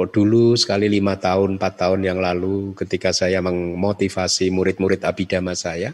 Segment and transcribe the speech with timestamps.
[0.00, 5.92] Oh, dulu sekali lima tahun, empat tahun yang lalu ketika saya memotivasi murid-murid abidama saya,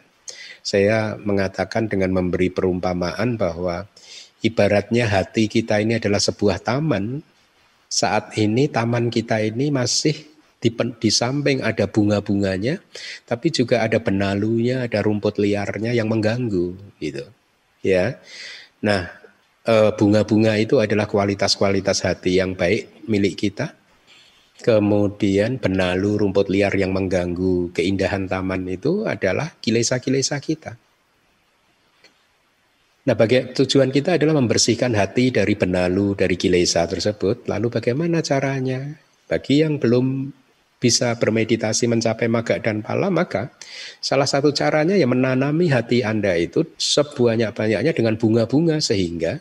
[0.62, 3.90] saya mengatakan dengan memberi perumpamaan bahwa
[4.38, 7.26] ibaratnya hati kita ini adalah sebuah taman.
[7.90, 10.15] Saat ini taman kita ini masih
[10.62, 10.71] di,
[11.03, 12.79] di samping ada bunga-bunganya,
[13.27, 16.71] tapi juga ada benalunya, ada rumput liarnya yang mengganggu,
[17.03, 17.27] gitu.
[17.83, 18.23] Ya,
[18.79, 19.11] nah
[19.67, 23.77] eh, bunga-bunga itu adalah kualitas-kualitas hati yang baik milik kita
[24.59, 30.74] Kemudian benalu rumput liar yang mengganggu keindahan taman itu adalah kilesa-kilesa kita.
[33.09, 37.48] Nah, bagi tujuan kita adalah membersihkan hati dari benalu, dari kilesa tersebut.
[37.48, 38.84] Lalu bagaimana caranya?
[39.24, 40.28] Bagi yang belum
[40.78, 43.55] bisa bermeditasi mencapai maga dan pala, maka
[43.98, 49.41] salah satu caranya ya menanami hati Anda itu sebanyak-banyaknya dengan bunga-bunga sehingga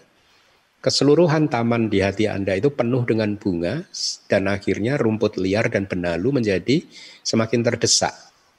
[0.81, 3.83] keseluruhan taman di hati Anda itu penuh dengan bunga
[4.29, 6.85] dan akhirnya rumput liar dan benalu menjadi
[7.25, 8.13] semakin terdesak.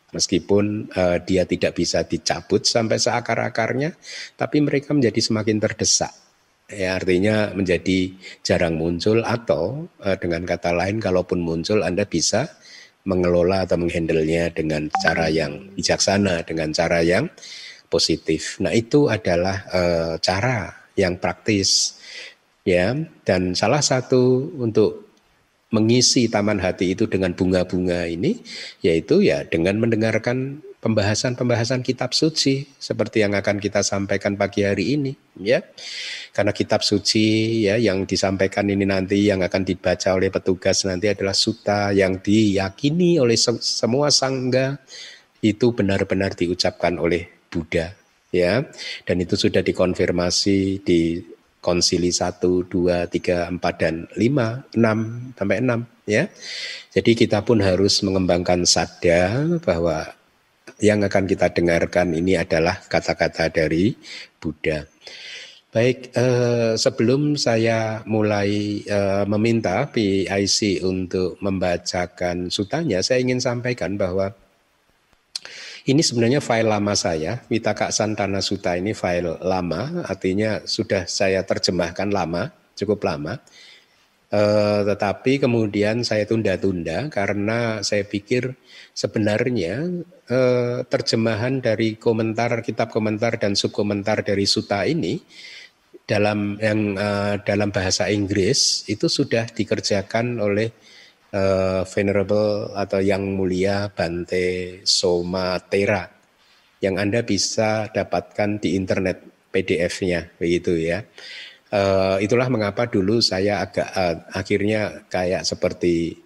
[0.08, 3.92] Meskipun uh, dia tidak bisa dicabut sampai seakar-akarnya,
[4.40, 6.12] tapi mereka menjadi semakin terdesak.
[6.68, 12.48] Ya, artinya menjadi jarang muncul atau uh, dengan kata lain kalaupun muncul Anda bisa
[13.04, 17.28] mengelola atau menghandlenya dengan cara yang bijaksana, dengan cara yang
[17.92, 18.60] positif.
[18.64, 21.97] Nah, itu adalah uh, cara yang praktis
[22.68, 22.92] ya
[23.24, 25.08] dan salah satu untuk
[25.72, 28.40] mengisi taman hati itu dengan bunga-bunga ini
[28.84, 35.12] yaitu ya dengan mendengarkan pembahasan-pembahasan kitab suci seperti yang akan kita sampaikan pagi hari ini
[35.42, 35.60] ya.
[36.30, 41.34] Karena kitab suci ya yang disampaikan ini nanti yang akan dibaca oleh petugas nanti adalah
[41.34, 44.78] suta yang diyakini oleh semua sangga
[45.42, 47.90] itu benar-benar diucapkan oleh Buddha
[48.30, 48.62] ya.
[49.02, 51.18] Dan itu sudah dikonfirmasi di
[51.68, 56.24] konsili 1, 2, 3, 4 dan 5, 6 sampai 6 ya.
[56.96, 60.16] Jadi kita pun harus mengembangkan sadar bahwa
[60.80, 63.92] yang akan kita dengarkan ini adalah kata-kata dari
[64.40, 64.88] Buddha.
[65.68, 74.32] Baik, eh, sebelum saya mulai eh, meminta PIC untuk membacakan sutanya, saya ingin sampaikan bahwa
[75.88, 82.12] ini sebenarnya file lama saya, Mitaka Santana Suta ini file lama, artinya sudah saya terjemahkan
[82.12, 83.40] lama, cukup lama.
[84.28, 88.60] Uh, tetapi kemudian saya tunda-tunda karena saya pikir
[88.92, 89.88] sebenarnya
[90.28, 95.16] uh, terjemahan dari komentar kitab komentar dan subkomentar dari suta ini
[96.04, 100.76] dalam yang uh, dalam bahasa Inggris itu sudah dikerjakan oleh
[101.34, 106.08] uh, Venerable atau yang mulia Bante Somatera
[106.78, 111.02] yang Anda bisa dapatkan di internet PDF-nya begitu ya.
[111.68, 116.16] Uh, itulah mengapa dulu saya agak uh, akhirnya kayak seperti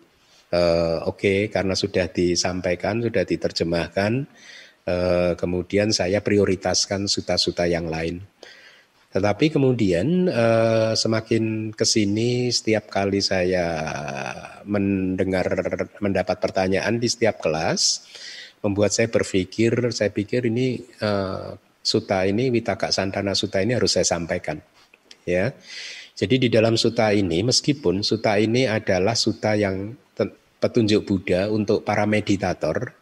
[0.55, 4.13] uh, oke okay, karena sudah disampaikan, sudah diterjemahkan,
[4.87, 8.23] uh, kemudian saya prioritaskan suta-suta yang lain.
[9.13, 13.67] Tetapi kemudian eh, semakin ke sini setiap kali saya
[14.65, 15.45] mendengar
[16.01, 18.09] mendapat pertanyaan di setiap kelas
[18.65, 21.51] membuat saya berpikir saya pikir ini eh,
[21.83, 24.57] suta ini Witaka Santana Suta ini harus saya sampaikan
[25.29, 25.53] ya.
[26.13, 29.97] Jadi di dalam suta ini meskipun suta ini adalah suta yang
[30.63, 32.95] petunjuk Buddha untuk para meditator,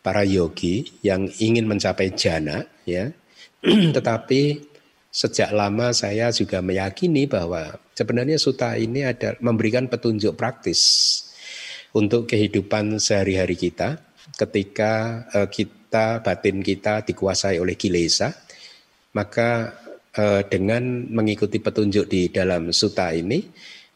[0.00, 3.12] para yogi yang ingin mencapai jana ya.
[3.96, 4.71] Tetapi
[5.12, 10.80] sejak lama saya juga meyakini bahwa sebenarnya suta ini ada memberikan petunjuk praktis
[11.92, 14.00] untuk kehidupan sehari-hari kita
[14.40, 18.32] ketika uh, kita batin kita dikuasai oleh kilesa
[19.12, 19.76] maka
[20.16, 23.44] uh, dengan mengikuti petunjuk di dalam suta ini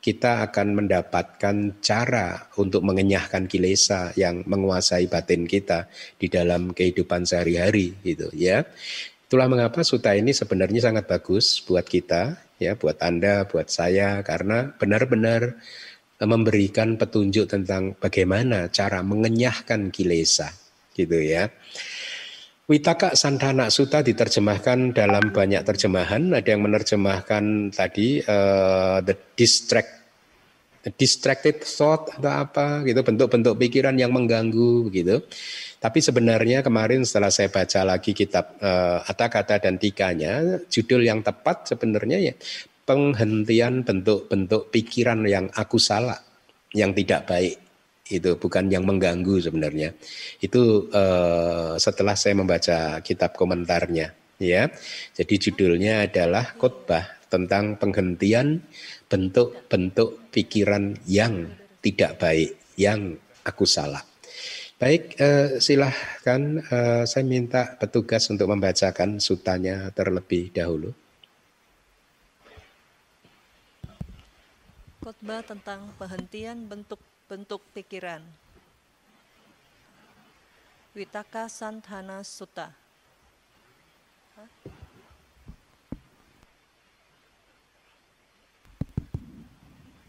[0.06, 7.90] kita akan mendapatkan cara untuk mengenyahkan kilesa yang menguasai batin kita di dalam kehidupan sehari-hari
[8.06, 8.62] gitu ya.
[9.36, 14.72] Itulah mengapa suta ini sebenarnya sangat bagus buat kita, ya, buat Anda, buat saya, karena
[14.80, 15.60] benar-benar
[16.16, 20.56] eh, memberikan petunjuk tentang bagaimana cara mengenyahkan kilesa,
[20.96, 21.52] gitu ya.
[22.64, 26.32] Witaka Santana Suta diterjemahkan dalam banyak terjemahan.
[26.32, 30.00] Ada yang menerjemahkan tadi uh, the distract
[30.96, 35.20] distracted thought atau apa gitu bentuk-bentuk pikiran yang mengganggu gitu.
[35.76, 41.20] Tapi sebenarnya kemarin setelah saya baca lagi kitab uh, eh, kata-kata dan tikanya, judul yang
[41.20, 42.34] tepat sebenarnya ya
[42.86, 46.22] penghentian bentuk-bentuk pikiran yang aku salah,
[46.72, 47.56] yang tidak baik
[48.06, 49.90] itu bukan yang mengganggu sebenarnya.
[50.38, 54.70] Itu uh, setelah saya membaca kitab komentarnya, ya.
[55.10, 58.62] Jadi judulnya adalah khotbah tentang penghentian
[59.10, 61.50] bentuk-bentuk pikiran yang
[61.82, 64.06] tidak baik yang aku salah.
[64.76, 70.92] Baik, eh, silahkan eh, saya minta petugas untuk membacakan sutanya terlebih dahulu.
[75.00, 78.20] Khotbah tentang penghentian bentuk-bentuk pikiran.
[80.92, 82.68] Witaka Santhana Sutta.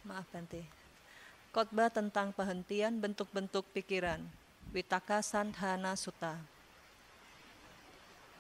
[0.04, 0.68] Maaf Bante.
[1.56, 4.28] Khotbah tentang penghentian bentuk-bentuk pikiran.
[4.78, 6.38] Witaka Sandhana Sutta.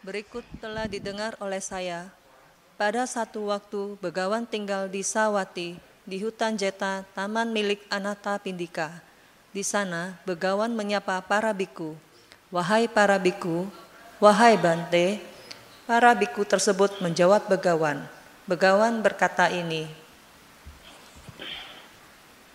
[0.06, 2.13] Berikut telah didengar oleh saya.
[2.78, 9.01] Pada satu waktu, Begawan tinggal di Sawati, di hutan Jeta, taman milik Anata Pindika.
[9.50, 11.98] Di sana, Begawan menyapa para biku.
[12.54, 13.66] Wahai para biku,
[14.22, 15.18] wahai Bante,
[15.90, 18.06] para biku tersebut menjawab Begawan.
[18.45, 19.90] Begawan berkata ini,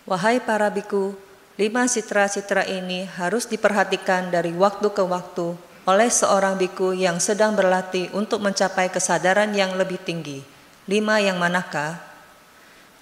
[0.07, 1.19] Wahai para biku,
[1.53, 5.53] Lima citra-citra ini harus diperhatikan dari waktu ke waktu
[5.85, 10.41] oleh seorang biku yang sedang berlatih untuk mencapai kesadaran yang lebih tinggi.
[10.89, 12.01] Lima yang manakah?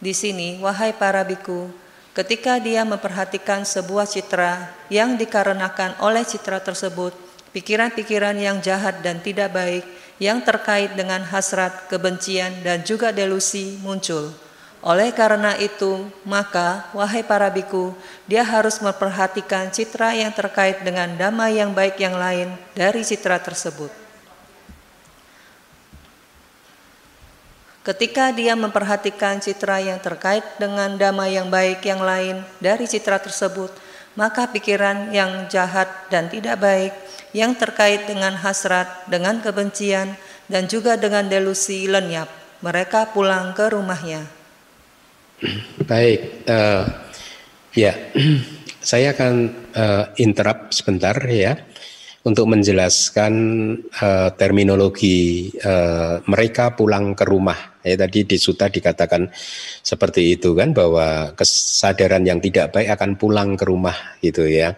[0.03, 1.71] Di sini, wahai para biku,
[2.11, 7.15] ketika dia memperhatikan sebuah citra yang dikarenakan oleh citra tersebut,
[7.55, 9.87] pikiran-pikiran yang jahat dan tidak baik
[10.19, 14.35] yang terkait dengan hasrat, kebencian, dan juga delusi muncul
[14.81, 17.93] oleh karena itu, maka wahai para biku,
[18.25, 23.93] dia harus memperhatikan citra yang terkait dengan damai yang baik yang lain dari citra tersebut.
[27.85, 33.69] Ketika dia memperhatikan citra yang terkait dengan damai yang baik yang lain dari citra tersebut,
[34.17, 36.93] maka pikiran yang jahat dan tidak baik
[37.37, 40.17] yang terkait dengan hasrat, dengan kebencian,
[40.49, 42.29] dan juga dengan delusi lenyap.
[42.65, 44.40] Mereka pulang ke rumahnya.
[45.89, 46.85] Baik, uh,
[47.73, 47.93] ya,
[48.77, 49.33] saya akan
[49.73, 51.57] uh, interrupt sebentar ya
[52.21, 53.33] untuk menjelaskan
[53.97, 57.81] uh, terminologi uh, mereka pulang ke rumah.
[57.81, 59.33] Ya tadi di suta dikatakan
[59.81, 64.77] seperti itu kan bahwa kesadaran yang tidak baik akan pulang ke rumah gitu ya.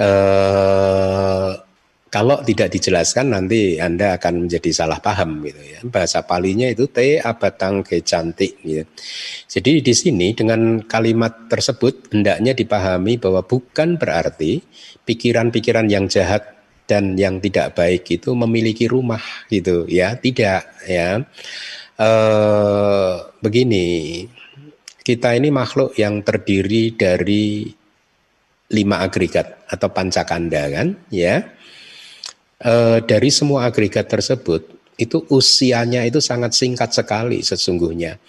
[0.00, 1.52] Uh,
[2.12, 5.80] kalau tidak dijelaskan nanti Anda akan menjadi salah paham gitu ya.
[5.88, 8.84] Bahasa palinya itu te abatang ke cantik gitu.
[9.48, 14.60] Jadi di sini dengan kalimat tersebut hendaknya dipahami bahwa bukan berarti
[15.08, 16.52] pikiran-pikiran yang jahat
[16.84, 21.16] dan yang tidak baik itu memiliki rumah gitu ya, tidak ya.
[21.96, 22.10] E,
[23.40, 23.88] begini,
[25.00, 27.72] kita ini makhluk yang terdiri dari
[28.68, 31.40] lima agregat atau pancakanda kan ya
[32.62, 34.62] e, dari semua agregat tersebut
[34.96, 38.22] itu usianya itu sangat singkat sekali sesungguhnya.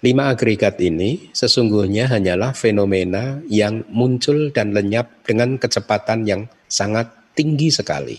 [0.00, 7.72] Lima agregat ini sesungguhnya hanyalah fenomena yang muncul dan lenyap dengan kecepatan yang sangat tinggi
[7.72, 8.16] sekali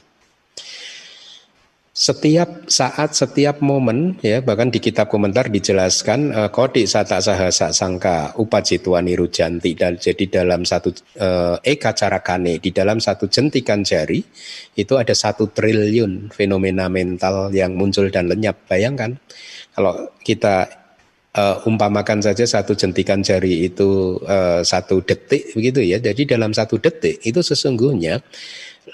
[1.97, 8.38] setiap saat, setiap momen, ya bahkan di kitab komentar dijelaskan uh, kodik sata sahasa sangka
[8.38, 14.21] upacitwa nirujanti dan jadi dalam satu uh, eka carakane di dalam satu jentikan jari
[14.77, 18.69] itu ada satu triliun fenomena mental yang muncul dan lenyap.
[18.69, 19.17] Bayangkan
[19.73, 20.69] kalau kita
[21.33, 25.97] uh, umpamakan saja satu jentikan jari itu uh, satu detik begitu ya.
[25.97, 28.21] Jadi dalam satu detik itu sesungguhnya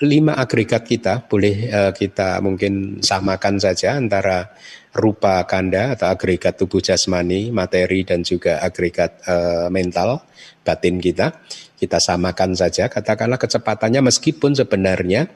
[0.02, 4.50] lima agregat kita boleh uh, kita mungkin samakan saja antara
[4.94, 10.26] rupa kanda atau agregat tubuh jasmani, materi dan juga agregat uh, mental
[10.66, 11.44] batin kita.
[11.78, 15.28] Kita samakan saja katakanlah kecepatannya meskipun sebenarnya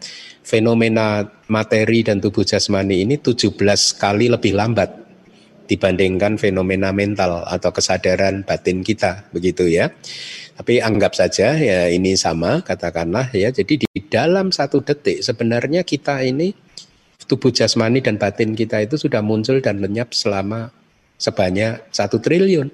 [0.48, 3.52] fenomena materi dan tubuh jasmani ini 17
[4.00, 5.07] kali lebih lambat
[5.68, 9.92] dibandingkan fenomena mental atau kesadaran batin kita begitu ya.
[10.58, 13.54] Tapi anggap saja ya ini sama katakanlah ya.
[13.54, 16.56] Jadi di dalam satu detik sebenarnya kita ini
[17.28, 20.72] tubuh jasmani dan batin kita itu sudah muncul dan lenyap selama
[21.20, 22.72] sebanyak satu triliun.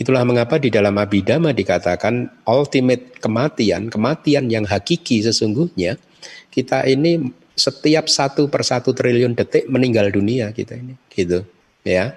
[0.00, 6.00] Itulah mengapa di dalam Abhidhamma dikatakan ultimate kematian, kematian yang hakiki sesungguhnya
[6.50, 11.46] kita ini setiap satu per satu triliun detik meninggal dunia kita ini, gitu
[11.84, 12.16] ya.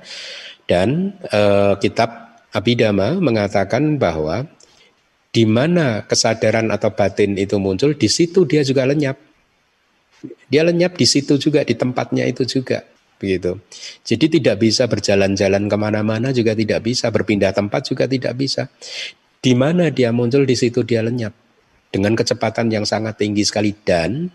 [0.67, 4.47] Dan uh, kitab Abhidhamma mengatakan bahwa
[5.31, 9.19] di mana kesadaran atau batin itu muncul, di situ dia juga lenyap.
[10.49, 12.81] Dia lenyap di situ juga, di tempatnya itu juga.
[13.17, 13.57] Begitu.
[14.01, 18.69] Jadi tidak bisa berjalan-jalan ke mana-mana juga tidak bisa, berpindah tempat juga tidak bisa.
[19.37, 21.33] Di mana dia muncul, di situ dia lenyap.
[21.93, 23.73] Dengan kecepatan yang sangat tinggi sekali.
[23.73, 24.29] Dan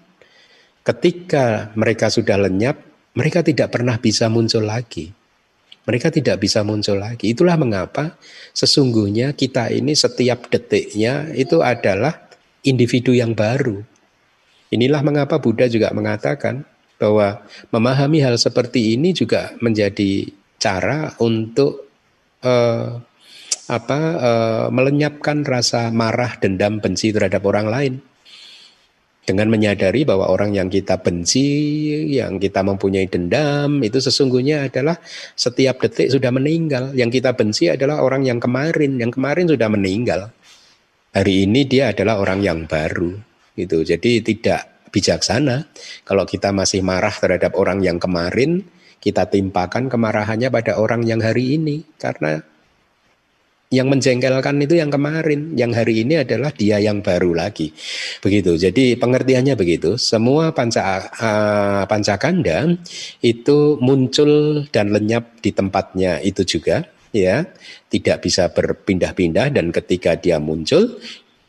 [0.87, 2.79] ketika mereka sudah lenyap,
[3.19, 5.22] mereka tidak pernah bisa muncul lagi.
[5.83, 7.35] Mereka tidak bisa muncul lagi.
[7.35, 8.15] Itulah mengapa
[8.55, 12.31] sesungguhnya kita ini setiap detiknya itu adalah
[12.63, 13.83] individu yang baru.
[14.71, 16.63] Inilah mengapa Buddha juga mengatakan
[16.97, 17.43] bahwa
[17.75, 20.31] memahami hal seperti ini juga menjadi
[20.63, 21.91] cara untuk
[22.47, 23.03] uh,
[23.67, 27.95] apa uh, melenyapkan rasa marah, dendam, benci terhadap orang lain
[29.23, 31.47] dengan menyadari bahwa orang yang kita benci,
[32.19, 34.99] yang kita mempunyai dendam, itu sesungguhnya adalah
[35.39, 36.91] setiap detik sudah meninggal.
[36.99, 40.35] Yang kita benci adalah orang yang kemarin, yang kemarin sudah meninggal.
[41.15, 43.15] Hari ini dia adalah orang yang baru.
[43.55, 43.87] Gitu.
[43.87, 45.71] Jadi tidak bijaksana
[46.03, 48.67] kalau kita masih marah terhadap orang yang kemarin,
[48.99, 51.87] kita timpakan kemarahannya pada orang yang hari ini.
[51.95, 52.43] Karena
[53.73, 57.73] yang menjengkelkan itu yang kemarin, yang hari ini adalah dia yang baru lagi.
[58.21, 58.61] Begitu.
[58.61, 59.97] Jadi pengertiannya begitu.
[59.97, 62.69] Semua panca uh, pancakanda
[63.25, 66.85] itu muncul dan lenyap di tempatnya itu juga
[67.17, 67.49] ya.
[67.89, 71.01] Tidak bisa berpindah-pindah dan ketika dia muncul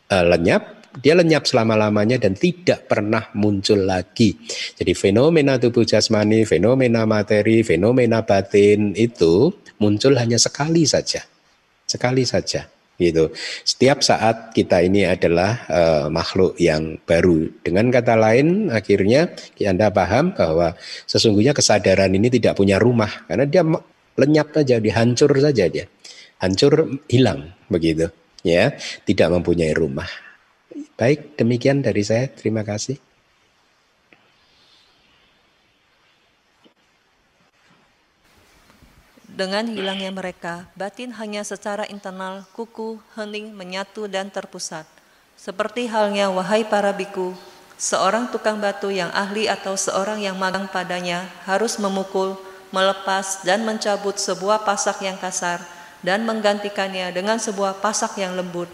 [0.08, 4.38] uh, lenyap dia lenyap selama-lamanya dan tidak pernah muncul lagi.
[4.78, 9.50] Jadi fenomena tubuh jasmani, fenomena materi, fenomena batin itu
[9.82, 11.33] muncul hanya sekali saja
[11.94, 12.66] sekali saja
[12.98, 13.34] gitu.
[13.66, 17.50] Setiap saat kita ini adalah uh, makhluk yang baru.
[17.66, 19.34] Dengan kata lain, akhirnya
[19.66, 20.78] Anda paham bahwa
[21.10, 23.64] sesungguhnya kesadaran ini tidak punya rumah karena dia
[24.14, 25.86] lenyap saja, dihancur saja dia.
[26.38, 28.12] Hancur hilang begitu,
[28.44, 28.76] ya.
[28.78, 30.08] Tidak mempunyai rumah.
[30.94, 32.30] Baik, demikian dari saya.
[32.30, 33.13] Terima kasih.
[39.34, 44.86] Dengan hilangnya mereka, batin hanya secara internal, kuku, hening, menyatu dan terpusat.
[45.34, 47.34] Seperti halnya wahai para biku,
[47.74, 52.38] seorang tukang batu yang ahli atau seorang yang magang padanya harus memukul,
[52.70, 55.66] melepas dan mencabut sebuah pasak yang kasar
[56.06, 58.70] dan menggantikannya dengan sebuah pasak yang lembut.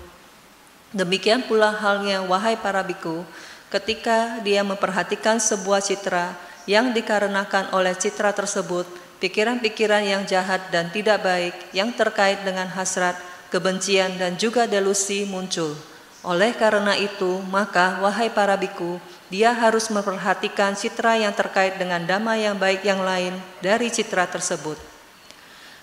[0.92, 3.24] Demikian pula halnya wahai para biku,
[3.72, 6.36] ketika dia memperhatikan sebuah citra
[6.68, 13.20] yang dikarenakan oleh citra tersebut, pikiran-pikiran yang jahat dan tidak baik yang terkait dengan hasrat,
[13.52, 15.76] kebencian, dan juga delusi muncul.
[16.24, 19.00] Oleh karena itu, maka wahai para biku,
[19.32, 24.76] dia harus memperhatikan citra yang terkait dengan dhamma yang baik yang lain dari citra tersebut.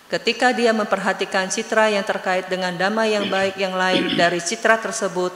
[0.07, 5.35] Ketika dia memperhatikan citra yang terkait dengan dhamma yang baik yang lain dari citra tersebut,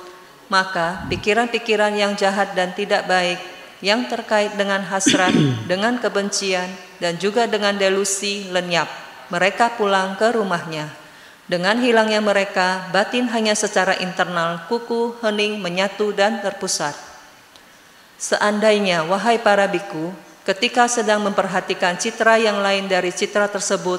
[0.50, 5.32] maka pikiran-pikiran yang jahat dan tidak baik yang terkait dengan hasrat,
[5.70, 6.68] dengan kebencian,
[7.00, 8.88] dan juga dengan delusi lenyap.
[9.32, 10.88] Mereka pulang ke rumahnya.
[11.50, 16.94] Dengan hilangnya mereka, batin hanya secara internal, kuku, hening, menyatu, dan terpusat.
[18.20, 20.14] Seandainya, wahai para biku,
[20.46, 23.98] ketika sedang memperhatikan citra yang lain dari citra tersebut,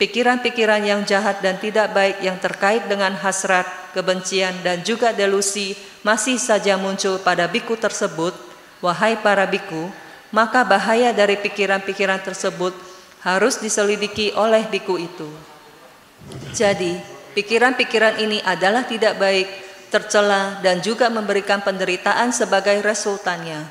[0.00, 6.40] pikiran-pikiran yang jahat dan tidak baik yang terkait dengan hasrat, kebencian, dan juga delusi masih
[6.40, 8.45] saja muncul pada biku tersebut,
[8.84, 9.88] wahai para biku,
[10.34, 12.74] maka bahaya dari pikiran-pikiran tersebut
[13.22, 15.26] harus diselidiki oleh biku itu.
[16.54, 16.98] Jadi,
[17.34, 19.48] pikiran-pikiran ini adalah tidak baik,
[19.92, 23.66] tercela, dan juga memberikan penderitaan sebagai resultannya.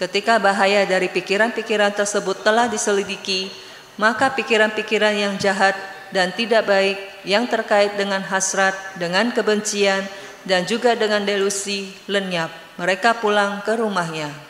[0.00, 3.52] Ketika bahaya dari pikiran-pikiran tersebut telah diselidiki,
[4.00, 5.76] maka pikiran-pikiran yang jahat
[6.08, 6.96] dan tidak baik
[7.28, 10.00] yang terkait dengan hasrat, dengan kebencian,
[10.48, 12.48] dan juga dengan delusi lenyap.
[12.80, 14.49] Mereka pulang ke rumahnya.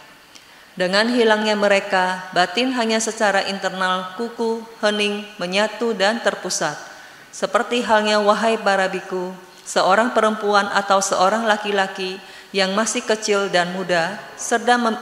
[0.81, 6.73] Dengan hilangnya mereka, batin hanya secara internal, kuku, hening, menyatu dan terpusat.
[7.29, 9.37] Seperti halnya wahai para biku,
[9.69, 12.17] seorang perempuan atau seorang laki-laki
[12.57, 14.17] yang masih kecil dan muda,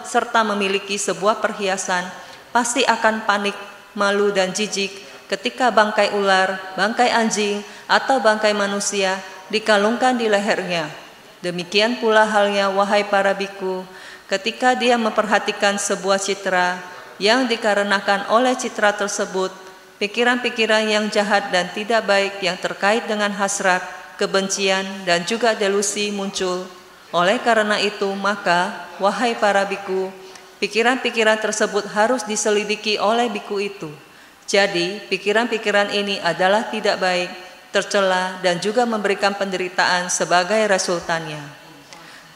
[0.02, 2.02] serta memiliki sebuah perhiasan,
[2.50, 3.54] pasti akan panik,
[3.94, 4.90] malu dan jijik
[5.30, 10.90] ketika bangkai ular, bangkai anjing, atau bangkai manusia dikalungkan di lehernya.
[11.38, 13.86] Demikian pula halnya wahai para biku,
[14.28, 16.76] ketika dia memperhatikan sebuah citra
[17.16, 19.50] yang dikarenakan oleh citra tersebut,
[19.98, 23.82] pikiran-pikiran yang jahat dan tidak baik yang terkait dengan hasrat,
[24.20, 26.68] kebencian, dan juga delusi muncul.
[27.10, 30.12] Oleh karena itu, maka, wahai para biku,
[30.60, 33.88] pikiran-pikiran tersebut harus diselidiki oleh biku itu.
[34.44, 37.30] Jadi, pikiran-pikiran ini adalah tidak baik,
[37.72, 41.67] tercela, dan juga memberikan penderitaan sebagai resultannya.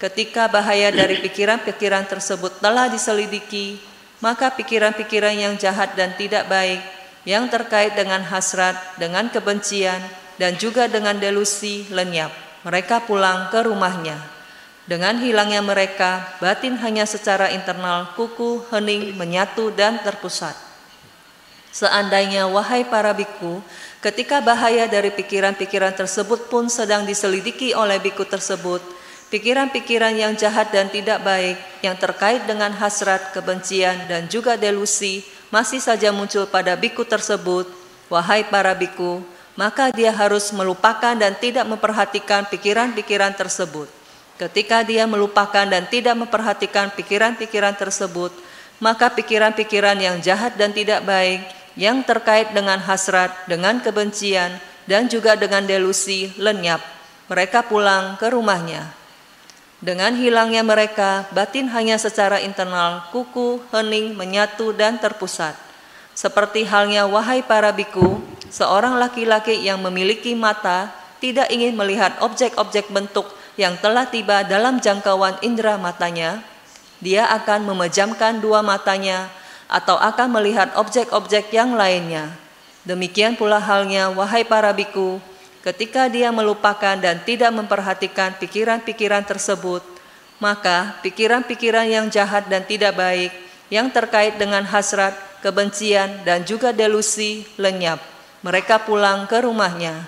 [0.02, 3.78] Ketika bahaya dari pikiran-pikiran tersebut telah diselidiki,
[4.18, 6.82] maka pikiran-pikiran yang jahat dan tidak baik
[7.22, 10.02] yang terkait dengan hasrat, dengan kebencian,
[10.42, 12.34] dan juga dengan delusi lenyap.
[12.66, 14.18] Mereka pulang ke rumahnya.
[14.90, 20.58] Dengan hilangnya mereka, batin hanya secara internal kuku, hening, menyatu, dan terpusat.
[21.70, 23.62] Seandainya, wahai para biku,
[24.02, 28.82] ketika bahaya dari pikiran-pikiran tersebut pun sedang diselidiki oleh biku tersebut,
[29.32, 35.80] pikiran-pikiran yang jahat dan tidak baik yang terkait dengan hasrat, kebencian, dan juga delusi masih
[35.80, 37.64] saja muncul pada biku tersebut,
[38.12, 39.24] wahai para biku,
[39.56, 43.88] maka dia harus melupakan dan tidak memperhatikan pikiran-pikiran tersebut.
[44.36, 48.36] Ketika dia melupakan dan tidak memperhatikan pikiran-pikiran tersebut,
[48.84, 51.40] maka pikiran-pikiran yang jahat dan tidak baik
[51.72, 56.84] yang terkait dengan hasrat, dengan kebencian, dan juga dengan delusi lenyap.
[57.32, 59.01] Mereka pulang ke rumahnya.
[59.82, 65.58] Dengan hilangnya mereka, batin hanya secara internal, kuku, hening, menyatu, dan terpusat.
[66.14, 73.26] Seperti halnya wahai para biku, seorang laki-laki yang memiliki mata tidak ingin melihat objek-objek bentuk
[73.58, 76.46] yang telah tiba dalam jangkauan indera matanya,
[77.02, 79.34] dia akan memejamkan dua matanya
[79.66, 82.30] atau akan melihat objek-objek yang lainnya.
[82.86, 85.18] Demikian pula halnya, wahai para biku,
[85.62, 89.80] ketika dia melupakan dan tidak memperhatikan pikiran-pikiran tersebut,
[90.42, 93.30] maka pikiran-pikiran yang jahat dan tidak baik
[93.70, 98.02] yang terkait dengan hasrat, kebencian, dan juga delusi lenyap.
[98.42, 100.02] Mereka pulang ke rumahnya.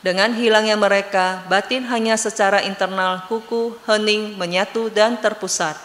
[0.00, 5.76] Dengan hilangnya mereka, batin hanya secara internal kuku, hening, menyatu, dan terpusat.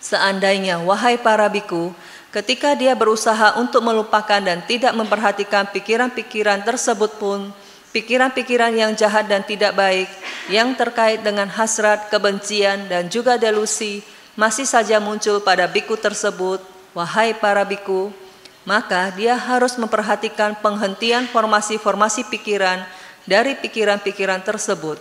[0.00, 1.92] Seandainya, wahai para biku,
[2.32, 7.52] ketika dia berusaha untuk melupakan dan tidak memperhatikan pikiran-pikiran tersebut pun,
[7.90, 10.08] pikiran-pikiran yang jahat dan tidak baik,
[10.50, 14.02] yang terkait dengan hasrat, kebencian, dan juga delusi,
[14.38, 16.62] masih saja muncul pada biku tersebut,
[16.94, 18.14] wahai para biku,
[18.62, 22.86] maka dia harus memperhatikan penghentian formasi-formasi pikiran
[23.26, 24.98] dari pikiran-pikiran tersebut.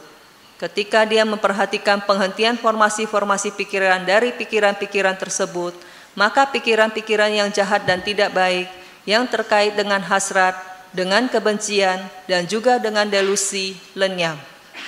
[0.60, 5.72] Ketika dia memperhatikan penghentian formasi-formasi pikiran dari pikiran-pikiran tersebut,
[6.20, 8.68] maka pikiran-pikiran yang jahat dan tidak baik
[9.08, 10.58] yang terkait dengan hasrat,
[10.96, 14.38] dengan kebencian, dan juga dengan delusi lenyap.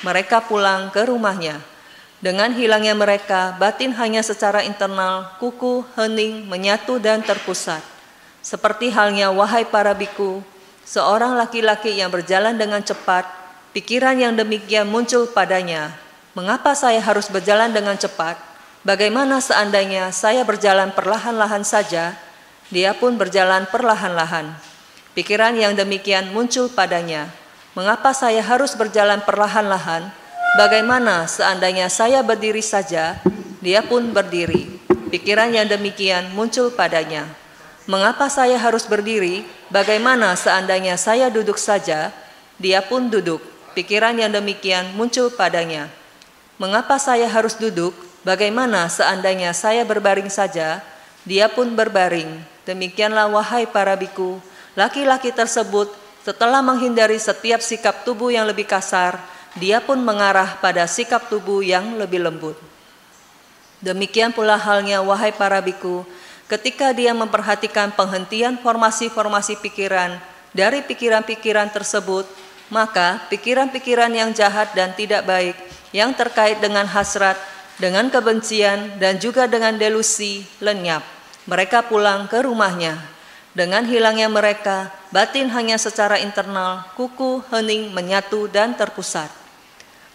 [0.01, 1.61] Mereka pulang ke rumahnya.
[2.21, 7.81] Dengan hilangnya mereka, batin hanya secara internal, kuku, hening, menyatu, dan terpusat.
[8.41, 10.41] Seperti halnya wahai para biku,
[10.85, 15.95] seorang laki-laki yang berjalan dengan cepat Pikiran yang demikian muncul padanya.
[16.35, 18.35] Mengapa saya harus berjalan dengan cepat?
[18.83, 22.19] Bagaimana seandainya saya berjalan perlahan-lahan saja?
[22.67, 24.51] Dia pun berjalan perlahan-lahan.
[25.11, 27.27] Pikiran yang demikian muncul padanya.
[27.75, 30.07] Mengapa saya harus berjalan perlahan-lahan?
[30.55, 33.19] Bagaimana seandainya saya berdiri saja?
[33.59, 34.71] Dia pun berdiri.
[35.11, 37.27] Pikiran yang demikian muncul padanya.
[37.91, 39.43] Mengapa saya harus berdiri?
[39.67, 42.15] Bagaimana seandainya saya duduk saja?
[42.55, 43.43] Dia pun duduk.
[43.75, 45.91] Pikiran yang demikian muncul padanya.
[46.55, 47.91] Mengapa saya harus duduk?
[48.23, 50.79] Bagaimana seandainya saya berbaring saja?
[51.27, 52.31] Dia pun berbaring.
[52.63, 54.37] Demikianlah wahai para biku,
[54.77, 59.17] laki-laki tersebut setelah menghindari setiap sikap tubuh yang lebih kasar,
[59.57, 62.55] dia pun mengarah pada sikap tubuh yang lebih lembut.
[63.81, 66.05] Demikian pula halnya wahai para biku,
[66.45, 70.21] ketika dia memperhatikan penghentian formasi-formasi pikiran
[70.53, 72.29] dari pikiran-pikiran tersebut,
[72.69, 75.57] maka pikiran-pikiran yang jahat dan tidak baik
[75.91, 77.35] yang terkait dengan hasrat,
[77.75, 81.03] dengan kebencian, dan juga dengan delusi lenyap.
[81.49, 82.95] Mereka pulang ke rumahnya.
[83.51, 89.27] Dengan hilangnya mereka, batin hanya secara internal, kuku, hening, menyatu, dan terpusat.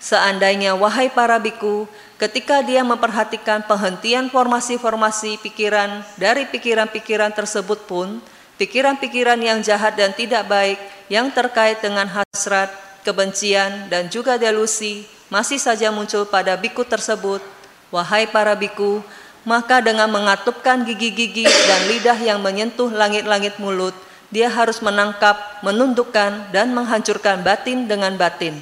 [0.01, 1.85] Seandainya wahai para biku,
[2.17, 8.25] ketika dia memperhatikan penghentian formasi-formasi pikiran dari pikiran-pikiran tersebut pun,
[8.57, 10.81] pikiran-pikiran yang jahat dan tidak baik
[11.13, 12.73] yang terkait dengan hasrat,
[13.05, 17.45] kebencian, dan juga delusi masih saja muncul pada biku tersebut.
[17.93, 19.05] Wahai para biku,
[19.47, 23.95] maka dengan mengatupkan gigi-gigi dan lidah yang menyentuh langit-langit mulut,
[24.35, 28.59] dia harus menangkap, menundukkan, dan menghancurkan batin dengan batin.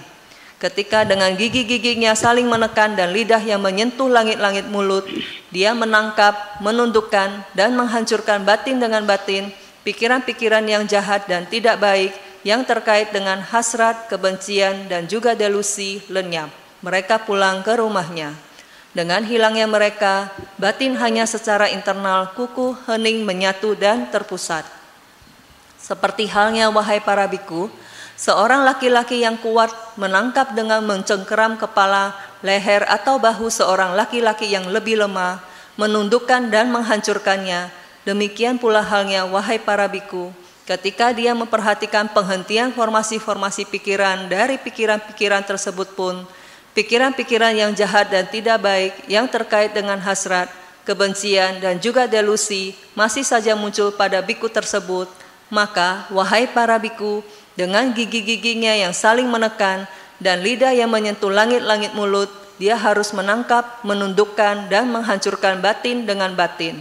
[0.60, 5.08] Ketika dengan gigi-giginya saling menekan dan lidah yang menyentuh langit-langit mulut,
[5.48, 9.50] dia menangkap, menundukkan, dan menghancurkan batin dengan batin,
[9.88, 12.12] pikiran-pikiran yang jahat dan tidak baik
[12.44, 16.52] yang terkait dengan hasrat, kebencian, dan juga delusi lenyap.
[16.84, 18.36] Mereka pulang ke rumahnya.
[18.94, 24.62] Dengan hilangnya mereka, batin hanya secara internal kuku, hening, menyatu, dan terpusat.
[25.76, 27.66] Seperti halnya wahai para biku,
[28.14, 35.02] seorang laki-laki yang kuat menangkap dengan mencengkeram kepala, leher, atau bahu seorang laki-laki yang lebih
[35.02, 35.42] lemah,
[35.74, 40.28] menundukkan dan menghancurkannya, Demikian pula halnya wahai para biku,
[40.68, 46.28] ketika dia memperhatikan penghentian formasi-formasi pikiran dari pikiran-pikiran tersebut pun,
[46.74, 50.50] pikiran-pikiran yang jahat dan tidak baik yang terkait dengan hasrat,
[50.84, 55.08] kebencian, dan juga delusi masih saja muncul pada biku tersebut,
[55.52, 57.20] Maka, wahai para biku,
[57.54, 59.86] dengan gigi-giginya yang saling menekan
[60.18, 66.80] dan lidah yang menyentuh langit-langit mulut, dia harus menangkap, menundukkan, dan menghancurkan batin dengan batin.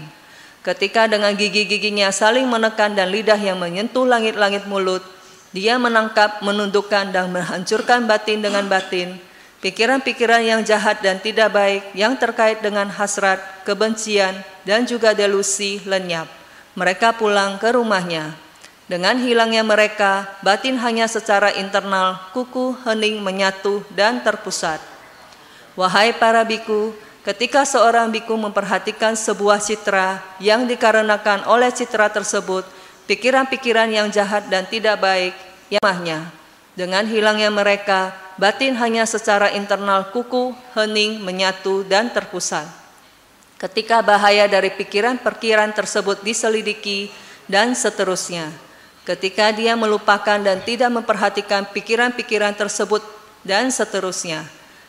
[0.63, 5.03] Ketika dengan gigi-giginya saling menekan dan lidah yang menyentuh langit-langit mulut,
[5.51, 9.19] dia menangkap, menundukkan, dan menghancurkan batin dengan batin.
[9.63, 14.35] Pikiran-pikiran yang jahat dan tidak baik yang terkait dengan hasrat, kebencian,
[14.67, 16.27] dan juga delusi lenyap.
[16.75, 18.35] Mereka pulang ke rumahnya.
[18.91, 24.83] Dengan hilangnya mereka, batin hanya secara internal, kuku, hening, menyatu, dan terpusat.
[25.79, 26.91] Wahai para biku,
[27.23, 32.67] Ketika seorang biku memperhatikan sebuah citra yang dikarenakan oleh citra tersebut,
[33.07, 35.31] pikiran-pikiran yang jahat dan tidak baik
[35.71, 36.42] yamahnya.
[36.73, 42.65] Dengan hilangnya mereka, batin hanya secara internal kuku, hening, menyatu, dan terpusat.
[43.61, 47.13] Ketika bahaya dari pikiran-pikiran tersebut diselidiki
[47.45, 48.49] dan seterusnya,
[49.05, 53.05] ketika dia melupakan dan tidak memperhatikan pikiran-pikiran tersebut
[53.45, 54.43] dan seterusnya,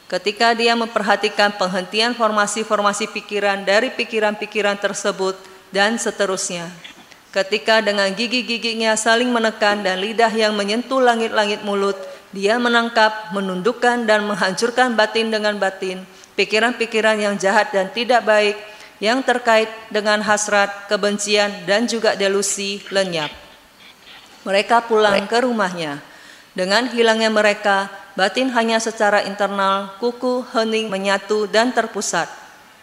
[0.05, 5.33] Ketika dia memperhatikan penghentian formasi-formasi pikiran dari pikiran-pikiran tersebut
[5.73, 6.69] dan seterusnya.
[7.35, 11.99] Ketika dengan gigi-giginya saling menekan dan lidah yang menyentuh langit-langit mulut,
[12.31, 16.07] dia menangkap, menundukkan dan menghancurkan batin dengan batin,
[16.39, 18.55] pikiran-pikiran yang jahat dan tidak baik
[19.03, 23.35] yang terkait dengan hasrat, kebencian dan juga delusi lenyap.
[24.47, 25.99] Mereka pulang ke rumahnya.
[26.55, 32.31] Dengan hilangnya mereka, batin hanya secara internal, kuku, hening, menyatu, dan terpusat.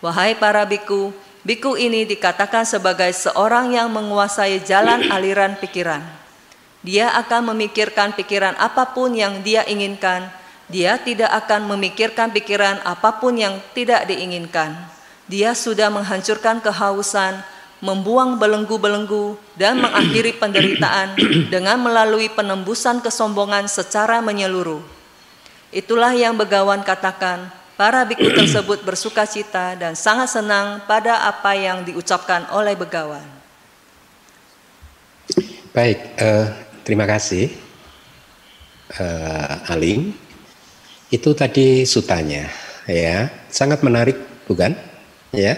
[0.03, 6.01] Wahai para biku, biku ini dikatakan sebagai seorang yang menguasai jalan aliran pikiran.
[6.81, 10.33] Dia akan memikirkan pikiran apa pun yang dia inginkan.
[10.71, 14.73] Dia tidak akan memikirkan pikiran apa pun yang tidak diinginkan.
[15.29, 17.43] Dia sudah menghancurkan kehausan,
[17.83, 21.13] membuang belenggu-belenggu, dan mengakhiri penderitaan
[21.53, 24.81] dengan melalui penembusan kesombongan secara menyeluruh.
[25.71, 27.47] Itulah yang Begawan katakan,
[27.81, 33.25] para biku tersebut bersuka cita dan sangat senang pada apa yang diucapkan oleh Begawan.
[35.73, 36.45] Baik, uh,
[36.85, 37.49] terima kasih
[39.01, 40.13] uh, Aling.
[41.09, 42.53] Itu tadi sutanya,
[42.85, 44.77] ya, sangat menarik, bukan?
[45.33, 45.57] Ya.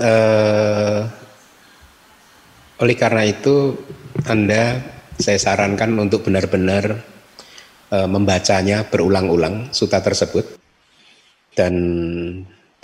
[0.00, 1.04] Uh,
[2.80, 3.76] oleh karena itu,
[4.24, 4.80] Anda
[5.20, 6.98] saya sarankan untuk benar-benar
[7.86, 10.63] e, membacanya berulang-ulang suta tersebut
[11.54, 11.74] dan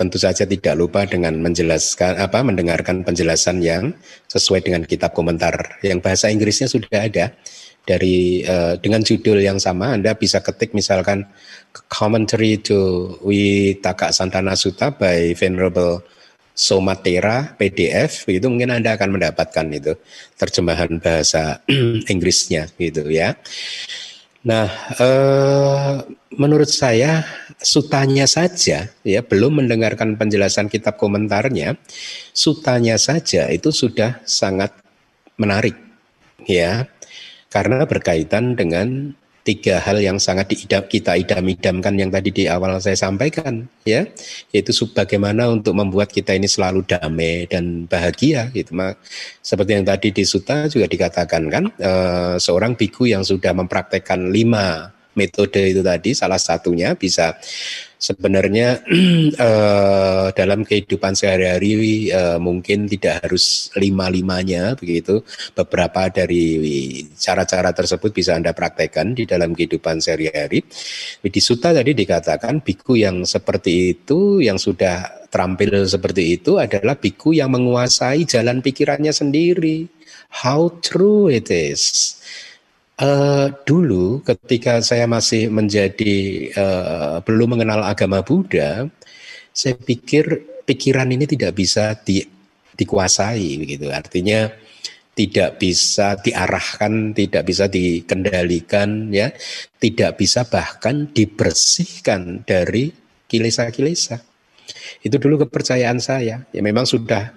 [0.00, 3.92] tentu saja tidak lupa dengan menjelaskan apa mendengarkan penjelasan yang
[4.32, 5.76] sesuai dengan kitab komentar.
[5.84, 7.36] Yang bahasa Inggrisnya sudah ada
[7.84, 9.92] dari uh, dengan judul yang sama.
[9.92, 11.28] Anda bisa ketik misalkan
[11.92, 16.00] commentary to Witaka Santana Sutta by Venerable
[16.56, 19.96] Somatera PDF itu mungkin Anda akan mendapatkan itu
[20.40, 21.60] terjemahan bahasa
[22.12, 23.36] Inggrisnya gitu ya.
[24.44, 25.94] Nah, eh,
[26.38, 27.26] menurut saya
[27.58, 31.74] sutanya saja ya belum mendengarkan penjelasan kitab komentarnya,
[32.30, 34.70] sutanya saja itu sudah sangat
[35.40, 35.74] menarik
[36.46, 36.86] ya.
[37.50, 39.10] Karena berkaitan dengan
[39.42, 44.04] tiga hal yang sangat diidam, kita idam-idamkan yang tadi di awal saya sampaikan ya
[44.52, 48.76] yaitu bagaimana untuk membuat kita ini selalu damai dan bahagia gitu
[49.40, 51.92] seperti yang tadi di Suta juga dikatakan kan e,
[52.36, 57.34] seorang biku yang sudah mempraktekkan lima metode itu tadi salah satunya bisa
[58.00, 58.80] sebenarnya
[59.36, 65.20] uh, dalam kehidupan sehari-hari uh, mungkin tidak harus lima-limanya begitu.
[65.52, 70.64] Beberapa dari cara-cara tersebut bisa Anda praktekkan di dalam kehidupan sehari-hari.
[71.20, 77.36] Di Suta tadi dikatakan biku yang seperti itu yang sudah terampil seperti itu adalah biku
[77.36, 79.86] yang menguasai jalan pikirannya sendiri.
[80.30, 82.16] How true it is.
[83.00, 88.92] Uh, dulu ketika saya masih menjadi uh, belum mengenal agama Buddha,
[89.56, 92.20] saya pikir pikiran ini tidak bisa di,
[92.76, 93.88] dikuasai begitu.
[93.88, 94.52] Artinya
[95.16, 99.32] tidak bisa diarahkan, tidak bisa dikendalikan ya,
[99.80, 102.92] tidak bisa bahkan dibersihkan dari
[103.24, 104.20] kilesa-kilesa.
[105.00, 106.44] Itu dulu kepercayaan saya.
[106.52, 107.32] Ya memang sudah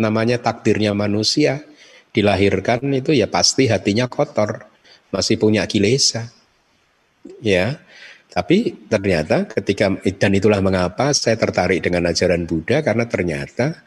[0.00, 1.68] namanya takdirnya manusia
[2.16, 4.75] dilahirkan itu ya pasti hatinya kotor
[5.10, 6.30] masih punya kilesa.
[7.42, 7.82] Ya.
[8.36, 13.86] Tapi ternyata ketika dan itulah mengapa saya tertarik dengan ajaran Buddha karena ternyata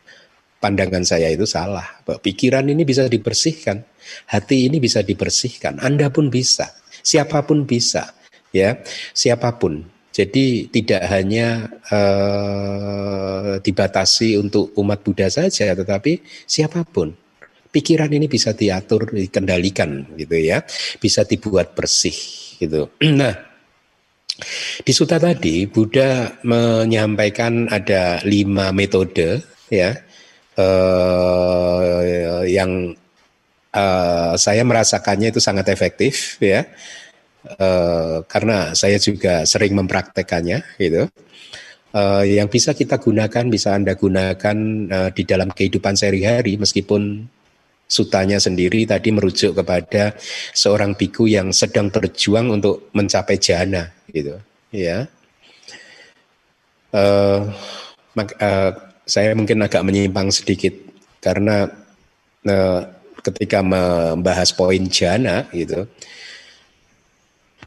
[0.60, 2.02] pandangan saya itu salah.
[2.04, 3.86] Pikiran ini bisa dibersihkan,
[4.28, 8.14] hati ini bisa dibersihkan, Anda pun bisa, siapa pun bisa,
[8.52, 8.84] ya,
[9.16, 9.88] siapa pun.
[10.10, 17.16] Jadi tidak hanya uh, dibatasi untuk umat Buddha saja, tetapi siapa pun
[17.70, 20.66] pikiran ini bisa diatur, dikendalikan gitu ya,
[20.98, 22.16] bisa dibuat bersih
[22.60, 22.90] gitu.
[23.20, 23.50] Nah,
[24.84, 29.92] di suta tadi Buddha menyampaikan ada lima metode ya
[30.56, 32.96] eh, yang
[33.76, 36.64] eh, saya merasakannya itu sangat efektif ya
[37.44, 41.04] eh, karena saya juga sering mempraktekannya gitu.
[41.90, 47.26] Eh, yang bisa kita gunakan bisa anda gunakan eh, di dalam kehidupan sehari-hari meskipun
[47.90, 50.14] sutanya sendiri tadi merujuk kepada
[50.54, 54.38] seorang biku yang sedang berjuang untuk mencapai jana gitu.
[54.70, 55.10] Ya.
[56.94, 57.50] Uh,
[58.18, 58.72] uh,
[59.10, 60.74] saya mungkin agak menyimpang sedikit
[61.18, 61.66] karena
[62.46, 62.82] uh,
[63.26, 65.90] ketika membahas poin jana gitu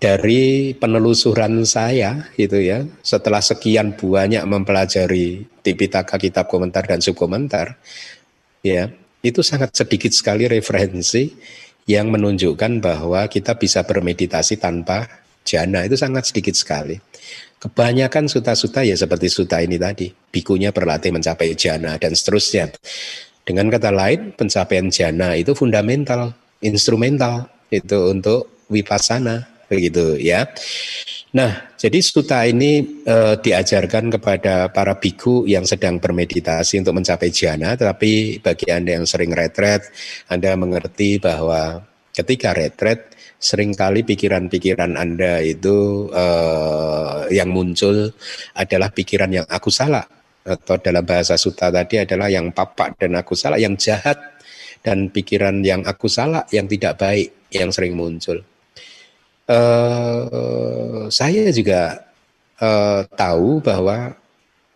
[0.02, 7.78] dari penelusuran saya gitu ya setelah sekian banyak mempelajari Tipitaka kitab komentar dan subkomentar
[8.66, 8.90] ya
[9.22, 11.30] itu sangat sedikit sekali referensi
[11.86, 15.06] yang menunjukkan bahwa kita bisa bermeditasi tanpa
[15.42, 16.98] jana itu sangat sedikit sekali.
[17.62, 22.74] Kebanyakan suta-suta ya seperti suta ini tadi, bikunya berlatih mencapai jana dan seterusnya.
[23.46, 30.50] Dengan kata lain, pencapaian jana itu fundamental, instrumental itu untuk wipasana begitu ya.
[31.34, 37.74] Nah, jadi suta ini e, diajarkan kepada para biku yang sedang bermeditasi untuk mencapai jana,
[37.74, 39.90] tetapi bagi Anda yang sering retret,
[40.30, 41.82] Anda mengerti bahwa
[42.14, 43.10] ketika retret,
[43.42, 46.24] sering kali pikiran-pikiran Anda itu e,
[47.34, 48.14] yang muncul
[48.54, 50.06] adalah pikiran yang aku salah,
[50.46, 54.22] atau dalam bahasa suta tadi adalah yang papak dan aku salah, yang jahat,
[54.86, 58.38] dan pikiran yang aku salah, yang tidak baik, yang sering muncul
[59.48, 62.12] uh, saya juga
[62.62, 64.14] uh, tahu bahwa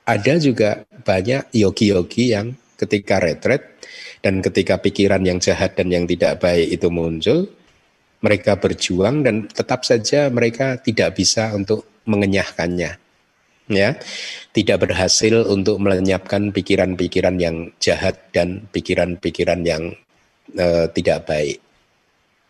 [0.06, 3.76] ada juga banyak yogi-yogi yang ketika retret
[4.22, 7.46] dan ketika pikiran yang jahat dan yang tidak baik itu muncul,
[8.22, 13.02] mereka berjuang dan tetap saja mereka tidak bisa untuk mengenyahkannya.
[13.66, 13.98] Ya,
[14.54, 19.90] tidak berhasil untuk melenyapkan pikiran-pikiran yang jahat dan pikiran-pikiran yang
[20.54, 21.58] uh, tidak baik.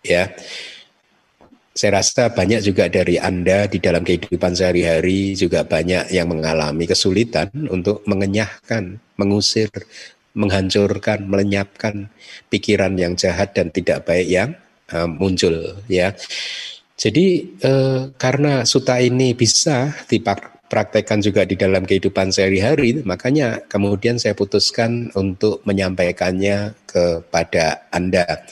[0.05, 0.37] Ya,
[1.77, 7.53] saya rasa banyak juga dari Anda di dalam kehidupan sehari-hari juga banyak yang mengalami kesulitan
[7.69, 9.69] untuk mengenyahkan, mengusir,
[10.33, 12.09] menghancurkan, melenyapkan
[12.49, 14.51] pikiran yang jahat dan tidak baik yang
[14.97, 16.17] uh, muncul ya.
[16.97, 24.19] Jadi uh, karena suta ini bisa dipak praktekkan juga di dalam kehidupan sehari-hari, makanya kemudian
[24.19, 28.47] saya putuskan untuk menyampaikannya kepada Anda.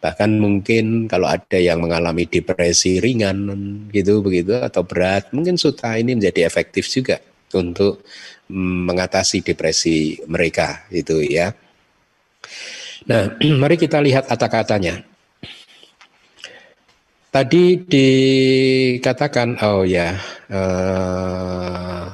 [0.00, 3.48] Bahkan mungkin kalau ada yang mengalami depresi ringan
[3.92, 7.20] gitu begitu atau berat, mungkin suta ini menjadi efektif juga
[7.56, 8.04] untuk
[8.52, 11.52] mengatasi depresi mereka itu ya.
[13.08, 15.07] Nah, mari kita lihat kata-katanya.
[17.28, 20.16] Tadi dikatakan, oh ya,
[20.48, 22.08] uh,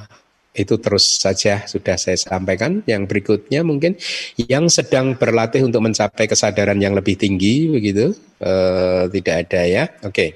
[0.54, 2.82] itu terus saja sudah saya sampaikan.
[2.82, 3.94] Yang berikutnya mungkin
[4.34, 8.10] yang sedang berlatih untuk mencapai kesadaran yang lebih tinggi, begitu,
[8.42, 9.84] uh, tidak ada ya.
[10.02, 10.10] Oke.
[10.10, 10.30] Okay.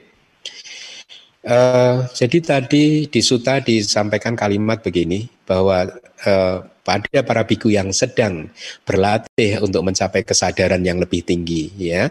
[1.42, 5.90] Uh, jadi tadi di Suta disampaikan kalimat begini bahwa
[6.22, 6.58] uh,
[6.88, 8.48] pada para biku yang sedang
[8.88, 12.09] berlatih untuk mencapai kesadaran yang lebih tinggi ya.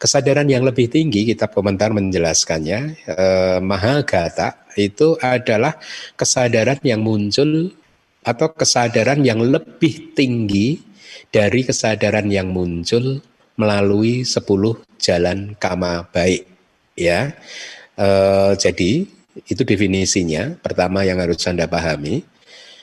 [0.00, 5.76] Kesadaran yang lebih tinggi kitab komentar menjelaskannya eh, Mahagata itu adalah
[6.16, 7.76] kesadaran yang muncul
[8.24, 10.80] atau kesadaran yang lebih tinggi
[11.28, 13.20] dari kesadaran yang muncul
[13.60, 14.40] melalui 10
[14.96, 16.48] jalan kama baik
[16.96, 17.36] ya.
[18.00, 19.04] Eh, jadi
[19.44, 22.35] itu definisinya pertama yang harus Anda pahami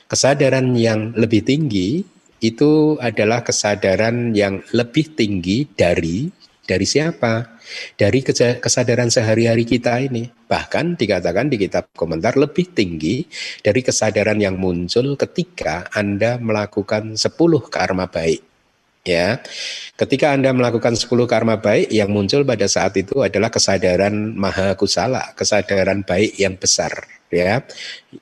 [0.04, 2.04] Kesadaran yang lebih tinggi
[2.44, 6.28] itu adalah kesadaran yang lebih tinggi dari
[6.64, 7.60] dari siapa?
[7.96, 8.20] Dari
[8.60, 10.28] kesadaran sehari-hari kita ini.
[10.28, 13.24] Bahkan dikatakan di kitab komentar lebih tinggi
[13.64, 18.44] dari kesadaran yang muncul ketika Anda melakukan 10 karma baik.
[19.04, 19.40] Ya.
[19.96, 25.32] Ketika Anda melakukan 10 karma baik yang muncul pada saat itu adalah kesadaran maha kusala,
[25.36, 27.64] kesadaran baik yang besar, ya.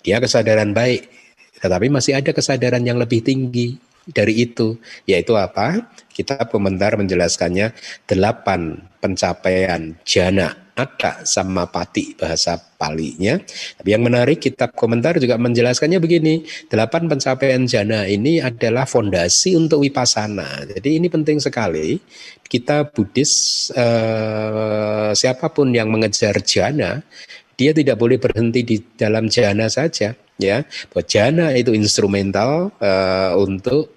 [0.03, 1.22] Dia kesadaran baik
[1.63, 4.75] tetapi masih ada kesadaran yang lebih tinggi dari itu,
[5.07, 5.87] yaitu apa?
[6.11, 7.71] Kita komentar menjelaskannya
[8.11, 13.37] delapan pencapaian jana ada sama pati bahasa palinya.
[13.77, 19.85] Tapi yang menarik kitab komentar juga menjelaskannya begini, delapan pencapaian jana ini adalah fondasi untuk
[19.85, 20.65] wipasana.
[20.67, 22.01] Jadi ini penting sekali.
[22.43, 27.01] Kita Buddhis eh, siapa pun yang mengejar jana,
[27.57, 33.93] dia tidak boleh berhenti di dalam jana saja ya bahwa jana itu instrumental uh, untuk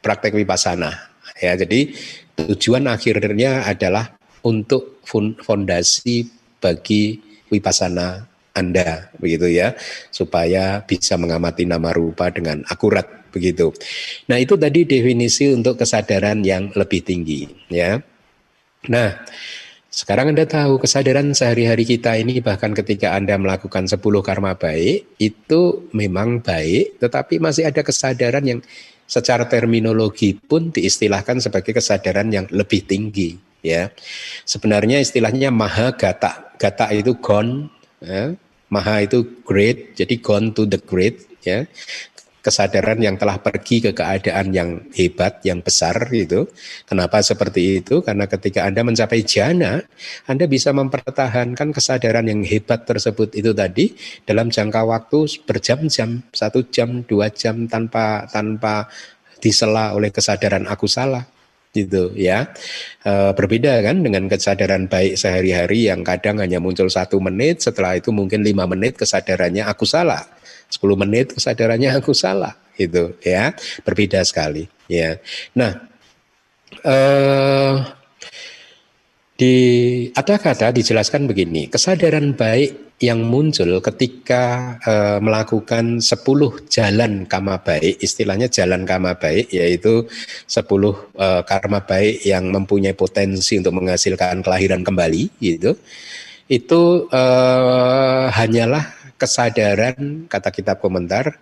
[0.00, 1.92] praktek vipassana ya jadi
[2.36, 5.02] tujuan akhirnya adalah untuk
[5.42, 6.26] fondasi
[6.58, 7.18] bagi
[7.52, 9.76] wipasana anda begitu ya
[10.12, 13.72] supaya bisa mengamati nama rupa dengan akurat begitu.
[14.28, 17.96] Nah, itu tadi definisi untuk kesadaran yang lebih tinggi ya.
[18.92, 19.24] Nah,
[19.92, 25.92] sekarang Anda tahu kesadaran sehari-hari kita ini bahkan ketika Anda melakukan 10 karma baik itu
[25.92, 28.60] memang baik tetapi masih ada kesadaran yang
[29.04, 33.92] secara terminologi pun diistilahkan sebagai kesadaran yang lebih tinggi ya.
[34.48, 36.56] Sebenarnya istilahnya maha gata.
[36.56, 37.68] Gata itu gone
[38.00, 38.32] ya.
[38.72, 41.68] Maha itu great, jadi gone to the great ya.
[42.42, 46.50] Kesadaran yang telah pergi ke keadaan yang hebat, yang besar itu.
[46.90, 48.02] Kenapa seperti itu?
[48.02, 49.78] Karena ketika Anda mencapai jana,
[50.26, 53.94] Anda bisa mempertahankan kesadaran yang hebat tersebut itu tadi
[54.26, 58.90] dalam jangka waktu berjam-jam, satu jam, dua jam tanpa tanpa
[59.38, 61.26] disela oleh kesadaran aku salah
[61.72, 62.52] gitu ya
[63.00, 68.12] e, berbeda kan dengan kesadaran baik sehari-hari yang kadang hanya muncul satu menit setelah itu
[68.12, 70.20] mungkin lima menit kesadarannya aku salah
[70.72, 73.52] 10 menit kesadarannya aku salah gitu ya
[73.84, 75.20] berbeda sekali ya
[75.52, 75.76] nah
[76.80, 77.74] eh,
[79.36, 79.56] di
[80.16, 87.98] ada kata dijelaskan begini kesadaran baik yang muncul ketika e, melakukan 10 jalan kama baik,
[87.98, 90.06] istilahnya jalan kama baik yaitu
[90.46, 90.62] 10
[91.18, 95.74] e, karma baik yang mempunyai potensi untuk menghasilkan kelahiran kembali gitu.
[96.46, 97.22] Itu e,
[98.30, 101.38] hanyalah kesadaran kata kitab komentar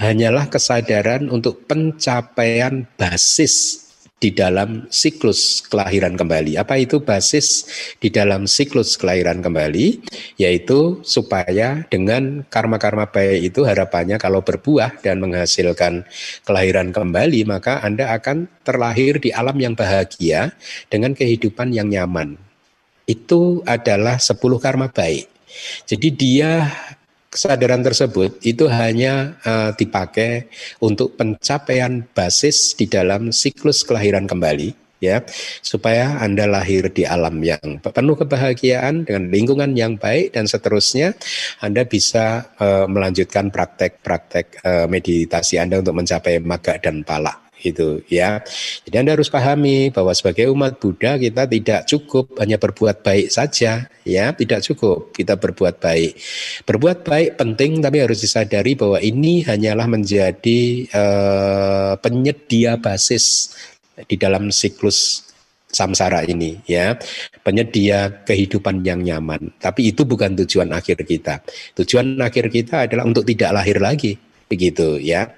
[0.00, 3.82] hanyalah kesadaran untuk pencapaian basis
[4.22, 6.54] di dalam siklus kelahiran kembali.
[6.54, 7.66] Apa itu basis
[7.98, 9.98] di dalam siklus kelahiran kembali?
[10.38, 16.06] Yaitu supaya dengan karma-karma baik itu harapannya kalau berbuah dan menghasilkan
[16.46, 20.54] kelahiran kembali, maka Anda akan terlahir di alam yang bahagia
[20.86, 22.38] dengan kehidupan yang nyaman.
[23.10, 25.26] Itu adalah 10 karma baik.
[25.90, 26.70] Jadi dia
[27.32, 30.52] kesadaran tersebut itu hanya uh, dipakai
[30.84, 35.24] untuk pencapaian basis di dalam siklus kelahiran kembali ya
[35.64, 41.16] supaya Anda lahir di alam yang penuh kebahagiaan dengan lingkungan yang baik dan seterusnya
[41.58, 48.42] Anda bisa uh, melanjutkan praktek-praktek uh, meditasi Anda untuk mencapai maga dan pala gitu ya.
[48.82, 53.86] Jadi Anda harus pahami bahwa sebagai umat Buddha kita tidak cukup hanya berbuat baik saja
[54.02, 56.18] ya, tidak cukup kita berbuat baik.
[56.66, 63.54] Berbuat baik penting tapi harus disadari bahwa ini hanyalah menjadi uh, penyedia basis
[64.10, 65.30] di dalam siklus
[65.70, 66.98] samsara ini ya.
[67.46, 69.54] Penyedia kehidupan yang nyaman.
[69.62, 71.40] Tapi itu bukan tujuan akhir kita.
[71.78, 74.18] Tujuan akhir kita adalah untuk tidak lahir lagi
[74.52, 75.32] begitu ya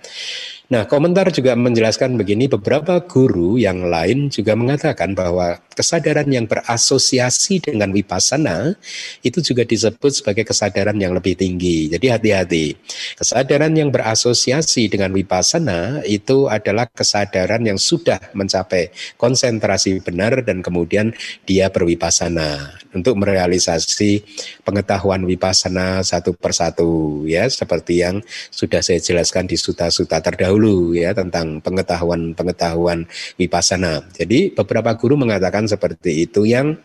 [0.64, 7.60] Nah, komentar juga menjelaskan begini, beberapa guru yang lain juga mengatakan bahwa kesadaran yang berasosiasi
[7.60, 8.72] dengan wipasana
[9.20, 11.92] itu juga disebut sebagai kesadaran yang lebih tinggi.
[11.92, 12.80] Jadi hati-hati.
[13.20, 18.88] Kesadaran yang berasosiasi dengan wipasana itu adalah kesadaran yang sudah mencapai
[19.20, 21.12] konsentrasi benar dan kemudian
[21.44, 24.22] dia berwipasana untuk merealisasi
[24.62, 28.22] pengetahuan wipasana satu persatu ya seperti yang
[28.54, 34.06] sudah saya jelaskan di suta-suta terdahulu dahulu ya tentang pengetahuan-pengetahuan wipasana.
[34.14, 36.78] Jadi beberapa guru mengatakan seperti itu yang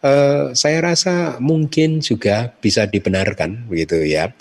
[0.00, 4.32] eh, saya rasa mungkin juga bisa dibenarkan begitu ya.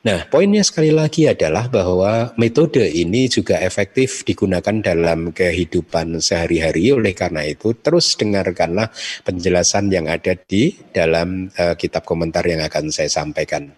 [0.00, 6.94] Nah, poinnya sekali lagi adalah bahwa metode ini juga efektif digunakan dalam kehidupan sehari-hari.
[6.94, 8.88] Oleh karena itu, terus dengarkanlah
[9.28, 13.76] penjelasan yang ada di dalam uh, kitab komentar yang akan saya sampaikan.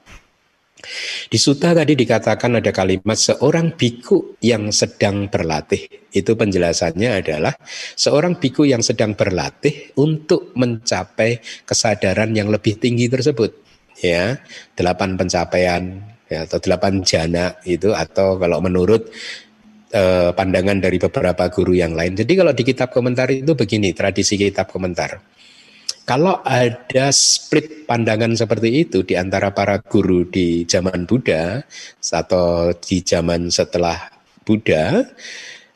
[1.31, 5.87] Di suta tadi dikatakan ada kalimat seorang biku yang sedang berlatih.
[6.13, 7.55] Itu penjelasannya adalah
[7.95, 13.55] seorang biku yang sedang berlatih untuk mencapai kesadaran yang lebih tinggi tersebut.
[14.03, 14.43] Ya,
[14.75, 19.09] delapan pencapaian ya, atau delapan jana itu atau kalau menurut
[19.95, 22.19] eh, pandangan dari beberapa guru yang lain.
[22.19, 25.23] Jadi kalau di kitab komentar itu begini, tradisi kitab komentar
[26.03, 31.63] kalau ada split pandangan seperti itu di antara para guru di zaman Buddha
[32.03, 34.11] atau di zaman setelah
[34.43, 35.07] Buddha,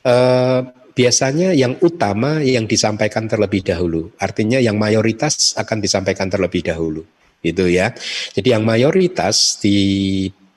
[0.02, 0.60] eh,
[0.96, 4.10] biasanya yang utama yang disampaikan terlebih dahulu.
[4.18, 7.06] Artinya yang mayoritas akan disampaikan terlebih dahulu.
[7.44, 7.94] Gitu ya.
[8.34, 9.78] Jadi yang mayoritas di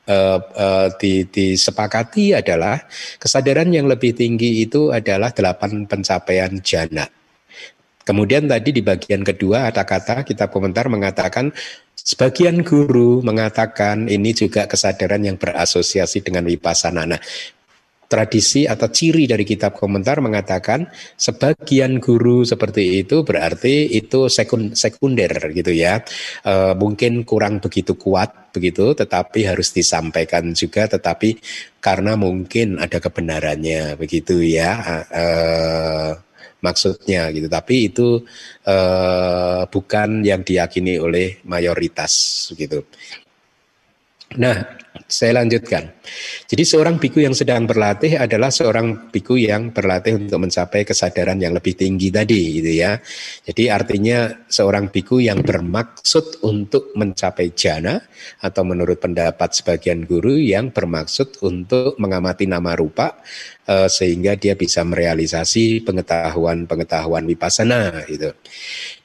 [0.09, 2.81] uh, uh, di, disepakati adalah
[3.21, 7.18] kesadaran yang lebih tinggi itu adalah delapan pencapaian jana.
[8.09, 11.53] Kemudian tadi di bagian kedua ada kata kita komentar mengatakan
[11.93, 17.05] sebagian guru mengatakan ini juga kesadaran yang berasosiasi dengan wipasana.
[17.05, 17.21] Nah,
[18.09, 25.29] tradisi atau ciri dari kitab komentar mengatakan sebagian guru seperti itu berarti itu sekun, sekunder
[25.53, 26.01] gitu ya
[26.41, 31.37] e, mungkin kurang begitu kuat begitu tetapi harus disampaikan juga tetapi
[31.77, 35.25] karena mungkin ada kebenarannya begitu ya e,
[36.59, 37.47] maksudnya gitu.
[37.47, 38.23] Tapi itu
[38.63, 38.75] e,
[39.67, 42.83] bukan yang diyakini oleh mayoritas gitu.
[44.37, 44.79] Nah
[45.09, 45.89] saya lanjutkan.
[46.49, 51.53] Jadi seorang biku yang sedang berlatih adalah seorang biku yang berlatih untuk mencapai kesadaran yang
[51.53, 52.97] lebih tinggi tadi gitu ya.
[53.45, 58.01] Jadi artinya seorang biku yang bermaksud untuk mencapai jana
[58.41, 63.21] atau menurut pendapat sebagian guru yang bermaksud untuk mengamati nama rupa
[63.69, 68.33] uh, sehingga dia bisa merealisasi pengetahuan-pengetahuan vipassana itu.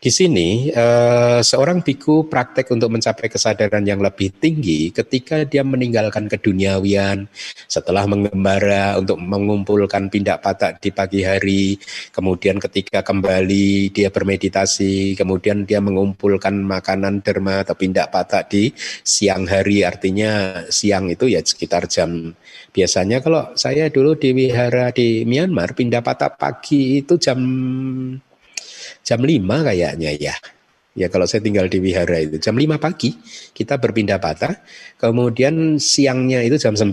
[0.01, 6.31] Di sini uh, seorang biku praktek untuk mencapai kesadaran yang lebih tinggi ketika dia meninggalkan
[6.31, 7.27] keduniawian.
[7.67, 11.77] Setelah mengembara untuk mengumpulkan pindak patak di pagi hari,
[12.15, 18.71] kemudian ketika kembali dia bermeditasi, kemudian dia mengumpulkan makanan derma atau pindak patak di
[19.03, 19.83] siang hari.
[19.83, 22.33] Artinya siang itu ya sekitar jam.
[22.71, 27.39] Biasanya kalau saya dulu di wihara di Myanmar pindah patak pagi itu jam
[29.05, 30.35] jam 5 kayaknya ya.
[30.95, 33.19] Ya kalau saya tinggal di wihara itu jam 5 pagi
[33.51, 34.63] kita berpindah patah,
[34.95, 36.87] kemudian siangnya itu jam 9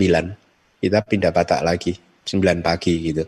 [0.82, 1.94] kita pindah patah lagi
[2.26, 3.22] 9 pagi gitu.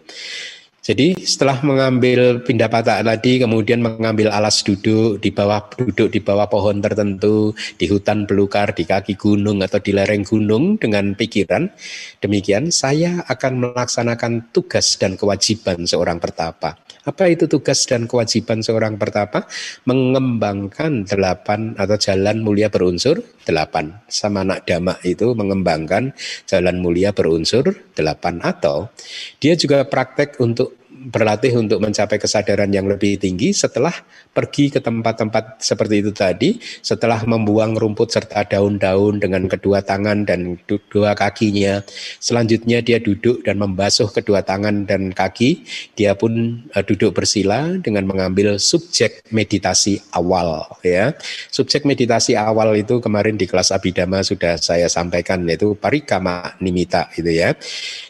[0.85, 6.45] Jadi setelah mengambil pindah patah tadi, kemudian mengambil alas duduk di bawah duduk di bawah
[6.45, 11.73] pohon tertentu, di hutan belukar, di kaki gunung atau di lereng gunung dengan pikiran
[12.21, 16.77] demikian, saya akan melaksanakan tugas dan kewajiban seorang pertapa.
[17.05, 19.45] Apa itu tugas dan kewajiban seorang pertapa?
[19.89, 24.01] Mengembangkan delapan atau jalan mulia berunsur delapan.
[24.09, 26.17] Sama anak dama itu mengembangkan
[26.49, 28.91] jalan mulia berunsur delapan atau
[29.39, 33.93] dia juga praktek untuk berlatih untuk mencapai kesadaran yang lebih tinggi setelah
[34.35, 40.59] pergi ke tempat-tempat seperti itu tadi, setelah membuang rumput serta daun-daun dengan kedua tangan dan
[40.91, 41.81] dua kakinya.
[42.19, 45.63] Selanjutnya dia duduk dan membasuh kedua tangan dan kaki.
[45.95, 51.15] Dia pun uh, duduk bersila dengan mengambil subjek meditasi awal ya.
[51.55, 57.31] Subjek meditasi awal itu kemarin di kelas Abhidhamma sudah saya sampaikan yaitu parikama nimita itu
[57.31, 57.55] ya.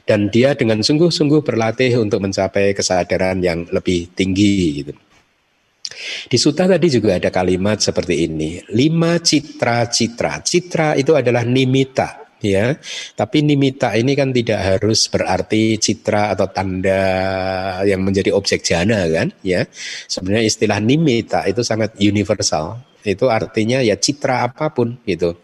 [0.08, 4.92] Dan dia dengan sungguh-sungguh berlatih untuk mencapai kesadaran yang lebih tinggi gitu.
[6.24, 10.40] Di suta tadi juga ada kalimat seperti ini, lima citra-citra.
[10.40, 12.72] Citra itu adalah nimita, ya.
[13.12, 17.04] Tapi nimita ini kan tidak harus berarti citra atau tanda
[17.84, 19.68] yang menjadi objek jana kan, ya.
[20.08, 25.36] Sebenarnya istilah nimita itu sangat universal itu artinya ya citra apa pun gitu.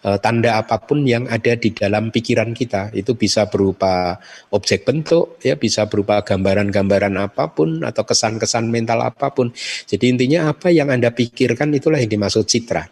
[0.00, 4.16] E, tanda apa pun yang ada di dalam pikiran kita itu bisa berupa
[4.56, 9.52] objek bentuk ya bisa berupa gambaran-gambaran apa pun atau kesan-kesan mental apa pun.
[9.84, 12.88] Jadi intinya apa yang anda pikirkan itulah yang dimaksud citra.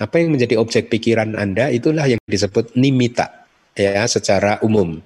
[0.00, 3.46] Apa yang menjadi objek pikiran anda itulah yang disebut nimita
[3.78, 4.98] ya secara umum.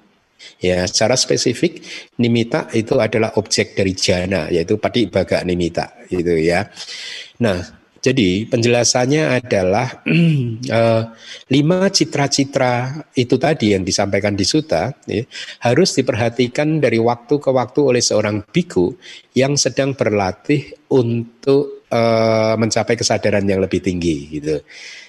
[0.60, 1.80] Ya, secara spesifik
[2.20, 6.68] nimita itu adalah objek dari jana yaitu pati baga nimita gitu ya.
[7.40, 11.02] Nah, jadi penjelasannya adalah uh,
[11.56, 15.24] lima citra-citra itu tadi yang disampaikan di Suta ya,
[15.64, 18.92] harus diperhatikan dari waktu ke waktu oleh seorang biku
[19.32, 24.60] yang sedang berlatih untuk uh, mencapai kesadaran yang lebih tinggi gitu.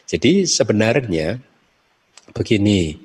[0.08, 1.36] Jadi sebenarnya
[2.32, 2.96] begini,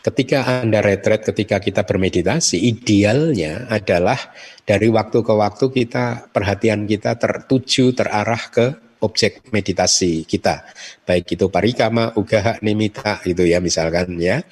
[0.00, 4.16] ketika Anda retret, ketika kita bermeditasi, idealnya adalah
[4.64, 10.66] dari waktu ke waktu kita perhatian kita tertuju terarah ke objek meditasi kita.
[11.06, 14.42] Baik itu parikama, ugaha, nimita gitu ya misalkan ya.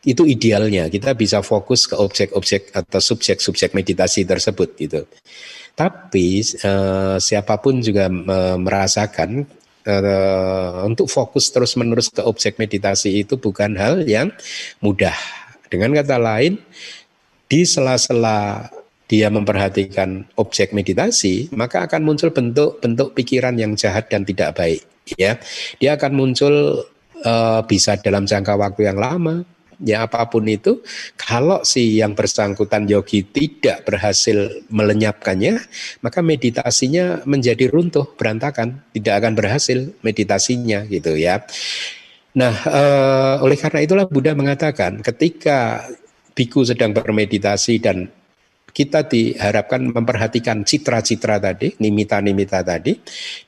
[0.00, 5.04] Itu idealnya kita bisa fokus ke objek-objek atau subjek-subjek meditasi tersebut gitu.
[5.76, 9.44] Tapi eh, siapa pun juga eh, merasakan
[9.84, 14.32] eh, untuk fokus terus-menerus ke objek meditasi itu bukan hal yang
[14.80, 15.14] mudah.
[15.68, 16.56] Dengan kata lain,
[17.44, 18.72] di sela-sela
[19.08, 24.84] dia memperhatikan objek meditasi, maka akan muncul bentuk-bentuk pikiran yang jahat dan tidak baik.
[25.16, 25.40] Ya,
[25.80, 26.84] dia akan muncul
[27.24, 29.48] uh, bisa dalam jangka waktu yang lama,
[29.80, 30.84] ya apa pun itu.
[31.16, 35.56] Kalau si yang bersangkutan yogi tidak berhasil melenyapkannya,
[36.04, 41.40] maka meditasinya menjadi runtuh, berantakan, tidak akan berhasil meditasinya, gitu ya.
[42.36, 45.88] Nah, uh, oleh karena itulah Buddha mengatakan ketika
[46.36, 48.12] biku sedang bermeditasi dan
[48.70, 52.94] kita diharapkan memperhatikan citra-citra tadi, nimita-nimita tadi,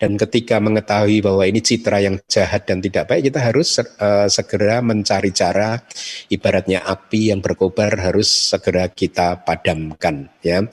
[0.00, 4.82] dan ketika mengetahui bahwa ini citra yang jahat dan tidak baik, kita harus uh, segera
[4.82, 5.78] mencari cara,
[6.32, 10.28] ibaratnya api yang berkobar harus segera kita padamkan.
[10.40, 10.64] Ya,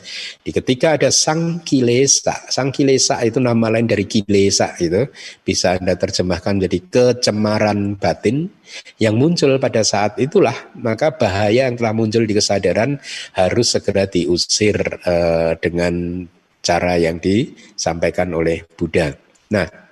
[0.41, 5.11] di ketika ada sang kilesa, sang kilesa itu nama lain dari kilesa itu
[5.43, 8.56] bisa anda terjemahkan jadi kecemaran batin
[9.01, 12.99] yang muncul pada saat itulah maka bahaya yang telah muncul di kesadaran
[13.34, 16.26] harus segera diusir uh, dengan
[16.61, 19.15] cara yang disampaikan oleh Buddha.
[19.47, 19.88] Nah,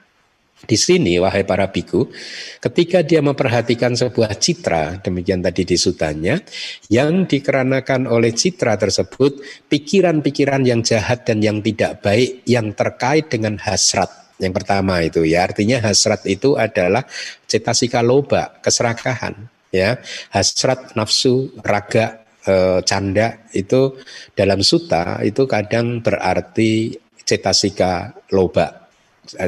[0.65, 2.09] di sini wahai para biku,
[2.57, 6.41] ketika dia memperhatikan sebuah citra, demikian tadi di sutanya,
[6.89, 13.61] yang dikarenakan oleh citra tersebut, pikiran-pikiran yang jahat dan yang tidak baik yang terkait dengan
[13.61, 17.07] hasrat yang pertama itu ya, artinya hasrat itu adalah
[17.47, 19.95] cetasika loba, keserakahan ya.
[20.31, 23.95] Hasrat nafsu, raga, e, canda itu
[24.35, 26.93] dalam suta itu kadang berarti
[27.25, 28.85] cetasika loba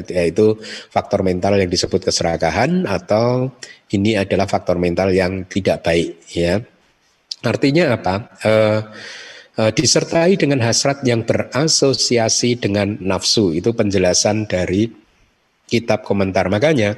[0.10, 0.58] yaitu
[0.90, 3.54] faktor mental yang disebut keserakahan atau
[3.94, 6.58] ini adalah faktor mental yang tidak baik ya.
[7.46, 8.16] Artinya apa?
[8.42, 8.80] E, uh,
[9.58, 13.58] disertai dengan hasrat yang berasosiasi dengan nafsu.
[13.58, 14.86] Itu penjelasan dari
[15.66, 16.46] kitab komentar.
[16.48, 16.94] Makanya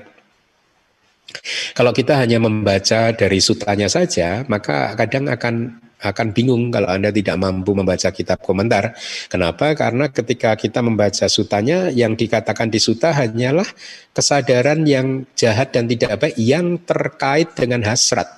[1.78, 7.36] kalau kita hanya membaca dari sutanya saja, maka kadang akan akan bingung kalau Anda tidak
[7.36, 8.95] mampu membaca kitab komentar.
[9.28, 9.76] Kenapa?
[9.76, 13.68] Karena ketika kita membaca sutanya, yang dikatakan di suta hanyalah
[14.16, 18.32] kesadaran yang jahat dan tidak baik yang terkait dengan hasrat.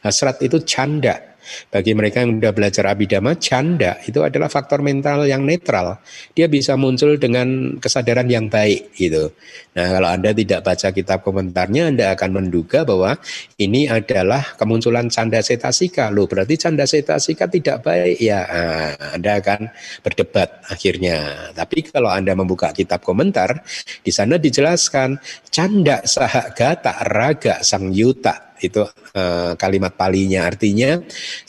[0.00, 1.35] Hasrat itu canda.
[1.68, 5.98] Bagi mereka yang sudah belajar abidama, canda itu adalah faktor mental yang netral.
[6.32, 9.34] Dia bisa muncul dengan kesadaran yang baik gitu.
[9.76, 13.18] Nah, kalau Anda tidak baca kitab komentarnya, Anda akan menduga bahwa
[13.60, 16.08] ini adalah kemunculan canda setasika.
[16.14, 18.40] Loh, berarti canda setasika tidak baik ya.
[18.46, 19.60] Nah, Anda akan
[20.00, 21.50] berdebat akhirnya.
[21.52, 23.60] Tapi kalau Anda membuka kitab komentar,
[24.00, 25.18] di sana dijelaskan
[25.50, 28.84] canda sahagata raga sang yuta itu
[29.16, 30.46] uh, kalimat palinya.
[30.46, 31.00] Artinya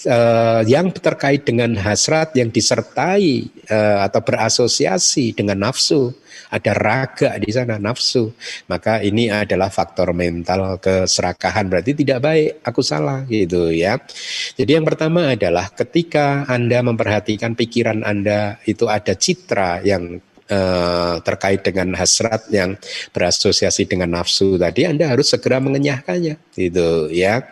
[0.08, 6.14] uh, yang terkait dengan hasrat yang disertai uh, atau berasosiasi dengan nafsu
[6.52, 8.32] ada raga di sana nafsu.
[8.72, 11.68] Maka ini adalah faktor mental keserakahan.
[11.68, 14.00] Berarti tidak baik aku salah gitu ya.
[14.56, 21.62] Jadi yang pertama adalah ketika anda memperhatikan pikiran anda itu ada citra yang eh, terkait
[21.64, 22.80] dengan hasrat yang
[23.12, 27.44] berasosiasi dengan nafsu tadi Anda harus segera mengenyahkannya gitu ya.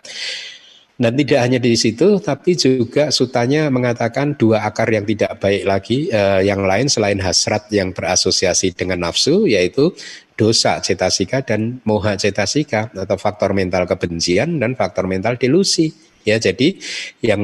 [0.96, 6.08] Dan tidak hanya di situ, tapi juga sutanya mengatakan dua akar yang tidak baik lagi,
[6.08, 9.92] eh, yang lain selain hasrat yang berasosiasi dengan nafsu, yaitu
[10.40, 15.92] dosa cetasika dan moha cetasika atau faktor mental kebencian dan faktor mental delusi.
[16.26, 16.74] Ya, jadi
[17.22, 17.44] yang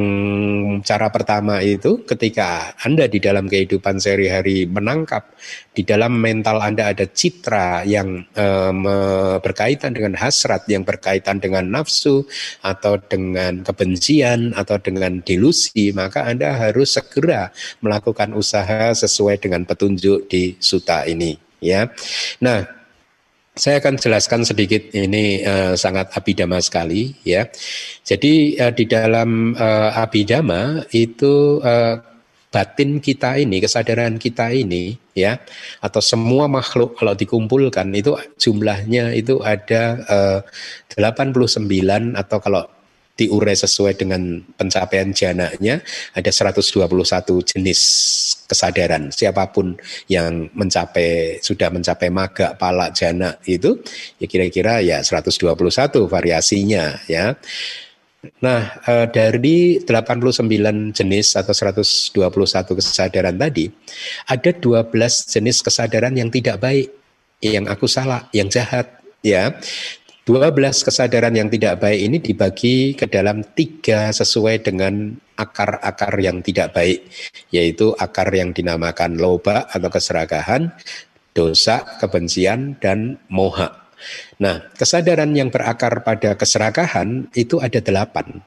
[0.82, 5.38] cara pertama itu ketika Anda di dalam kehidupan sehari-hari menangkap
[5.78, 8.74] di dalam mental Anda ada citra yang eh,
[9.38, 12.26] berkaitan dengan hasrat, yang berkaitan dengan nafsu
[12.66, 17.54] atau dengan kebencian atau dengan delusi, maka Anda harus segera
[17.86, 21.86] melakukan usaha sesuai dengan petunjuk di suta ini, ya.
[22.42, 22.81] Nah,
[23.52, 27.52] saya akan jelaskan sedikit ini uh, sangat abidama sekali ya.
[28.04, 32.00] Jadi uh, di dalam uh, abidama itu uh,
[32.52, 35.40] batin kita ini, kesadaran kita ini ya
[35.84, 40.40] atau semua makhluk kalau dikumpulkan itu jumlahnya itu ada uh,
[40.96, 41.76] 89
[42.16, 42.64] atau kalau
[43.22, 45.78] diurai sesuai dengan pencapaian jananya
[46.18, 46.82] ada 121
[47.46, 47.82] jenis
[48.50, 49.78] kesadaran siapa pun
[50.10, 53.78] yang mencapai sudah mencapai maga pala jana itu
[54.18, 55.54] ya kira-kira ya 121
[56.10, 57.38] variasinya ya
[58.22, 63.66] Nah, eh, dari 89 jenis atau 121 kesadaran tadi,
[64.30, 66.94] ada 12 jenis kesadaran yang tidak baik,
[67.42, 69.58] yang aku salah, yang jahat, ya.
[70.32, 76.72] 12 kesadaran yang tidak baik ini dibagi ke dalam tiga sesuai dengan akar-akar yang tidak
[76.72, 77.04] baik,
[77.52, 80.72] yaitu akar yang dinamakan loba atau keserakahan,
[81.36, 83.76] dosa, kebencian, dan moha.
[84.40, 88.40] Nah, kesadaran yang berakar pada keserakahan itu ada delapan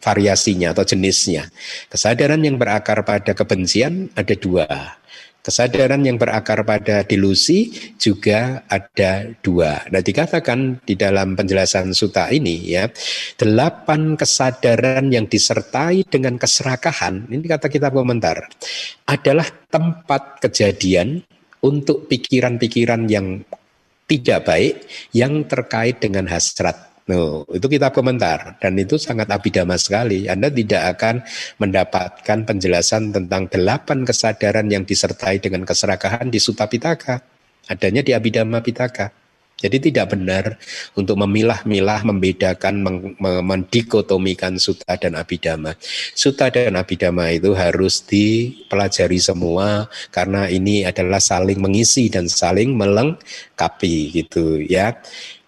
[0.00, 1.52] variasinya atau jenisnya.
[1.92, 4.96] Kesadaran yang berakar pada kebencian ada dua.
[5.44, 7.68] Kesadaran yang berakar pada delusi
[8.00, 9.84] juga ada dua.
[9.92, 12.88] Nah dikatakan di dalam penjelasan suta ini ya,
[13.36, 18.48] delapan kesadaran yang disertai dengan keserakahan, ini kata kita komentar,
[19.04, 21.20] adalah tempat kejadian
[21.60, 23.44] untuk pikiran-pikiran yang
[24.08, 30.24] tidak baik yang terkait dengan hasrat No, itu kitab komentar dan itu sangat abidama sekali.
[30.24, 31.20] Anda tidak akan
[31.60, 37.20] mendapatkan penjelasan tentang delapan kesadaran yang disertai dengan keserakahan di Sutta Pitaka.
[37.68, 39.12] Adanya di Abhidhamma Pitaka.
[39.54, 40.58] Jadi tidak benar
[40.98, 42.84] untuk memilah-milah, membedakan,
[43.20, 45.76] mendikotomikan Sutta dan Abhidhamma.
[46.16, 54.24] Sutta dan Abhidhamma itu harus dipelajari semua karena ini adalah saling mengisi dan saling melengkapi
[54.24, 54.96] gitu ya.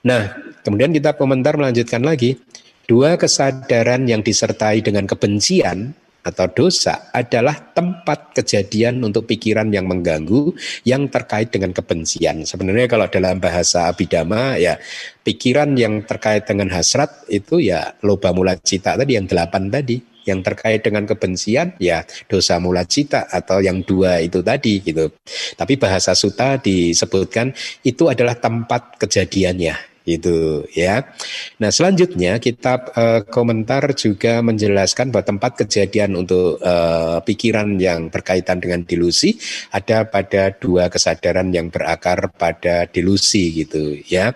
[0.06, 2.38] Nah, kemudian kita komentar melanjutkan lagi.
[2.86, 5.90] Dua kesadaran yang disertai dengan kebencian
[6.22, 10.54] atau dosa adalah tempat kejadian untuk pikiran yang mengganggu
[10.86, 12.46] yang terkait dengan kebencian.
[12.46, 14.78] Sebenarnya kalau dalam bahasa abidama ya
[15.26, 20.42] pikiran yang terkait dengan hasrat itu ya loba mula cita tadi yang delapan tadi yang
[20.42, 25.10] terkait dengan kebencian ya dosa mula cita atau yang dua itu tadi gitu.
[25.58, 27.54] Tapi bahasa suta disebutkan
[27.86, 31.10] itu adalah tempat kejadiannya itu ya.
[31.58, 38.62] Nah selanjutnya kitab uh, komentar juga menjelaskan bahwa tempat kejadian untuk uh, pikiran yang berkaitan
[38.62, 39.34] dengan delusi
[39.74, 44.32] ada pada dua kesadaran yang berakar pada delusi gitu ya.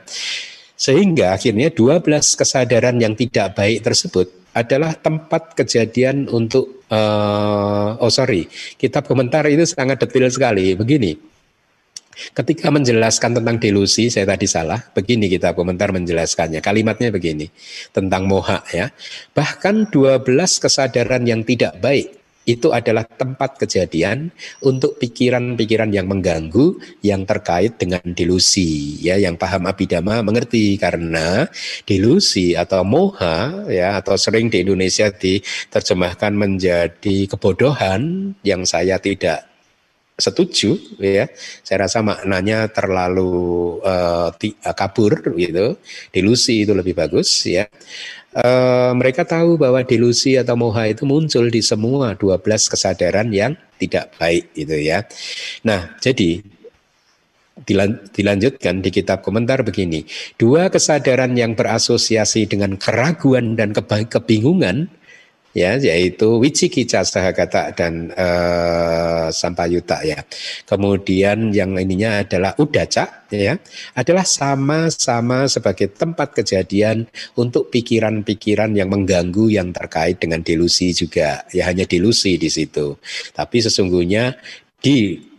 [0.81, 8.51] Sehingga akhirnya 12 kesadaran yang tidak baik tersebut adalah tempat kejadian untuk uh, oh sorry
[8.75, 11.30] kitab komentar itu sangat detail sekali begini
[12.11, 14.83] Ketika menjelaskan tentang delusi, saya tadi salah.
[14.93, 16.59] Begini kita komentar menjelaskannya.
[16.59, 17.47] Kalimatnya begini
[17.95, 18.91] tentang moha ya.
[19.33, 20.27] Bahkan 12
[20.59, 24.33] kesadaran yang tidak baik itu adalah tempat kejadian
[24.65, 31.47] untuk pikiran-pikiran yang mengganggu yang terkait dengan delusi ya yang paham abidama mengerti karena
[31.85, 39.50] delusi atau moha ya atau sering di Indonesia diterjemahkan menjadi kebodohan yang saya tidak
[40.21, 41.27] setuju ya.
[41.65, 44.31] Saya rasa maknanya terlalu uh,
[44.77, 45.81] kabur gitu.
[46.13, 47.67] Delusi itu lebih bagus ya.
[48.31, 52.39] Uh, mereka tahu bahwa delusi atau moha itu muncul di semua 12
[52.71, 55.03] kesadaran yang tidak baik gitu ya.
[55.67, 56.39] Nah jadi
[58.15, 60.07] dilanjutkan di kitab komentar begini.
[60.39, 64.89] Dua kesadaran yang berasosiasi dengan keraguan dan kebingungan
[65.51, 70.23] ya yaitu Wicikica Sahagata dan uh, Sampayuta ya.
[70.67, 73.59] Kemudian yang ininya adalah Udaca ya,
[73.95, 77.07] adalah sama-sama sebagai tempat kejadian
[77.39, 81.47] untuk pikiran-pikiran yang mengganggu yang terkait dengan delusi juga.
[81.55, 82.99] Ya hanya delusi di situ.
[83.35, 84.39] Tapi sesungguhnya
[84.81, 85.31] di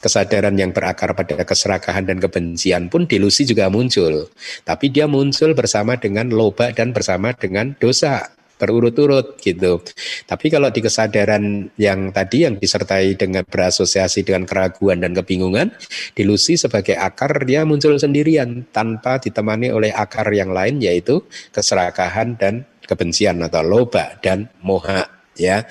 [0.00, 4.32] kesadaran yang berakar pada keserakahan dan kebencian pun delusi juga muncul.
[4.64, 9.80] Tapi dia muncul bersama dengan loba dan bersama dengan dosa berurut-urut gitu.
[10.26, 15.72] Tapi kalau di kesadaran yang tadi yang disertai dengan berasosiasi dengan keraguan dan kebingungan,
[16.18, 21.22] delusi sebagai akar dia muncul sendirian tanpa ditemani oleh akar yang lain yaitu
[21.54, 25.06] keserakahan dan kebencian atau loba dan moha
[25.38, 25.64] ya.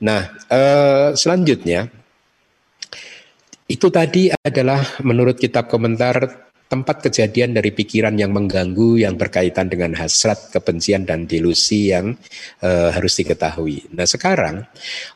[0.00, 1.90] Nah, eh, selanjutnya
[3.68, 9.96] itu tadi adalah menurut kitab komentar tempat kejadian dari pikiran yang mengganggu yang berkaitan dengan
[9.96, 12.14] hasrat, kebencian dan delusi yang
[12.60, 13.88] uh, harus diketahui.
[13.96, 14.68] Nah, sekarang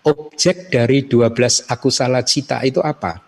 [0.08, 3.20] objek dari 12 akusala cita itu apa?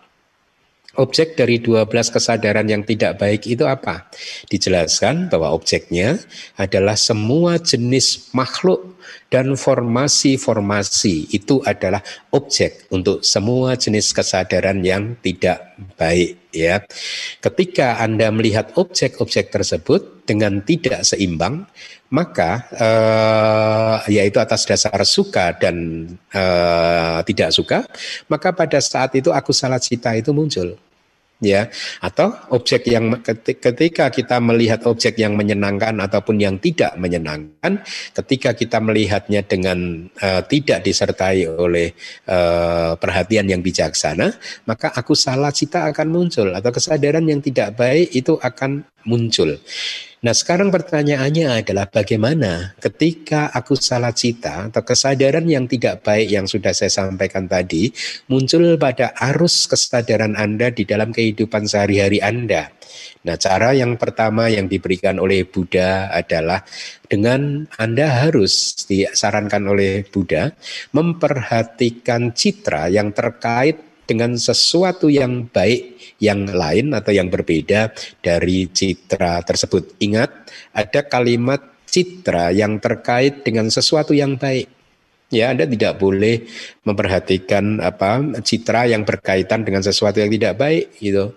[0.95, 4.07] Objek dari 12 kesadaran yang tidak baik itu apa?
[4.47, 6.15] Dijelaskan bahwa objeknya
[6.55, 8.95] adalah semua jenis makhluk
[9.27, 11.99] dan formasi-formasi itu adalah
[12.31, 16.81] objek untuk semua jenis kesadaran yang tidak baik ya.
[17.43, 21.67] Ketika Anda melihat objek-objek tersebut dengan tidak seimbang,
[22.09, 27.83] maka eh, yaitu atas dasar suka dan eh, tidak suka,
[28.31, 30.79] maka pada saat itu aku salah cita itu muncul
[31.43, 31.67] ya.
[31.99, 37.81] Atau objek yang ketika kita melihat objek yang menyenangkan ataupun yang tidak menyenangkan
[38.15, 41.91] ketika kita melihatnya dengan uh, tidak disertai oleh
[42.29, 44.31] uh, perhatian yang bijaksana
[44.69, 49.57] maka aku salah cita akan muncul atau kesadaran yang tidak baik itu akan muncul
[50.23, 56.47] Nah sekarang pertanyaannya adalah bagaimana ketika aku salah cita atau kesadaran yang tidak baik yang
[56.47, 57.91] sudah saya sampaikan tadi
[58.31, 62.71] muncul pada arus kesadaran Anda di dalam kehidupan sehari-hari Anda.
[63.27, 66.63] Nah cara yang pertama yang diberikan oleh Buddha adalah
[67.09, 70.53] dengan Anda harus disarankan oleh Buddha
[70.95, 77.91] memperhatikan citra yang terkait dengan sesuatu yang baik yang lain atau yang berbeda
[78.23, 79.99] dari citra tersebut.
[79.99, 80.31] Ingat,
[80.71, 84.71] ada kalimat citra yang terkait dengan sesuatu yang baik.
[85.33, 86.45] Ya, Anda tidak boleh
[86.85, 91.33] memperhatikan apa citra yang berkaitan dengan sesuatu yang tidak baik gitu.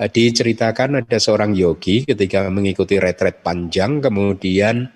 [0.00, 4.88] uh, diceritakan ada seorang yogi ketika mengikuti retret panjang kemudian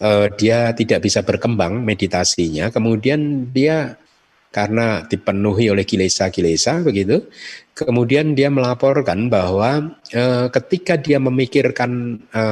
[0.00, 4.00] uh, dia tidak bisa berkembang meditasinya kemudian dia
[4.50, 7.30] karena dipenuhi oleh kilesa-kilesa begitu.
[7.70, 12.44] Kemudian dia melaporkan bahwa e, ketika dia memikirkan e,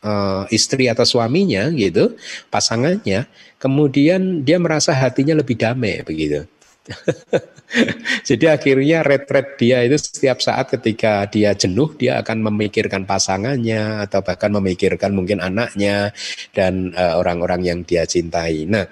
[0.00, 0.12] e,
[0.54, 2.14] istri atau suaminya gitu,
[2.48, 3.26] pasangannya,
[3.58, 6.46] kemudian dia merasa hatinya lebih damai begitu.
[8.28, 14.20] Jadi akhirnya retret dia itu setiap saat ketika dia jenuh dia akan memikirkan pasangannya atau
[14.20, 16.12] bahkan memikirkan mungkin anaknya
[16.52, 18.68] dan orang-orang uh, yang dia cintai.
[18.68, 18.84] Nah,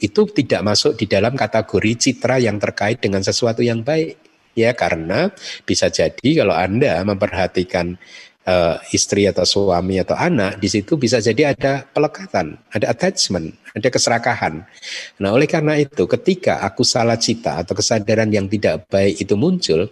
[0.00, 4.18] itu tidak masuk di dalam kategori citra yang terkait dengan sesuatu yang baik.
[4.56, 5.28] Ya karena
[5.68, 8.00] bisa jadi kalau Anda memperhatikan
[8.46, 13.88] uh, istri atau suami atau anak, di situ bisa jadi ada pelekatan, ada attachment, ada
[13.90, 14.64] keserakahan.
[15.20, 19.90] Nah, oleh karena itu, ketika aku salah cita atau kesadaran yang tidak baik itu muncul,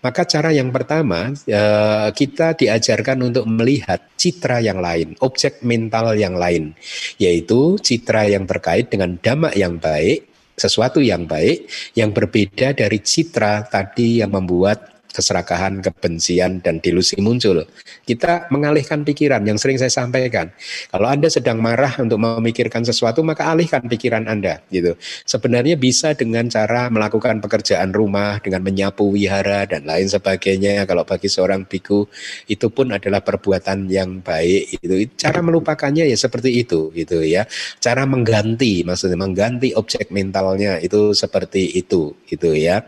[0.00, 6.38] maka cara yang pertama uh, kita diajarkan untuk melihat citra yang lain, objek mental yang
[6.38, 6.72] lain,
[7.20, 13.68] yaitu citra yang terkait dengan dhamma yang baik, sesuatu yang baik yang berbeda dari citra
[13.68, 17.64] tadi yang membuat keserakahan, kebencian, dan delusi muncul.
[18.04, 20.52] Kita mengalihkan pikiran yang sering saya sampaikan.
[20.92, 24.60] Kalau Anda sedang marah untuk memikirkan sesuatu, maka alihkan pikiran Anda.
[24.68, 24.92] Gitu.
[25.24, 30.84] Sebenarnya bisa dengan cara melakukan pekerjaan rumah, dengan menyapu wihara, dan lain sebagainya.
[30.84, 32.04] Kalau bagi seorang biku,
[32.44, 34.84] itu pun adalah perbuatan yang baik.
[34.84, 37.48] Itu cara melupakannya ya seperti itu, gitu ya.
[37.80, 42.84] Cara mengganti, maksudnya mengganti objek mentalnya itu seperti itu, gitu ya.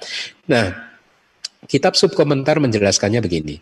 [0.49, 0.88] Nah,
[1.67, 3.59] Kitab subkomentar menjelaskannya begini.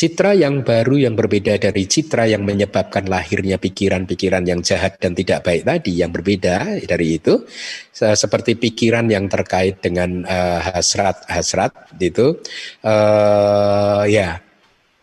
[0.00, 5.44] Citra yang baru yang berbeda dari citra yang menyebabkan lahirnya pikiran-pikiran yang jahat dan tidak
[5.44, 7.44] baik tadi yang berbeda dari itu
[7.92, 12.32] seperti pikiran yang terkait dengan hasrat-hasrat uh, itu
[12.80, 14.40] uh, ya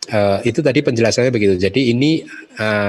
[0.09, 1.61] uh, itu tadi penjelasannya begitu.
[1.61, 2.25] Jadi ini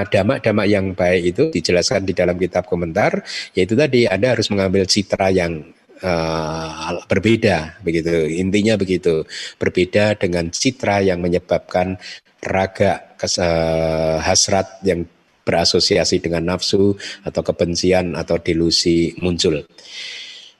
[0.09, 3.21] damak-damak uh, yang baik itu dijelaskan di dalam kitab komentar
[3.53, 5.61] yaitu tadi Anda harus mengambil citra yang
[6.03, 9.23] uh, berbeda begitu intinya begitu
[9.61, 11.99] berbeda dengan citra yang menyebabkan
[12.43, 15.03] raga kes, uh, hasrat yang
[15.43, 16.93] berasosiasi dengan nafsu
[17.25, 19.65] atau kebencian atau delusi muncul.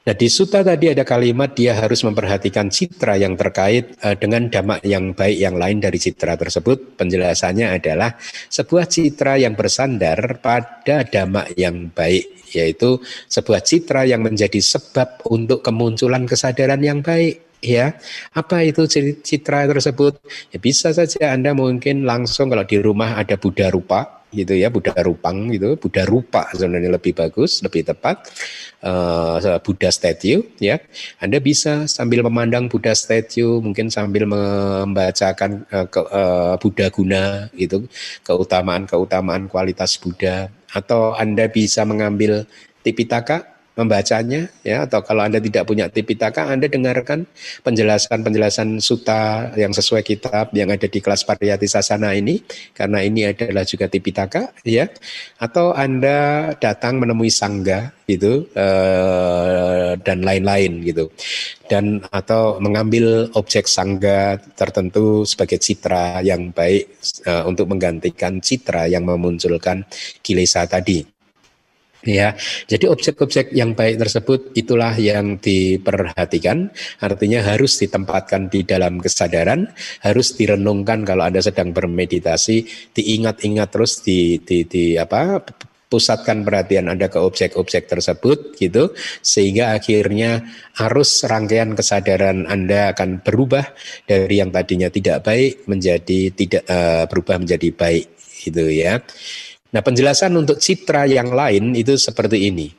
[0.10, 4.82] Nah di suta tadi ada kalimat dia harus memperhatikan citra yang terkait uh, dengan damak
[4.82, 6.97] yang baik yang lain dari citra tersebut.
[6.97, 8.18] Penjelasannya adalah
[8.49, 12.97] sebuah citra yang bersandar pada damak yang baik yaitu
[13.30, 17.93] sebuah citra yang menjadi sebab untuk kemunculan kesadaran yang baik ya
[18.34, 18.89] apa itu
[19.22, 20.18] citra tersebut
[20.49, 24.94] ya bisa saja anda mungkin langsung kalau di rumah ada Buddha rupa gitu ya Buddha
[25.02, 28.30] rupang gitu Buddha rupa sebenarnya lebih bagus lebih tepat.
[28.80, 30.80] Uh, Buddha statue ya.
[31.20, 37.86] Anda bisa sambil memandang Buddha statue mungkin sambil membacakan uh, ke, uh, Buddha guna gitu
[38.24, 42.48] keutamaan keutamaan kualitas Buddha atau Anda bisa mengambil
[42.80, 47.24] Tipitaka membacanya ya atau kalau Anda tidak punya Tipitaka Anda dengarkan
[47.64, 52.44] penjelasan-penjelasan suta yang sesuai kitab yang ada di kelas Pariyati Sasana ini
[52.76, 54.92] karena ini adalah juga Tipitaka ya
[55.40, 61.08] atau Anda datang menemui sangga gitu eh, dan lain-lain gitu
[61.70, 66.90] dan atau mengambil objek sangga tertentu sebagai citra yang baik
[67.30, 69.86] uh, untuk menggantikan citra yang memunculkan
[70.26, 71.19] kilesa tadi.
[72.00, 72.32] Ya,
[72.64, 76.72] jadi objek-objek yang baik tersebut itulah yang diperhatikan,
[77.04, 79.68] artinya harus ditempatkan di dalam kesadaran,
[80.00, 82.64] harus direnungkan kalau Anda sedang bermeditasi,
[82.95, 85.43] diingat-ingat terus di, di, di apa
[85.89, 88.93] pusatkan perhatian Anda ke objek-objek tersebut gitu
[89.26, 90.45] sehingga akhirnya
[90.86, 93.74] arus rangkaian kesadaran Anda akan berubah
[94.06, 98.06] dari yang tadinya tidak baik menjadi tidak uh, berubah menjadi baik
[98.39, 99.04] gitu ya.
[99.70, 102.74] Nah, penjelasan untuk citra yang lain itu seperti ini.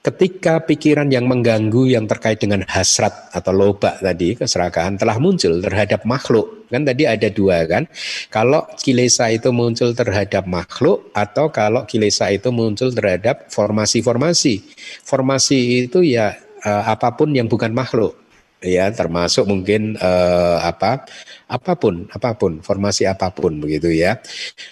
[0.00, 6.08] Ketika pikiran yang mengganggu yang terkait dengan hasrat atau loba tadi, keserakahan telah muncul terhadap
[6.08, 6.64] makhluk.
[6.72, 7.84] Kan tadi ada dua kan.
[8.32, 14.72] Kalau kilesa itu muncul terhadap makhluk atau kalau kilesa itu muncul terhadap formasi-formasi.
[15.04, 16.32] Formasi itu ya
[16.64, 18.19] eh, apa pun yang bukan makhluk
[18.60, 21.08] ya termasuk mungkin eh, apa
[21.50, 24.20] apa pun apa pun formasi apa pun begitu ya.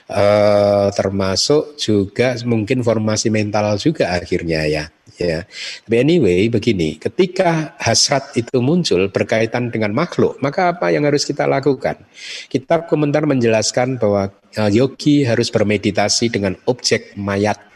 [0.08, 4.84] Eh, termasuk juga mungkin formasi mental juga akhirnya ya
[5.18, 5.42] ya.
[5.84, 11.44] Tapi anyway begini ketika hasrat itu muncul berkaitan dengan makhluk maka apa yang harus kita
[11.44, 11.98] lakukan?
[12.46, 17.67] Kitab komentar menjelaskan bahwa eh, yogi harus bermeditasi dengan objek mayat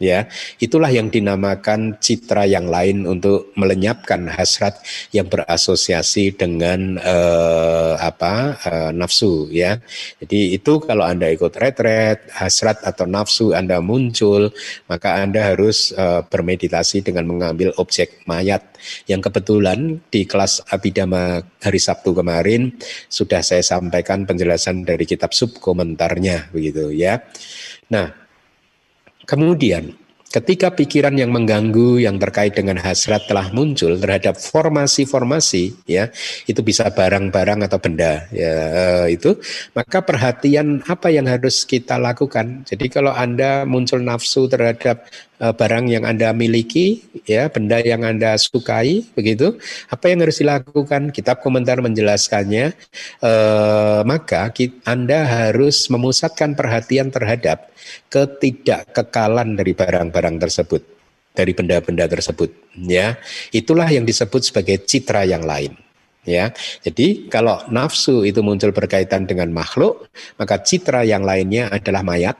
[0.00, 0.26] ya.
[0.58, 4.80] Itulah yang dinamakan citra yang lain untuk melenyapkan hasrat
[5.12, 9.78] yang berasosiasi dengan uh, apa uh, nafsu ya.
[10.18, 14.50] Jadi itu kalau anda ikut retret hasrat atau nafsu anda muncul
[14.88, 18.64] maka anda harus uh, bermeditasi dengan mengambil objek mayat.
[19.04, 22.72] Yang kebetulan di kelas abidama hari Sabtu kemarin
[23.12, 27.20] sudah saya sampaikan penjelasan dari kitab sub komentarnya begitu ya.
[27.92, 28.19] Nah
[29.30, 29.94] Kemudian,
[30.30, 36.06] ketika pikiran yang mengganggu yang terkait dengan hasrat telah muncul terhadap formasi-formasi ya
[36.46, 38.54] itu bisa barang-barang atau benda ya
[39.10, 39.34] eh, itu
[39.74, 45.02] maka perhatian apa yang harus kita lakukan jadi kalau anda muncul nafsu terhadap
[45.40, 49.56] uh, barang yang Anda miliki, ya, benda yang Anda sukai, begitu.
[49.88, 51.10] Apa yang harus dilakukan?
[51.10, 52.76] Kitab komentar menjelaskannya.
[53.24, 54.52] Uh, maka
[54.84, 57.72] Anda harus memusatkan perhatian terhadap
[58.10, 60.82] ketidakkekalan dari barang-barang tersebut,
[61.32, 63.16] dari benda-benda tersebut, ya.
[63.54, 65.78] Itulah yang disebut sebagai citra yang lain
[66.24, 66.52] ya.
[66.84, 72.36] Jadi kalau nafsu itu muncul berkaitan dengan makhluk, maka citra yang lainnya adalah mayat,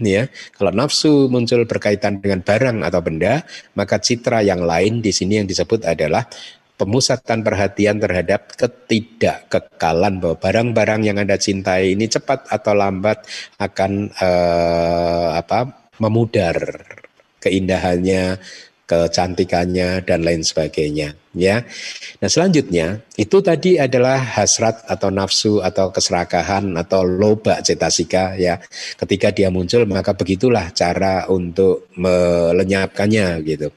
[0.00, 0.28] ya.
[0.56, 3.44] Kalau nafsu muncul berkaitan dengan barang atau benda,
[3.76, 6.24] maka citra yang lain di sini yang disebut adalah
[6.80, 13.28] pemusatan perhatian terhadap ketidakkekalan bahwa barang-barang yang Anda cintai ini cepat atau lambat
[13.60, 16.56] akan eh, apa memudar
[17.44, 18.40] keindahannya,
[18.88, 21.62] kecantikannya dan lain sebagainya ya.
[22.18, 28.58] Nah, selanjutnya itu tadi adalah hasrat atau nafsu atau keserakahan atau loba cetasika ya.
[28.98, 33.68] Ketika dia muncul maka begitulah cara untuk melenyapkannya gitu.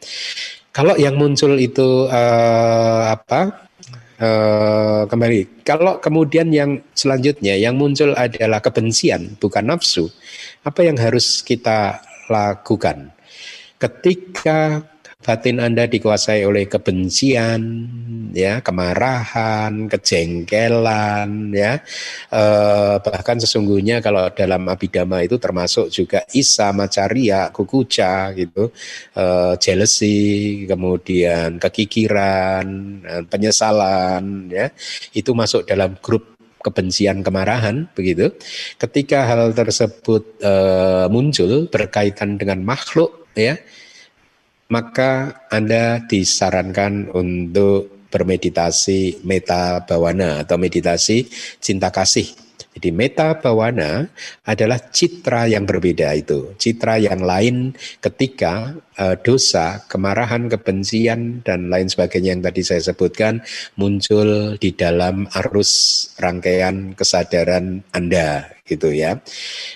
[0.73, 3.69] Kalau yang muncul itu uh, apa?
[4.17, 5.65] Uh, kembali.
[5.67, 10.09] Kalau kemudian yang selanjutnya yang muncul adalah kebencian bukan nafsu,
[10.65, 12.01] apa yang harus kita
[12.31, 13.11] lakukan?
[13.77, 14.81] Ketika
[15.23, 17.61] batin Anda dikuasai oleh kebencian,
[18.35, 21.79] ya, kemarahan, kejengkelan, ya.
[22.27, 28.69] Eh, bahkan sesungguhnya kalau dalam abidama itu termasuk juga isa, macaria, kukuca gitu,
[29.15, 32.65] eh, jealousy, kemudian kekikiran,
[33.07, 34.67] eh, penyesalan, ya.
[35.15, 38.31] Itu masuk dalam grup kebencian kemarahan begitu
[38.79, 40.53] ketika hal tersebut e,
[41.11, 43.59] muncul berkaitan dengan makhluk ya
[44.71, 51.25] maka Anda disarankan untuk bermeditasi meta bawana atau meditasi
[51.57, 52.29] cinta kasih.
[52.73, 54.09] Jadi meta bawana
[54.41, 61.85] adalah citra yang berbeda itu, citra yang lain ketika uh, dosa, kemarahan, kebencian dan lain
[61.85, 63.45] sebagainya yang tadi saya sebutkan
[63.77, 65.71] muncul di dalam arus
[66.17, 69.19] rangkaian kesadaran Anda gitu ya.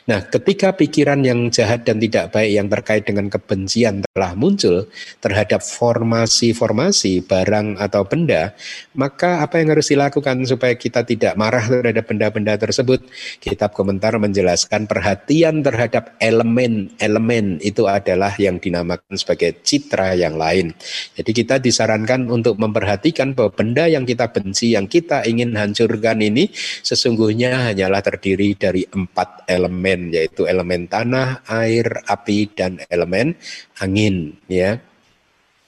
[0.08, 4.88] Nah, ketika pikiran yang jahat dan tidak baik yang terkait dengan kebencian telah muncul
[5.20, 8.56] terhadap formasi-formasi barang atau benda,
[8.96, 13.04] maka apa yang harus dilakukan supaya kita tidak marah terhadap benda-benda tersebut?
[13.44, 20.72] Kitab komentar menjelaskan perhatian terhadap elemen-elemen itu adalah yang dinamakan sebagai citra yang lain.
[21.20, 26.48] Jadi kita disarankan untuk memperhatikan bahwa benda yang kita benci, yang kita ingin hancurkan ini
[26.88, 33.36] sesungguhnya hanyalah terdiri dari empat elemen yaitu elemen tanah, air, api dan elemen
[33.80, 34.80] angin ya.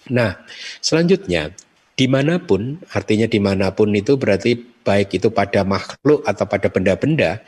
[0.09, 0.41] Nah,
[0.79, 1.53] selanjutnya
[1.99, 4.55] di mana pun artinya di mana pun itu berarti
[4.89, 7.43] baik itu pada makhluk atau pada benda-benda,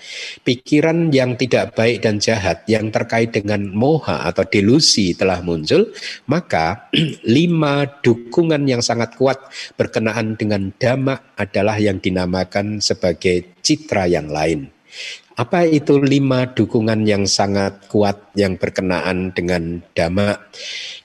[0.45, 5.89] pikiran yang tidak baik dan jahat yang terkait dengan moha atau delusi telah muncul,
[6.29, 6.91] maka
[7.25, 9.41] lima dukungan yang sangat kuat
[9.79, 14.69] berkenaan dengan dhamma adalah yang dinamakan sebagai citra yang lain.
[15.41, 20.37] Apa itu lima dukungan yang sangat kuat yang berkenaan dengan dhamma?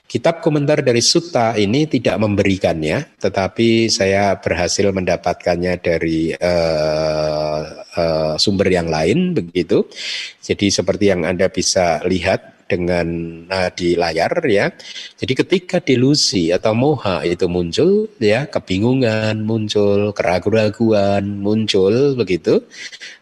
[0.05, 8.69] Kitab komentar dari Sutta ini tidak memberikannya, tetapi saya berhasil mendapatkannya dari uh, uh, sumber
[8.69, 9.89] yang lain begitu.
[10.37, 13.07] Jadi seperti yang Anda bisa lihat dengan
[13.47, 14.69] uh, di layar ya.
[15.17, 22.61] Jadi ketika delusi atau moha itu muncul ya, kebingungan muncul, keraguan-raguan muncul begitu.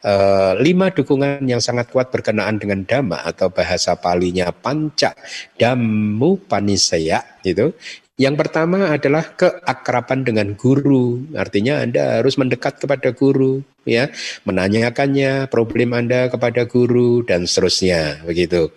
[0.01, 5.13] Uh, lima dukungan yang sangat kuat berkenaan dengan dhamma atau bahasa palinya panca
[5.57, 7.73] damu panisaya itu
[8.15, 11.19] yang pertama adalah keakraban dengan guru.
[11.35, 14.07] Artinya Anda harus mendekat kepada guru, ya,
[14.47, 18.71] menanyakannya problem Anda kepada guru dan seterusnya, begitu.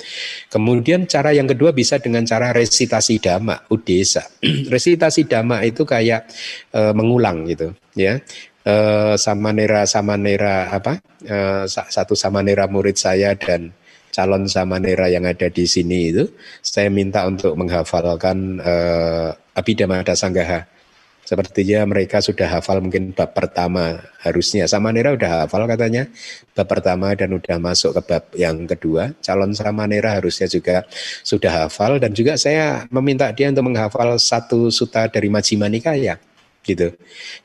[0.51, 4.27] Kemudian cara yang kedua bisa dengan cara resitasi dhamma, udesa.
[4.75, 6.27] resitasi dhamma itu kayak
[6.75, 8.19] e, mengulang gitu, ya.
[8.67, 8.75] E,
[9.15, 10.99] samanera samanera apa?
[11.23, 13.71] E, satu samanera murid saya dan
[14.19, 16.27] calon samanera yang ada di sini itu,
[16.59, 20.67] saya minta untuk menghafalkan uh, Abhidhamma Sanggaha
[21.29, 24.65] Sepertinya mereka sudah hafal mungkin bab pertama harusnya.
[24.65, 26.09] Sama Nera udah hafal katanya
[26.57, 29.13] bab pertama dan udah masuk ke bab yang kedua.
[29.21, 30.89] Calon sama Nera harusnya juga
[31.21, 36.17] sudah hafal dan juga saya meminta dia untuk menghafal satu suta dari Majjhima Nikaya
[36.69, 36.93] gitu.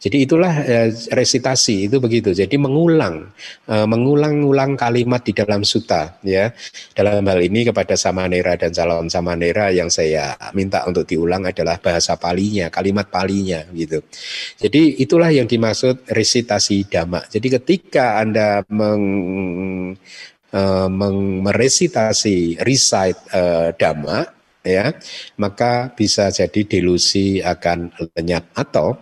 [0.03, 2.35] Jadi itulah eh, resitasi itu begitu.
[2.35, 3.31] Jadi mengulang,
[3.71, 6.51] eh, mengulang-ulang kalimat di dalam suta ya.
[6.91, 12.19] Dalam hal ini kepada samanera dan calon samanera yang saya minta untuk diulang adalah bahasa
[12.19, 14.03] palinya, kalimat palinya gitu.
[14.59, 17.23] Jadi itulah yang dimaksud resitasi dhamma.
[17.31, 19.03] Jadi ketika Anda meng
[20.53, 20.89] uh,
[21.43, 24.95] meresitasi recite uh, dhamma ya
[25.35, 28.95] maka bisa jadi delusi akan lenyap atau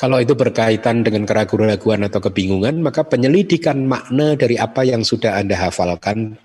[0.00, 5.54] kalau itu berkaitan dengan keraguan-keraguan atau kebingungan, maka penyelidikan makna dari apa yang sudah Anda
[5.58, 6.36] hafalkan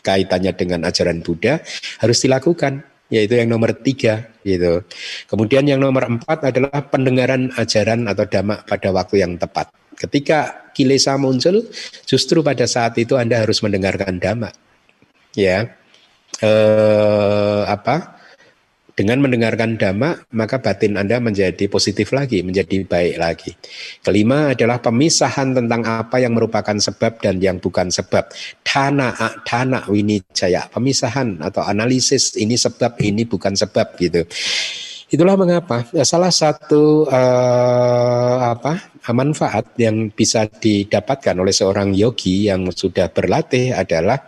[0.00, 1.60] kaitannya dengan ajaran Buddha
[2.00, 2.82] harus dilakukan,
[3.12, 4.30] yaitu yang nomor tiga.
[4.46, 4.86] Gitu.
[5.26, 9.70] Kemudian yang nomor empat adalah pendengaran ajaran atau dhamma pada waktu yang tepat.
[9.96, 11.66] Ketika kilesa muncul,
[12.04, 14.52] justru pada saat itu Anda harus mendengarkan dhamma.
[15.36, 15.76] Ya,
[16.40, 18.15] eh, apa?
[18.96, 23.52] Dengan mendengarkan dhamma, maka batin Anda menjadi positif lagi, menjadi baik lagi.
[24.00, 28.32] Kelima adalah pemisahan tentang apa yang merupakan sebab dan yang bukan sebab.
[28.64, 29.12] Dana,
[29.44, 30.72] dana, winijaya.
[30.72, 34.24] Pemisahan atau analisis ini sebab, ini bukan sebab gitu.
[35.12, 43.12] Itulah mengapa salah satu uh, apa manfaat yang bisa didapatkan oleh seorang yogi yang sudah
[43.12, 44.24] berlatih adalah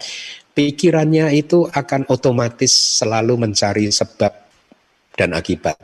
[0.52, 4.47] pikirannya itu akan otomatis selalu mencari sebab
[5.18, 5.74] dan akibat.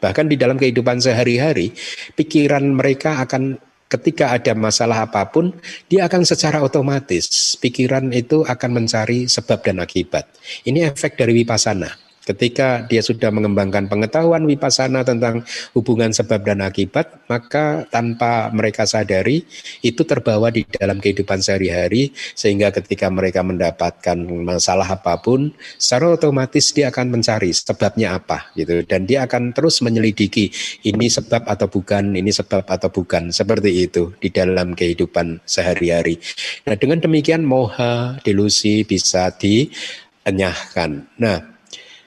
[0.00, 1.70] Bahkan di dalam kehidupan sehari-hari,
[2.18, 5.52] pikiran mereka akan ketika ada masalah apa pun,
[5.86, 10.26] dia akan secara otomatis pikiran itu akan mencari sebab dan akibat.
[10.64, 12.11] Ini efek dari wipasana.
[12.22, 15.42] Ketika dia sudah mengembangkan pengetahuan wipasana tentang
[15.74, 19.42] hubungan sebab dan akibat, maka tanpa mereka sadari
[19.82, 25.50] itu terbawa di dalam kehidupan sehari-hari sehingga ketika mereka mendapatkan masalah apa pun,
[25.82, 30.54] secara otomatis dia akan mencari sebabnya apa gitu dan dia akan terus menyelidiki
[30.86, 36.22] ini sebab atau bukan, ini sebab atau bukan seperti itu di dalam kehidupan sehari-hari.
[36.70, 41.18] Nah, dengan demikian moha delusi bisa dienyahkan.
[41.18, 41.51] Nah,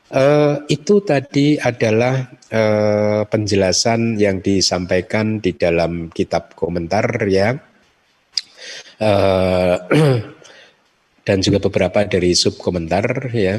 [0.06, 7.58] Uh, itu tadi adalah uh, penjelasan yang disampaikan di dalam kitab komentar ya,
[9.01, 9.76] uh,
[11.26, 13.58] dan juga beberapa dari sub komentar ya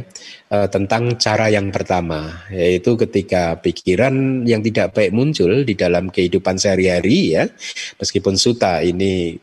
[0.55, 6.63] uh, tentang cara yang pertama, yaitu ketika pikiran yang tidak baik muncul di dalam kehidupan
[6.63, 7.51] sehari-hari ya,
[7.99, 9.35] meskipun suta ini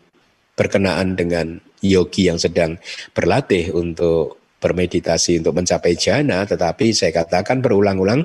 [0.55, 2.79] berkenaan dengan yogi yang sedang
[3.11, 8.23] berlatih untuk bermeditasi untuk mencapai jana, tetapi saya katakan berulang-ulang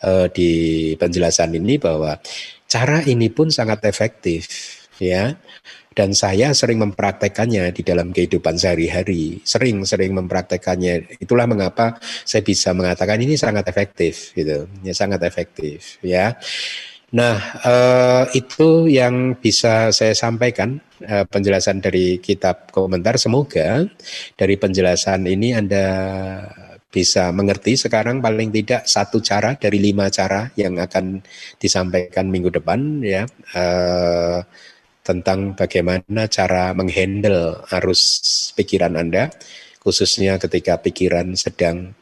[0.00, 2.16] uh, di penjelasan ini bahwa
[2.64, 4.48] cara ini pun sangat efektif,
[4.96, 5.36] ya.
[5.94, 11.22] Dan saya sering mempraktekannya di dalam kehidupan sehari-hari, sering-sering mempraktekannya.
[11.22, 16.34] Itulah mengapa saya bisa mengatakan ini sangat efektif, gitu, ya sangat efektif, ya.
[17.14, 23.14] Nah, uh, itu yang bisa saya sampaikan uh, penjelasan dari kitab komentar.
[23.22, 23.86] Semoga
[24.34, 25.86] dari penjelasan ini Anda
[26.90, 31.22] bisa mengerti sekarang paling tidak satu cara dari lima cara yang akan
[31.58, 33.26] disampaikan minggu depan ya
[33.58, 34.38] uh,
[35.02, 38.02] tentang bagaimana cara menghandle arus
[38.58, 39.30] pikiran Anda
[39.82, 41.94] khususnya ketika pikiran sedang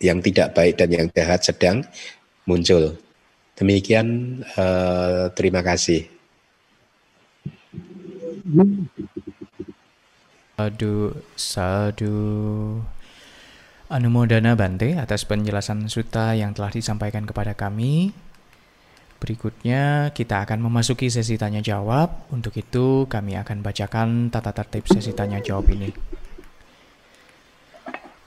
[0.00, 1.84] yang tidak baik dan yang jahat sedang
[2.48, 2.98] muncul.
[3.62, 6.10] Demikian uh, terima kasih.
[10.58, 12.18] Sadu, sadu.
[13.86, 18.10] Anumodana Bante atas penjelasan suta yang telah disampaikan kepada kami.
[19.22, 22.26] Berikutnya kita akan memasuki sesi tanya jawab.
[22.34, 25.94] Untuk itu kami akan bacakan tata tertib sesi tanya jawab ini.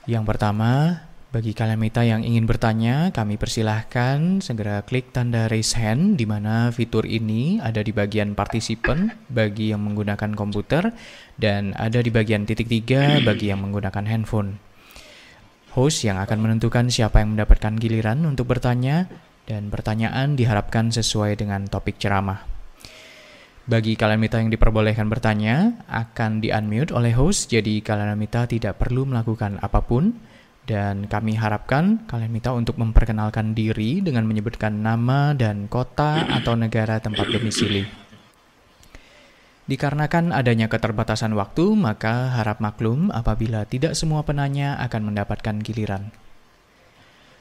[0.07, 1.03] Yang pertama,
[1.35, 6.71] bagi kalian mita yang ingin bertanya, kami persilahkan segera klik tanda raise hand di mana
[6.71, 10.95] fitur ini ada di bagian participant bagi yang menggunakan komputer
[11.35, 14.63] dan ada di bagian titik tiga bagi yang menggunakan handphone.
[15.75, 19.11] Host yang akan menentukan siapa yang mendapatkan giliran untuk bertanya
[19.43, 22.47] dan pertanyaan diharapkan sesuai dengan topik ceramah.
[23.67, 29.03] Bagi kalian mita yang diperbolehkan bertanya, akan di-unmute oleh host, jadi kalian mita tidak perlu
[29.03, 30.15] melakukan apa pun,
[30.65, 36.97] dan kami harapkan kalian minta untuk memperkenalkan diri dengan menyebutkan nama dan kota atau negara
[36.97, 37.85] tempat domisili.
[39.65, 46.13] Dikarenakan adanya keterbatasan waktu, maka harap maklum apabila tidak semua penanya akan mendapatkan giliran.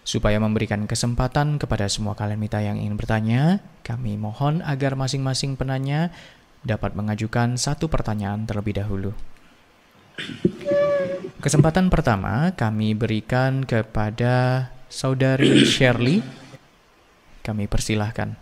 [0.05, 6.12] Supaya memberikan kesempatan kepada semua kalian mita yang ingin bertanya, kami mohon agar masing-masing penanya
[6.64, 9.12] dapat mengajukan satu pertanyaan terlebih dahulu.
[11.43, 16.23] Kesempatan pertama kami berikan kepada saudari Shirley.
[17.45, 18.41] Kami persilahkan.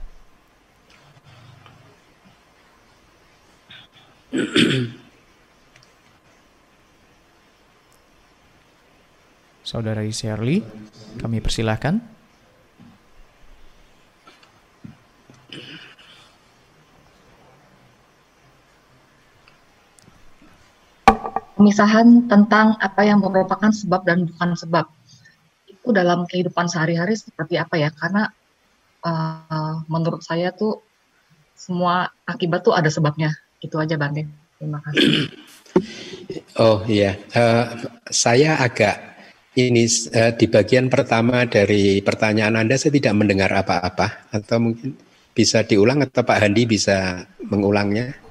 [9.67, 10.61] Saudara Shirley,
[11.19, 12.12] kami persilahkan.
[21.63, 24.91] Pemisahan tentang apa yang merupakan sebab dan bukan sebab
[25.71, 27.95] itu dalam kehidupan sehari-hari seperti apa ya?
[27.95, 28.27] Karena
[29.07, 30.83] uh, menurut saya tuh
[31.55, 33.31] semua akibat tuh ada sebabnya
[33.63, 34.27] itu aja Bante.
[34.59, 35.31] Terima kasih.
[36.61, 37.65] Oh iya, uh,
[38.13, 39.13] saya agak
[39.57, 44.97] ini uh, di bagian pertama dari pertanyaan Anda saya tidak mendengar apa-apa atau mungkin
[45.33, 48.22] bisa diulang atau Pak Handi bisa mengulangnya?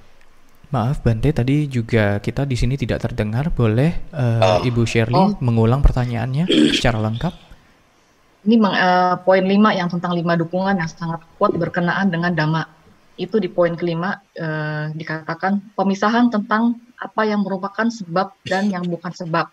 [0.72, 3.52] Maaf Bante, tadi juga kita di sini tidak terdengar.
[3.52, 4.68] Boleh uh, oh.
[4.68, 5.36] Ibu Shirley oh.
[5.44, 7.34] mengulang pertanyaannya secara lengkap?
[8.48, 12.64] Ini uh, poin 5 yang tentang lima dukungan yang sangat kuat berkenaan dengan dhamma
[13.22, 19.14] itu di poin kelima eh, dikatakan pemisahan tentang apa yang merupakan sebab dan yang bukan
[19.14, 19.46] sebab.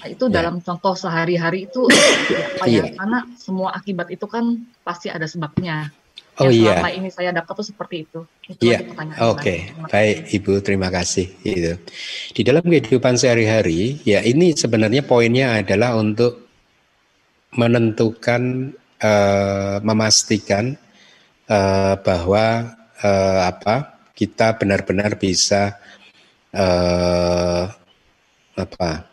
[0.00, 0.34] Nah, itu yeah.
[0.40, 1.84] dalam contoh sehari-hari itu
[2.56, 2.88] apa ya?
[2.88, 2.96] Yeah.
[2.96, 5.92] Karena semua akibat itu kan pasti ada sebabnya.
[6.40, 6.80] Oh iya.
[6.80, 8.20] Selama ini saya dapat tuh seperti itu.
[8.64, 8.80] Iya.
[9.28, 9.58] Oke, okay.
[9.92, 11.28] baik Ibu, terima kasih.
[11.44, 11.76] Itu
[12.32, 16.48] di dalam kehidupan sehari-hari, ya ini sebenarnya poinnya adalah untuk
[17.52, 18.72] menentukan,
[19.04, 20.80] uh, memastikan
[21.50, 22.72] uh, bahwa
[23.04, 25.76] uh, apa kita benar-benar bisa
[26.56, 27.68] uh,
[28.56, 29.08] apa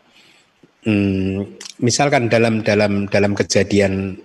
[0.83, 1.47] um,
[1.79, 4.19] misalkan dalam dalam dalam kejadian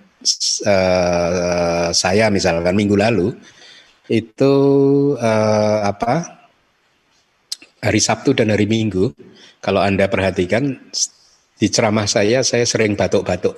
[0.65, 3.35] uh, saya misalkan minggu lalu
[4.11, 4.53] itu
[5.15, 6.43] uh, apa
[7.83, 9.11] hari Sabtu dan hari Minggu
[9.63, 10.75] kalau anda perhatikan
[11.59, 13.55] di ceramah saya saya sering batuk-batuk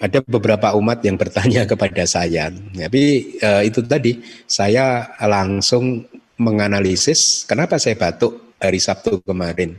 [0.00, 2.48] ada beberapa umat yang bertanya kepada saya.
[2.50, 4.16] Tapi uh, itu tadi
[4.48, 6.08] saya langsung
[6.40, 9.76] menganalisis kenapa saya batuk hari Sabtu kemarin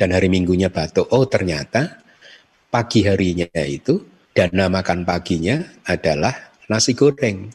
[0.00, 1.12] dan hari Minggunya batuk.
[1.12, 2.00] Oh ternyata
[2.72, 6.30] pagi harinya itu dana makan paginya adalah
[6.70, 7.50] nasi goreng.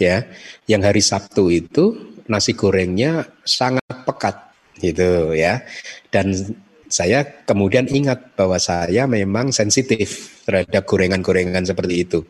[0.00, 0.24] Ya,
[0.64, 5.60] yang hari Sabtu itu nasi gorengnya sangat pekat gitu ya.
[6.08, 6.32] Dan
[6.88, 12.24] saya kemudian ingat bahwa saya memang sensitif terhadap gorengan-gorengan seperti itu.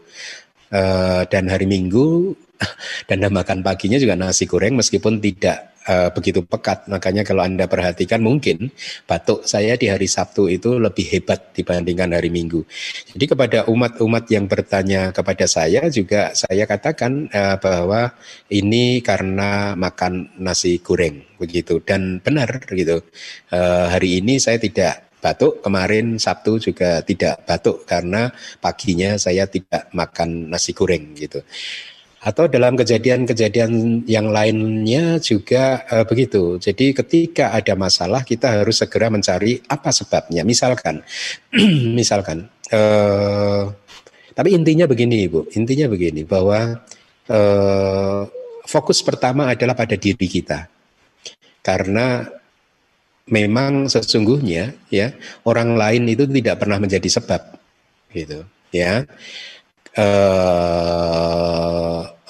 [0.72, 2.32] Uh, dan hari Minggu
[3.08, 6.86] dan makan paginya juga nasi goreng meskipun tidak uh, begitu pekat.
[6.90, 8.70] Makanya kalau Anda perhatikan mungkin
[9.06, 12.62] batuk saya di hari Sabtu itu lebih hebat dibandingkan hari Minggu.
[13.14, 18.14] Jadi kepada umat-umat yang bertanya kepada saya juga saya katakan uh, bahwa
[18.50, 23.02] ini karena makan nasi goreng begitu dan benar gitu.
[23.50, 25.62] Uh, hari ini saya tidak batuk.
[25.62, 31.46] Kemarin Sabtu juga tidak batuk karena paginya saya tidak makan nasi goreng gitu.
[32.22, 36.62] Atau dalam kejadian-kejadian yang lainnya juga uh, begitu.
[36.62, 40.46] Jadi ketika ada masalah kita harus segera mencari apa sebabnya.
[40.46, 41.02] Misalkan,
[41.98, 42.46] misalkan.
[42.70, 43.74] Uh,
[44.32, 45.52] tapi intinya begini, Ibu.
[45.58, 46.78] Intinya begini bahwa
[47.26, 48.22] uh,
[48.70, 50.70] fokus pertama adalah pada diri kita.
[51.58, 52.22] Karena
[53.28, 55.14] memang sesungguhnya ya
[55.46, 57.54] orang lain itu tidak pernah menjadi sebab
[58.10, 58.42] gitu
[58.74, 59.06] ya
[59.98, 61.82] uh,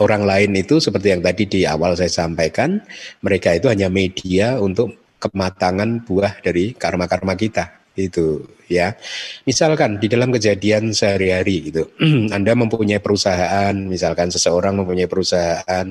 [0.02, 2.82] orang lain itu seperti yang tadi di awal saya sampaikan
[3.22, 8.40] mereka itu hanya media untuk kematangan buah dari karma-karma kita itu
[8.72, 8.96] ya
[9.44, 11.92] misalkan di dalam kejadian sehari-hari gitu
[12.36, 15.86] Anda mempunyai perusahaan misalkan seseorang mempunyai perusahaan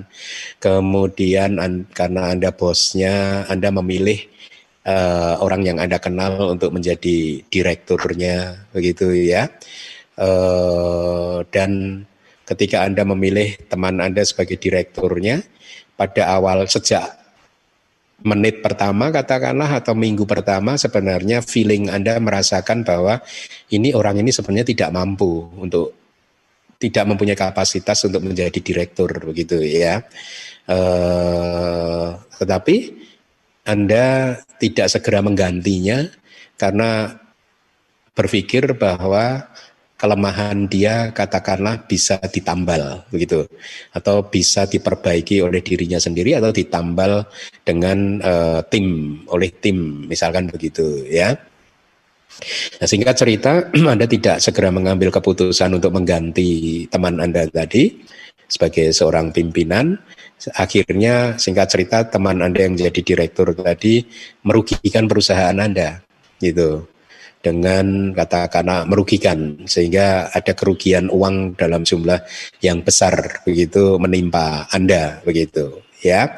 [0.58, 1.62] kemudian
[1.94, 4.32] karena Anda bosnya Anda memilih
[4.86, 9.50] uh, orang yang Anda kenal untuk menjadi direkturnya begitu ya.
[10.20, 12.04] Uh, dan
[12.44, 15.40] ketika Anda memilih teman Anda sebagai direkturnya
[15.96, 17.16] pada awal sejak
[18.22, 23.24] menit pertama katakanlah atau minggu pertama sebenarnya feeling Anda merasakan bahwa
[23.74, 25.96] ini orang ini sebenarnya tidak mampu untuk
[26.82, 30.02] tidak mempunyai kapasitas untuk menjadi direktur begitu ya.
[30.66, 32.98] Uh, tetapi
[33.66, 36.10] anda tidak segera menggantinya
[36.58, 37.22] karena
[38.18, 39.46] berpikir bahwa
[40.02, 43.46] kelemahan dia katakanlah bisa ditambal begitu.
[43.94, 47.30] Atau bisa diperbaiki oleh dirinya sendiri atau ditambal
[47.62, 51.38] dengan uh, tim oleh tim misalkan begitu ya.
[52.82, 58.02] Nah, singkat cerita Anda tidak segera mengambil keputusan untuk mengganti teman Anda tadi
[58.50, 60.02] sebagai seorang pimpinan.
[60.58, 64.02] Akhirnya singkat cerita teman Anda yang jadi direktur tadi
[64.42, 66.02] merugikan perusahaan Anda
[66.42, 66.91] gitu
[67.42, 72.22] dengan katakanlah merugikan sehingga ada kerugian uang dalam jumlah
[72.62, 76.38] yang besar begitu menimpa Anda begitu ya.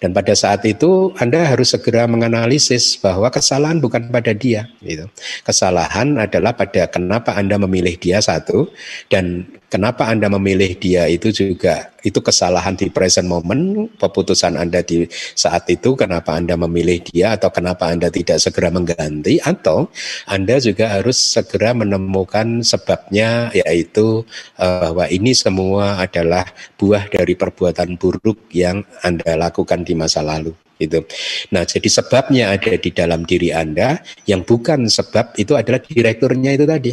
[0.00, 4.64] Dan pada saat itu Anda harus segera menganalisis bahwa kesalahan bukan pada dia.
[4.80, 5.04] Gitu.
[5.44, 8.72] Kesalahan adalah pada kenapa Anda memilih dia satu
[9.12, 15.08] dan kenapa Anda memilih dia itu juga itu kesalahan di present moment keputusan Anda di
[15.34, 19.88] saat itu kenapa Anda memilih dia atau kenapa Anda tidak segera mengganti atau
[20.28, 24.24] Anda juga harus segera menemukan sebabnya yaitu
[24.60, 26.48] uh, bahwa ini semua adalah
[26.80, 31.04] buah dari perbuatan buruk yang Anda lakukan di masa lalu itu.
[31.52, 36.64] Nah, jadi sebabnya ada di dalam diri Anda, yang bukan sebab itu adalah direkturnya itu
[36.64, 36.92] tadi.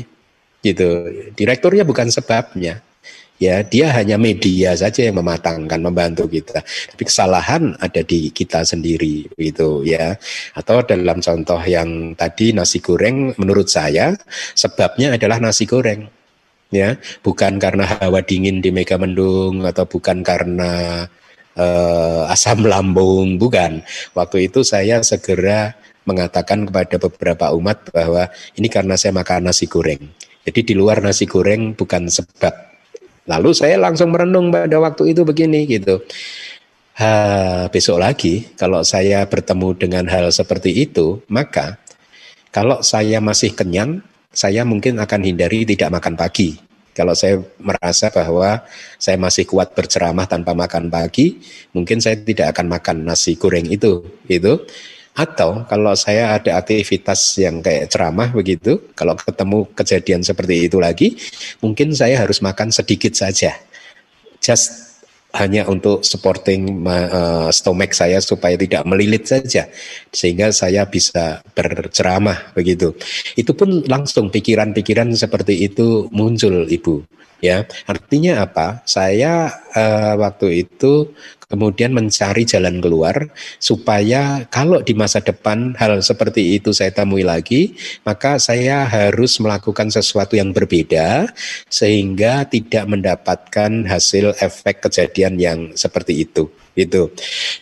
[0.60, 0.90] Gitu.
[1.34, 2.84] Direkturnya bukan sebabnya.
[3.38, 6.66] Ya, dia hanya media saja yang mematangkan, membantu kita.
[6.66, 10.18] Tapi kesalahan ada di kita sendiri, gitu ya.
[10.58, 14.18] Atau dalam contoh yang tadi nasi goreng, menurut saya
[14.58, 16.18] sebabnya adalah nasi goreng
[16.68, 21.06] ya bukan karena hawa dingin di Megamendung atau bukan karena
[21.58, 23.82] uh, asam lambung, bukan.
[24.14, 25.76] Waktu itu saya segera
[26.08, 30.00] mengatakan kepada beberapa umat bahwa ini karena saya makan nasi goreng.
[30.48, 32.67] Jadi di luar nasi goreng bukan sebab.
[33.28, 36.00] Lalu saya langsung merenung pada waktu itu begini gitu.
[36.98, 41.78] Ha, besok lagi kalau saya bertemu dengan hal seperti itu, maka
[42.50, 44.02] kalau saya masih kenyang,
[44.34, 46.58] saya mungkin akan hindari tidak makan pagi
[46.98, 48.66] kalau saya merasa bahwa
[48.98, 51.38] saya masih kuat berceramah tanpa makan pagi,
[51.70, 54.66] mungkin saya tidak akan makan nasi goreng itu, itu.
[55.18, 61.18] Atau kalau saya ada aktivitas yang kayak ceramah begitu, kalau ketemu kejadian seperti itu lagi,
[61.58, 63.58] mungkin saya harus makan sedikit saja.
[64.38, 64.88] Just
[65.34, 69.68] hanya untuk supporting uh, stomach saya supaya tidak melilit saja
[70.10, 72.94] sehingga saya bisa berceramah begitu.
[73.34, 77.66] Itu pun langsung pikiran-pikiran seperti itu muncul Ibu ya.
[77.86, 78.82] Artinya apa?
[78.86, 81.14] Saya uh, waktu itu
[81.48, 87.76] kemudian mencari jalan keluar supaya kalau di masa depan hal seperti itu saya temui lagi,
[88.04, 91.32] maka saya harus melakukan sesuatu yang berbeda
[91.72, 97.10] sehingga tidak mendapatkan hasil efek kejadian yang seperti itu itu.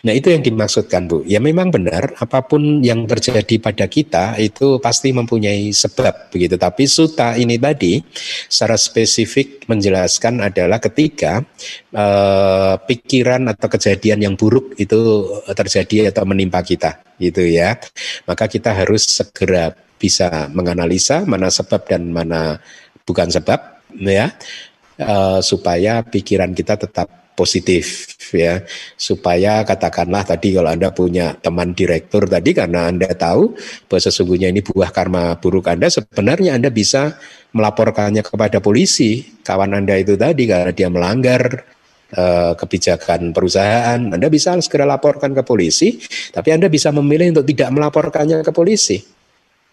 [0.04, 1.24] Nah itu yang dimaksudkan Bu.
[1.24, 6.60] Ya memang benar apa pun yang terjadi pada kita itu pasti mempunyai sebab begitu.
[6.60, 8.04] Tapi suta ini tadi
[8.46, 11.40] secara spesifik menjelaskan adalah ketika
[11.90, 15.26] eh, pikiran atau kejadian yang buruk itu
[15.56, 17.80] terjadi atau menimpa kita gitu ya.
[18.28, 22.60] Maka kita harus segera bisa menganalisa mana sebab dan mana
[23.08, 24.28] bukan sebab ya
[25.00, 28.64] uh, supaya pikiran kita tetap positif ya.
[28.96, 33.54] Supaya katakanlah tadi kalau Anda punya teman direktur tadi karena Anda tahu
[33.86, 37.20] bahwa sesungguhnya ini buah karma buruk Anda sebenarnya Anda bisa
[37.52, 41.62] melaporkannya kepada polisi kawan Anda itu tadi karena dia melanggar
[42.16, 44.00] uh, kebijakan perusahaan.
[44.00, 46.00] Anda bisa segera laporkan ke polisi
[46.32, 48.98] tapi Anda bisa memilih untuk tidak melaporkannya ke polisi.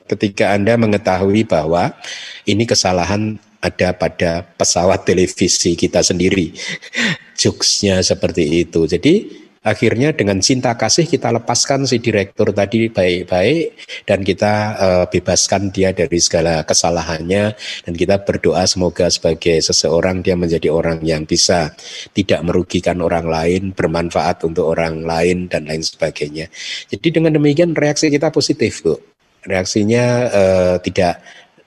[0.03, 1.95] Ketika Anda mengetahui bahwa
[2.44, 6.52] ini kesalahan ada pada pesawat televisi kita sendiri.
[7.44, 8.88] Jokesnya seperti itu.
[8.88, 15.72] Jadi akhirnya dengan cinta kasih kita lepaskan si direktur tadi baik-baik dan kita uh, bebaskan
[15.72, 17.56] dia dari segala kesalahannya
[17.88, 21.72] dan kita berdoa semoga sebagai seseorang dia menjadi orang yang bisa
[22.15, 26.48] tidak merugikan orang lain, bermanfaat untuk orang lain dan lain sebagainya.
[26.91, 28.95] Jadi dengan demikian reaksi kita positif, Bu.
[29.44, 31.20] Reaksinya uh, tidak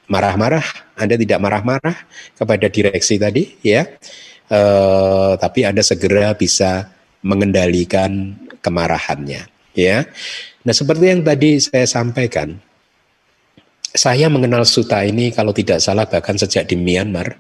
[0.09, 0.65] marah-marah,
[0.97, 1.97] Anda tidak marah-marah
[2.33, 3.85] kepada direksi tadi, ya,
[4.47, 4.61] e,
[5.39, 6.91] tapi Anda segera bisa
[7.23, 10.07] mengendalikan kemarahannya, ya.
[10.67, 12.59] Nah, seperti yang tadi saya sampaikan,
[13.97, 17.39] saya mengenal Suta ini kalau tidak salah bahkan sejak di Myanmar.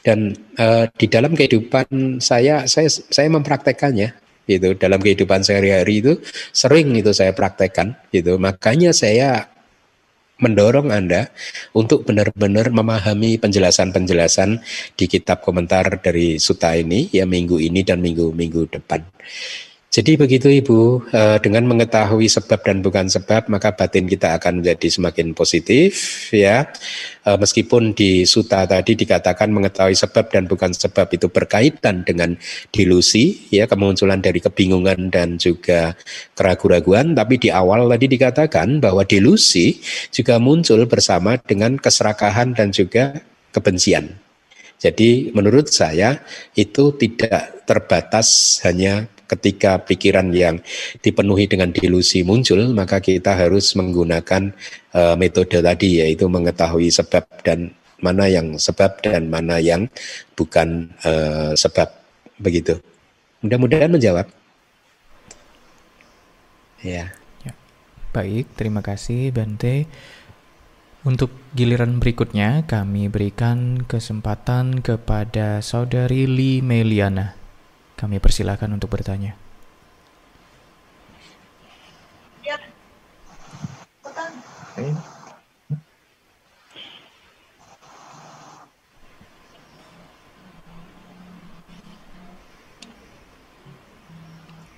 [0.00, 0.66] Dan e,
[0.96, 4.16] di dalam kehidupan saya, saya saya mempraktekannya
[4.48, 4.72] gitu.
[4.74, 6.12] Dalam kehidupan sehari-hari itu
[6.56, 8.40] sering itu saya praktekkan gitu.
[8.40, 9.52] Makanya saya
[10.40, 11.30] mendorong Anda
[11.76, 14.60] untuk benar-benar memahami penjelasan-penjelasan
[14.98, 19.04] di kitab komentar dari Suta ini ya minggu ini dan minggu-minggu depan.
[19.90, 24.86] Jadi begitu Ibu, eh, dengan mengetahui sebab dan bukan sebab, maka batin kita akan menjadi
[24.86, 25.90] semakin positif,
[26.30, 26.70] ya.
[27.26, 32.38] Eh, meskipun di suta tadi dikatakan mengetahui sebab dan bukan sebab itu berkaitan dengan
[32.70, 35.98] delusi, ya, kemunculan dari kebingungan dan juga
[36.38, 39.82] keraguan-raguan, tapi di awal tadi dikatakan bahwa delusi
[40.14, 44.06] juga muncul bersama dengan keserakahan dan juga kebencian.
[44.78, 46.22] Jadi menurut saya
[46.54, 50.58] itu tidak terbatas hanya ketika pikiran yang
[50.98, 54.50] dipenuhi dengan delusi muncul, maka kita harus menggunakan
[54.90, 57.70] uh, metode tadi yaitu mengetahui sebab dan
[58.02, 59.86] mana yang sebab dan mana yang
[60.34, 61.86] bukan uh, sebab
[62.40, 62.80] begitu.
[63.44, 64.26] Mudah-mudahan menjawab.
[66.80, 67.12] Ya.
[67.44, 67.52] ya.
[68.10, 69.84] Baik, terima kasih Bante.
[71.00, 77.39] Untuk giliran berikutnya, kami berikan kesempatan kepada Saudari Li Meliana.
[78.00, 79.36] Kami persilahkan untuk bertanya.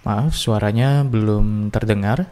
[0.02, 2.26] Maaf, suaranya belum terdengar.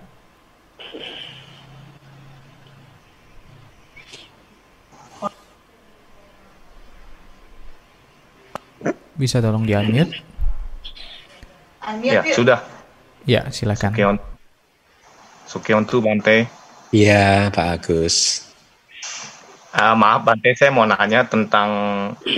[9.14, 10.30] Bisa tolong di-unmute?
[12.05, 12.61] Ya, sudah.
[13.24, 13.93] Ya, silakan.
[13.97, 14.16] Sukion,
[15.48, 16.44] Sukion tuh Bante.
[16.93, 18.47] Iya, Pak Agus.
[19.73, 21.70] Uh, maaf Bante, saya mau nanya tentang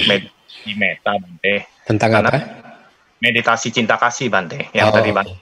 [0.06, 1.54] meditasi meta Bante.
[1.88, 2.40] Tentang Karena apa?
[3.18, 4.94] Meditasi cinta kasih Bante, yang oh.
[4.94, 5.36] tadi Bante.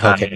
[0.00, 0.16] Oke.
[0.16, 0.34] Okay.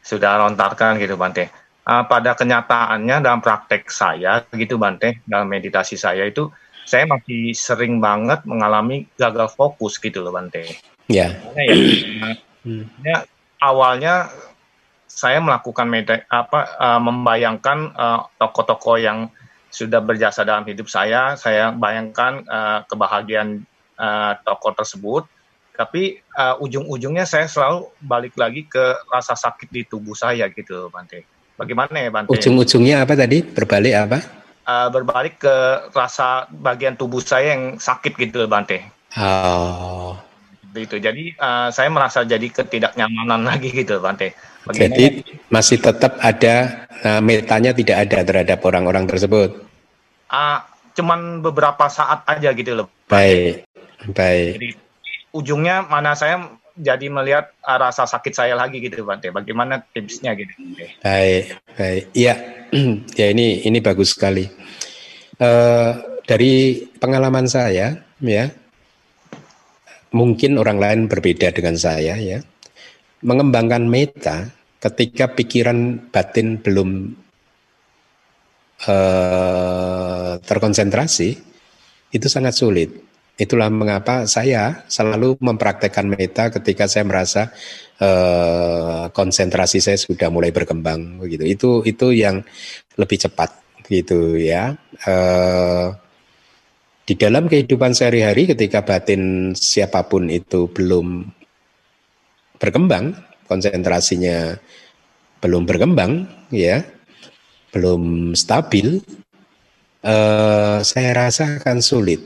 [0.00, 1.52] Sudah lontarkan gitu Bante.
[1.86, 6.48] Uh, pada kenyataannya dalam praktek saya gitu Bante, dalam meditasi saya itu
[6.86, 10.95] saya masih sering banget mengalami gagal fokus gitu loh Bante.
[11.06, 11.38] Ya.
[11.54, 11.74] ya,
[12.66, 12.84] hmm.
[13.06, 13.16] ya
[13.62, 14.30] awalnya
[15.06, 19.30] saya melakukan media, apa uh, membayangkan uh, toko-toko yang
[19.70, 23.62] sudah berjasa dalam hidup saya, saya bayangkan uh, kebahagiaan
[23.96, 25.24] uh, toko tersebut,
[25.78, 31.22] tapi uh, ujung-ujungnya saya selalu balik lagi ke rasa sakit di tubuh saya gitu, Bante.
[31.54, 32.34] Bagaimana ya, Bante?
[32.34, 33.46] Ujung-ujungnya apa tadi?
[33.46, 34.18] Berbalik apa?
[34.66, 35.56] Uh, berbalik ke
[35.94, 38.82] rasa bagian tubuh saya yang sakit gitu, Bante.
[39.16, 40.25] Oh
[40.76, 41.00] itu.
[41.00, 44.36] Jadi uh, saya merasa jadi ketidaknyamanan lagi gitu, Bante.
[44.66, 44.92] Bagaimana?
[44.92, 45.04] Jadi
[45.48, 49.62] masih tetap ada uh, metanya tidak ada terhadap orang-orang tersebut.
[50.26, 50.58] Uh,
[50.98, 52.88] cuman beberapa saat aja gitu loh.
[53.06, 53.62] Baik,
[54.10, 54.52] baik.
[54.58, 54.68] Jadi
[55.30, 59.32] ujungnya mana saya jadi melihat uh, rasa sakit saya lagi gitu, Bante.
[59.32, 60.52] Bagaimana tipsnya gitu?
[60.52, 60.86] Bante?
[61.00, 61.44] Baik,
[61.78, 62.04] baik.
[62.12, 62.34] Iya,
[63.20, 64.44] ya ini ini bagus sekali.
[65.36, 68.50] Uh, dari pengalaman saya, ya,
[70.14, 72.38] mungkin orang lain berbeda dengan saya ya.
[73.24, 77.16] Mengembangkan meta ketika pikiran batin belum
[78.86, 81.28] uh, terkonsentrasi
[82.12, 82.90] itu sangat sulit.
[83.36, 87.52] Itulah mengapa saya selalu mempraktekkan meta ketika saya merasa
[88.00, 91.44] uh, konsentrasi saya sudah mulai berkembang begitu.
[91.44, 92.40] Itu itu yang
[92.96, 93.52] lebih cepat
[93.92, 94.72] gitu ya.
[95.04, 95.92] Uh,
[97.06, 101.22] di dalam kehidupan sehari-hari ketika batin siapa pun itu belum
[102.58, 103.14] berkembang,
[103.46, 104.58] konsentrasinya
[105.38, 106.82] belum berkembang, ya,
[107.70, 108.98] belum stabil,
[110.02, 112.18] eh, saya rasa akan sulit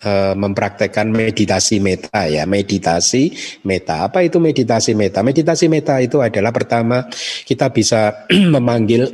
[0.00, 3.36] eh, mempraktekkan meditasi meta ya, meditasi
[3.68, 4.08] meta.
[4.08, 5.20] Apa itu meditasi meta?
[5.20, 7.04] Meditasi meta itu adalah pertama
[7.44, 8.24] kita bisa
[8.56, 9.04] memanggil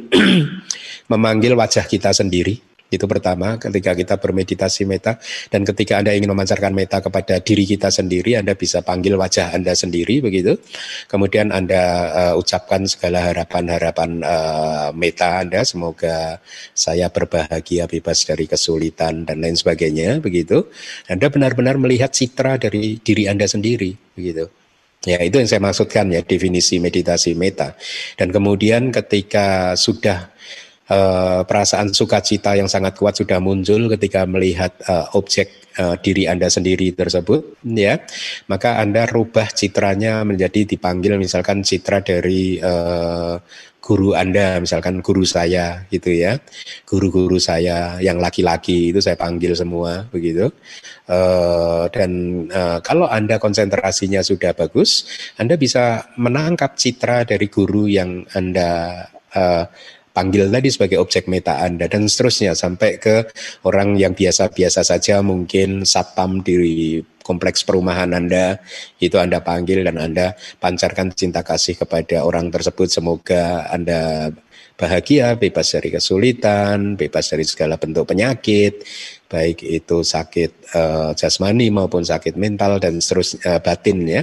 [1.13, 5.17] memanggil wajah kita sendiri itu pertama ketika kita bermeditasi meta
[5.49, 9.73] dan ketika Anda ingin memancarkan meta kepada diri kita sendiri Anda bisa panggil wajah Anda
[9.73, 10.61] sendiri begitu.
[11.09, 11.83] Kemudian Anda
[12.13, 16.39] uh, ucapkan segala harapan-harapan uh, meta Anda semoga
[16.77, 20.69] saya berbahagia bebas dari kesulitan dan lain sebagainya begitu.
[21.09, 24.53] Anda benar-benar melihat citra dari diri Anda sendiri begitu.
[25.03, 27.75] Ya, itu yang saya maksudkan ya definisi meditasi meta.
[28.15, 30.31] Dan kemudian ketika sudah
[30.91, 36.51] uh, perasaan sukacita yang sangat kuat sudah muncul ketika melihat uh, objek uh, diri Anda
[36.51, 38.03] sendiri tersebut ya.
[38.51, 42.59] Maka Anda rubah citranya menjadi dipanggil misalkan citra dari
[43.83, 46.39] guru Anda misalkan guru saya gitu ya.
[46.87, 50.55] Guru-guru saya yang laki-laki itu saya panggil semua begitu.
[51.91, 52.47] Dan
[52.87, 55.03] kalau Anda konsentrasinya sudah bagus
[55.35, 59.03] Anda bisa menangkap citra dari guru yang Anda
[59.35, 59.67] uh,
[60.13, 63.29] panggil tadi sebagai objek meta Anda dan seterusnya sampai ke
[63.65, 68.61] orang yang biasa-biasa saja mungkin satpam di kompleks perumahan Anda,
[68.99, 72.91] itu Anda panggil dan Anda pancarkan cinta kasih kepada orang tersebut.
[72.91, 74.31] Semoga Anda
[74.77, 78.83] bahagia, bebas dari kesulitan, bebas dari segala bentuk penyakit,
[79.31, 84.23] baik itu sakit uh, jasmani maupun sakit mental dan seterusnya uh, batin ya,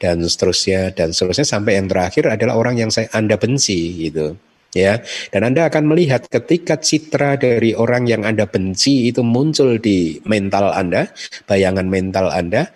[0.00, 5.00] dan seterusnya dan seterusnya sampai yang terakhir adalah orang yang saya Anda benci gitu ya.
[5.32, 10.74] Dan Anda akan melihat ketika citra dari orang yang Anda benci itu muncul di mental
[10.74, 11.08] Anda,
[11.48, 12.68] bayangan mental Anda,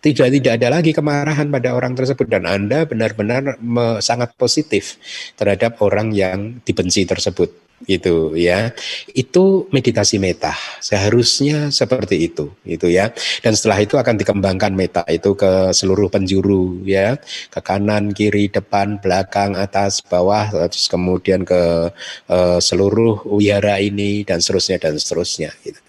[0.00, 2.26] tidak tidak ada lagi kemarahan pada orang tersebut.
[2.28, 3.60] Dan Anda benar-benar
[4.00, 4.96] sangat positif
[5.36, 8.72] terhadap orang yang dibenci tersebut gitu ya.
[9.12, 10.52] Itu meditasi meta.
[10.80, 13.12] Seharusnya seperti itu gitu ya.
[13.40, 17.16] Dan setelah itu akan dikembangkan meta itu ke seluruh penjuru ya.
[17.48, 21.92] Ke kanan kiri depan belakang atas bawah terus kemudian ke
[22.28, 25.80] uh, seluruh wihara ini dan seterusnya dan seterusnya gitu.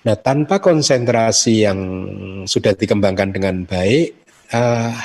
[0.00, 1.80] Nah, tanpa konsentrasi yang
[2.48, 4.16] sudah dikembangkan dengan baik,
[4.56, 4.96] uh,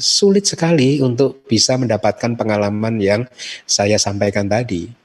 [0.00, 3.26] sulit sekali untuk bisa mendapatkan pengalaman yang
[3.66, 5.02] saya sampaikan tadi.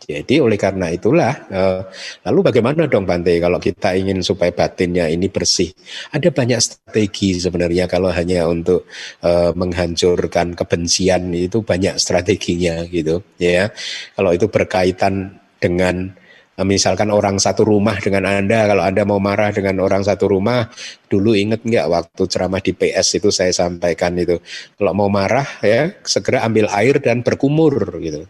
[0.00, 1.80] Jadi oleh karena itulah, uh,
[2.26, 5.70] lalu bagaimana dong Bante kalau kita ingin supaya batinnya ini bersih?
[6.10, 8.88] Ada banyak strategi sebenarnya kalau hanya untuk
[9.22, 13.70] uh, menghancurkan kebencian itu banyak strateginya gitu, ya.
[14.16, 16.16] Kalau itu berkaitan dengan
[16.66, 20.68] misalkan orang satu rumah dengan Anda, kalau Anda mau marah dengan orang satu rumah,
[21.06, 24.40] dulu ingat nggak waktu ceramah di PS itu saya sampaikan itu,
[24.76, 28.26] kalau mau marah ya segera ambil air dan berkumur gitu.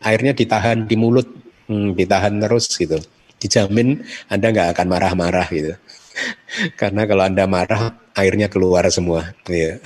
[0.00, 1.28] Airnya ditahan di mulut,
[1.68, 3.00] hmm, ditahan terus gitu.
[3.40, 5.74] Dijamin Anda nggak akan marah-marah gitu.
[6.80, 9.32] Karena kalau Anda marah, airnya keluar semua.
[9.46, 9.78] Ya.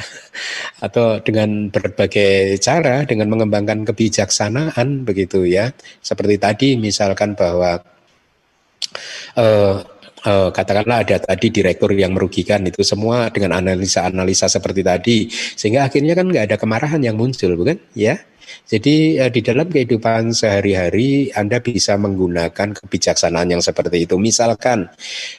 [0.80, 5.70] Atau dengan berbagai cara, dengan mengembangkan kebijaksanaan begitu ya.
[6.00, 7.80] Seperti tadi misalkan bahwa
[9.36, 9.76] uh,
[10.24, 16.16] uh, katakanlah ada tadi direktur yang merugikan itu semua dengan analisa-analisa seperti tadi sehingga akhirnya
[16.16, 18.18] kan nggak ada kemarahan yang muncul bukan ya
[18.68, 24.90] jadi uh, di dalam kehidupan sehari-hari Anda bisa menggunakan kebijaksanaan yang seperti itu misalkan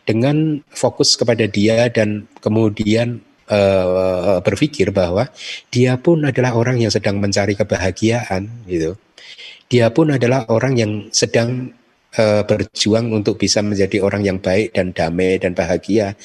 [0.04, 5.30] dengan fokus kepada dia dan kemudian uh, berpikir bahwa
[5.74, 8.98] dia pun adalah orang yang sedang mencari kebahagiaan gitu
[9.66, 11.74] dia pun adalah orang yang sedang
[12.18, 16.16] uh, berjuang untuk bisa menjadi orang yang baik dan damai dan bahagia.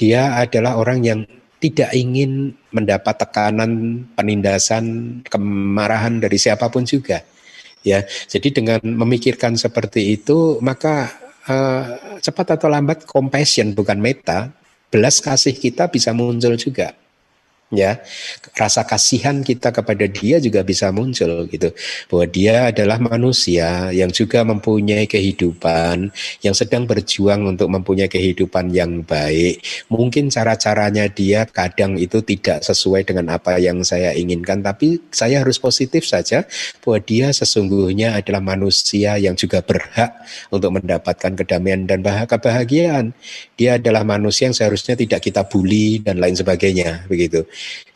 [0.00, 1.20] Dia adalah orang yang
[1.56, 4.84] tidak ingin mendapat tekanan, penindasan,
[5.24, 7.24] kemarahan dari siapa pun juga.
[7.86, 11.14] Ya, jadi dengan memikirkan seperti itu, maka
[11.46, 14.50] uh, cepat atau lambat compassion bukan meta,
[14.90, 16.92] belas kasih kita bisa muncul juga
[17.74, 17.98] ya
[18.54, 21.74] rasa kasihan kita kepada dia juga bisa muncul gitu.
[22.06, 26.14] Bahwa dia adalah manusia yang juga mempunyai kehidupan
[26.46, 29.58] yang sedang berjuang untuk mempunyai kehidupan yang baik.
[29.90, 34.62] Mungkin cara-caranya dia kadang itu tidak sesuai dengan apa yang saya inginkan.
[34.62, 36.46] Tapi saya harus positif saja
[36.86, 40.14] bahwa dia sesungguhnya adalah manusia yang juga berhak
[40.54, 43.10] untuk mendapatkan kedamaian dan kebahagiaan.
[43.58, 47.42] Dia adalah manusia yang seharusnya tidak kita bully dan lain sebagainya begitu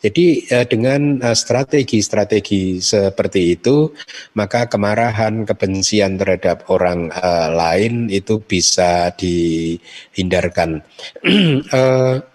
[0.01, 3.93] jadi eh, dengan eh, strategi-strategi seperti itu,
[4.33, 10.81] maka kemarahan, kebencian terhadap orang eh, lain itu bisa dihindarkan.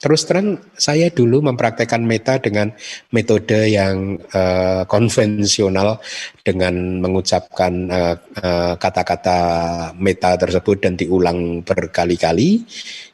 [0.00, 2.72] Terus terang saya dulu mempraktekkan meta dengan
[3.12, 6.00] metode yang uh, konvensional
[6.40, 7.84] dengan mengucapkan
[8.80, 12.64] kata-kata uh, uh, meta tersebut dan diulang berkali-kali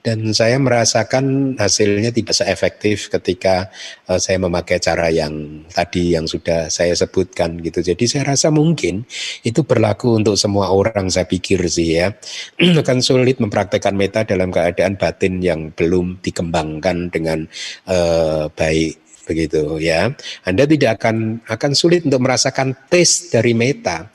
[0.06, 3.74] dan saya merasakan hasilnya tidak seefektif ketika
[4.06, 7.82] uh, saya memakai cara yang tadi yang sudah saya sebutkan gitu.
[7.82, 9.02] Jadi saya rasa mungkin
[9.42, 12.14] itu berlaku untuk semua orang saya pikir sih ya.
[12.86, 17.42] Akan sulit mempraktekkan meta dalam keadaan batin yang belum dikembangkan dengan
[17.90, 20.14] uh, baik begitu ya.
[20.46, 24.06] Anda tidak akan akan sulit untuk merasakan tes dari meta.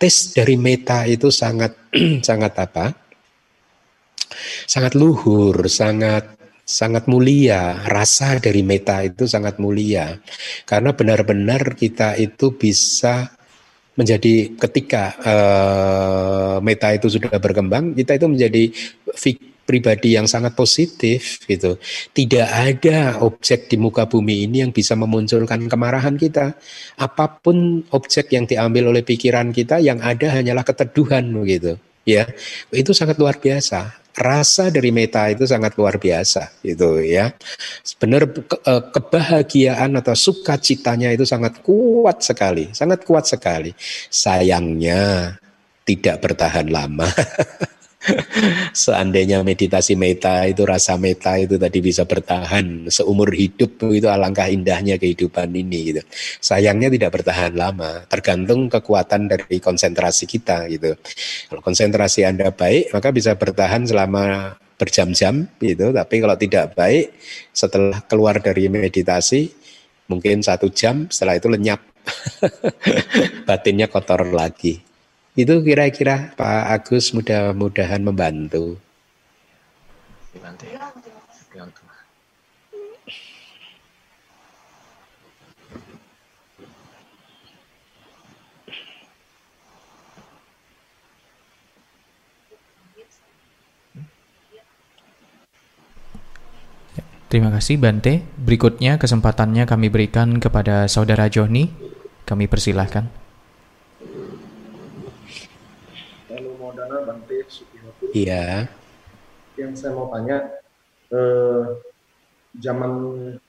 [0.00, 1.76] Tes dari meta itu sangat
[2.28, 3.03] sangat apa?
[4.66, 6.34] Sangat luhur, sangat
[6.64, 7.84] sangat mulia.
[7.84, 10.18] Rasa dari meta itu sangat mulia.
[10.64, 13.30] Karena benar-benar kita itu bisa
[13.94, 18.64] menjadi ketika uh, meta itu sudah berkembang, kita itu menjadi
[19.64, 21.78] pribadi yang sangat positif gitu.
[22.12, 26.58] Tidak ada objek di muka bumi ini yang bisa memunculkan kemarahan kita.
[26.98, 31.78] Apa pun objek yang diambil oleh pikiran kita yang ada hanyalah keteduhan begitu.
[32.04, 32.28] Ya,
[32.68, 37.34] itu sangat luar biasa rasa dari meta itu sangat luar biasa itu ya.
[37.98, 43.74] Benar ke, eh, kebahagiaan atau sukacitanya itu sangat kuat sekali, sangat kuat sekali.
[44.08, 45.34] Sayangnya
[45.84, 47.10] tidak bertahan lama.
[48.84, 55.00] Seandainya meditasi meta itu rasa meta itu tadi bisa bertahan seumur hidup itu alangkah indahnya
[55.00, 56.02] kehidupan ini gitu.
[56.40, 60.96] Sayangnya tidak bertahan lama, tergantung kekuatan dari konsentrasi kita gitu.
[61.48, 65.94] Kalau konsentrasi Anda baik, maka bisa bertahan selama berjam-jam gitu.
[65.94, 67.14] Tapi kalau tidak baik,
[67.54, 69.48] setelah keluar dari meditasi
[70.10, 71.80] mungkin satu jam, setelah itu lenyap,
[73.48, 74.93] batinnya kotor lagi.
[75.34, 78.78] Itu kira-kira Pak Agus mudah-mudahan membantu.
[97.26, 98.22] Terima kasih Bante.
[98.38, 101.66] Berikutnya kesempatannya kami berikan kepada Saudara Joni.
[102.22, 103.23] Kami persilahkan.
[108.14, 108.70] Iya.
[109.58, 110.38] Yang saya mau tanya,
[111.10, 111.62] eh,
[112.54, 112.92] zaman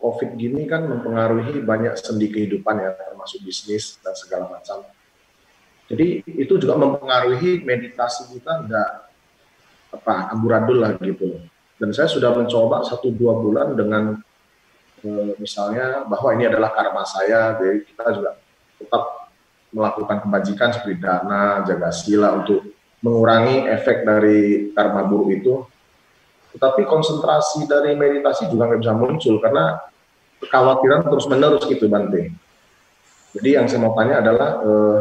[0.02, 4.82] COVID gini kan mempengaruhi banyak sendi kehidupan ya, termasuk bisnis dan segala macam.
[5.86, 8.90] Jadi itu juga mempengaruhi meditasi kita enggak
[9.94, 11.46] apa amburadul lah gitu.
[11.78, 14.18] Dan saya sudah mencoba satu dua bulan dengan
[15.06, 18.32] eh, misalnya bahwa ini adalah karma saya, jadi kita juga
[18.82, 19.30] tetap
[19.70, 22.66] melakukan kebajikan seperti dana, jaga sila untuk
[23.06, 25.53] mengurangi efek dari karma buruk itu.
[26.57, 29.77] Tetapi konsentrasi dari meditasi juga nggak bisa muncul karena
[30.41, 32.34] kekhawatiran terus menerus gitu Bante.
[33.38, 34.99] Jadi yang saya mau tanya adalah eh,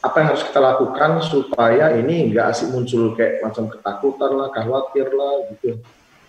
[0.00, 5.06] apa yang harus kita lakukan supaya ini nggak asik muncul kayak macam ketakutan lah, khawatir
[5.14, 5.80] lah gitu.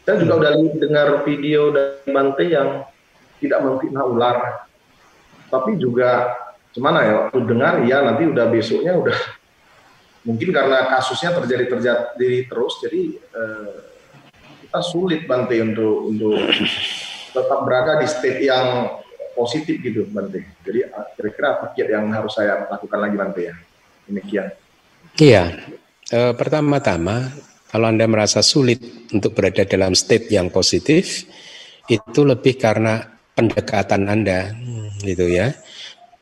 [0.05, 2.69] Saya juga udah dengar video dari Bante yang
[3.41, 4.37] tidak memfitnah ular,
[5.49, 6.37] tapi juga
[6.71, 9.17] gimana ya waktu dengar ya nanti udah besoknya udah
[10.21, 13.75] mungkin karena kasusnya terjadi terjadi terus jadi eh,
[14.71, 16.39] kita sulit Bante untuk untuk
[17.31, 18.99] tetap berada di state yang
[19.35, 20.43] positif gitu Bante.
[20.63, 23.55] Jadi ah, kira-kira apa kiat yang harus saya lakukan lagi Bante ya?
[24.07, 24.47] Demikian.
[25.19, 25.43] Iya.
[26.11, 27.31] E, pertama-tama
[27.71, 28.79] kalau Anda merasa sulit
[29.11, 31.27] untuk berada dalam state yang positif
[31.87, 34.51] itu lebih karena pendekatan Anda
[35.03, 35.55] gitu ya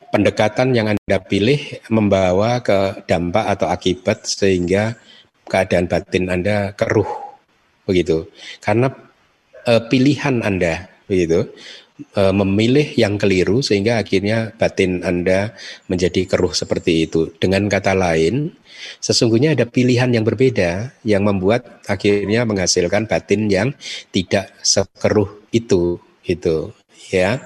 [0.09, 4.97] pendekatan yang Anda pilih membawa ke dampak atau akibat sehingga
[5.49, 7.09] keadaan batin Anda keruh
[7.85, 8.29] begitu.
[8.61, 8.93] Karena
[9.65, 11.49] e, pilihan Anda begitu
[12.13, 15.57] e, memilih yang keliru sehingga akhirnya batin Anda
[15.89, 17.33] menjadi keruh seperti itu.
[17.41, 18.53] Dengan kata lain,
[19.01, 23.73] sesungguhnya ada pilihan yang berbeda yang membuat akhirnya menghasilkan batin yang
[24.13, 26.69] tidak sekeruh itu itu
[27.09, 27.41] ya.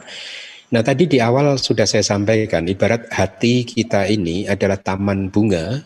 [0.73, 5.85] Nah tadi di awal sudah saya sampaikan, ibarat hati kita ini adalah taman bunga,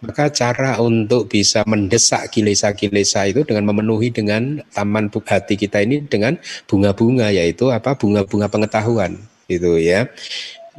[0.00, 6.40] maka cara untuk bisa mendesak kilesa-kilesa itu dengan memenuhi dengan taman hati kita ini dengan
[6.64, 10.08] bunga-bunga yaitu apa bunga-bunga pengetahuan itu ya.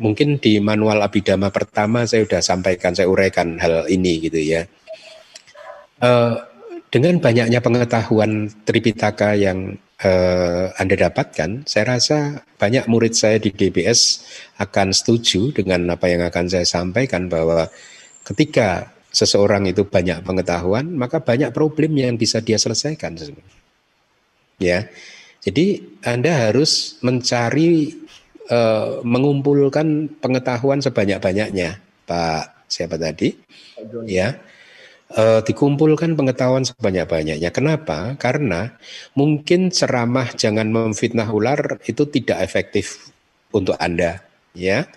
[0.01, 4.65] Mungkin di manual abidama pertama saya sudah sampaikan, saya uraikan hal ini gitu ya.
[6.01, 6.41] Uh,
[6.89, 14.25] dengan banyaknya pengetahuan Tripitaka yang uh, Anda dapatkan, saya rasa banyak murid saya di DBS
[14.59, 17.69] akan setuju dengan apa yang akan saya sampaikan bahwa
[18.27, 23.15] ketika seseorang itu banyak pengetahuan, maka banyak problem yang bisa dia selesaikan.
[24.59, 24.91] Ya,
[25.39, 27.95] jadi Anda harus mencari
[28.51, 33.31] uh, mengumpulkan pengetahuan sebanyak-banyaknya, Pak siapa tadi?
[34.09, 34.35] Ya,
[35.13, 37.49] uh, dikumpulkan pengetahuan sebanyak-banyaknya.
[37.53, 38.17] Kenapa?
[38.17, 38.73] Karena
[39.13, 43.13] mungkin ceramah jangan memfitnah ular itu tidak efektif
[43.53, 44.25] untuk Anda,
[44.57, 44.89] ya.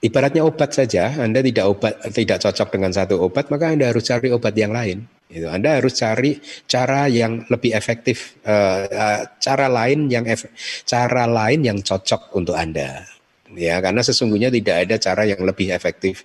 [0.00, 4.32] Ibaratnya obat saja, Anda tidak obat tidak cocok dengan satu obat, maka Anda harus cari
[4.32, 5.04] obat yang lain.
[5.30, 5.46] Itu.
[5.46, 10.48] Anda harus cari cara yang lebih efektif, uh, uh, cara lain yang ef
[10.88, 13.04] cara lain yang cocok untuk Anda.
[13.50, 16.22] Ya, karena sesungguhnya tidak ada cara yang lebih efektif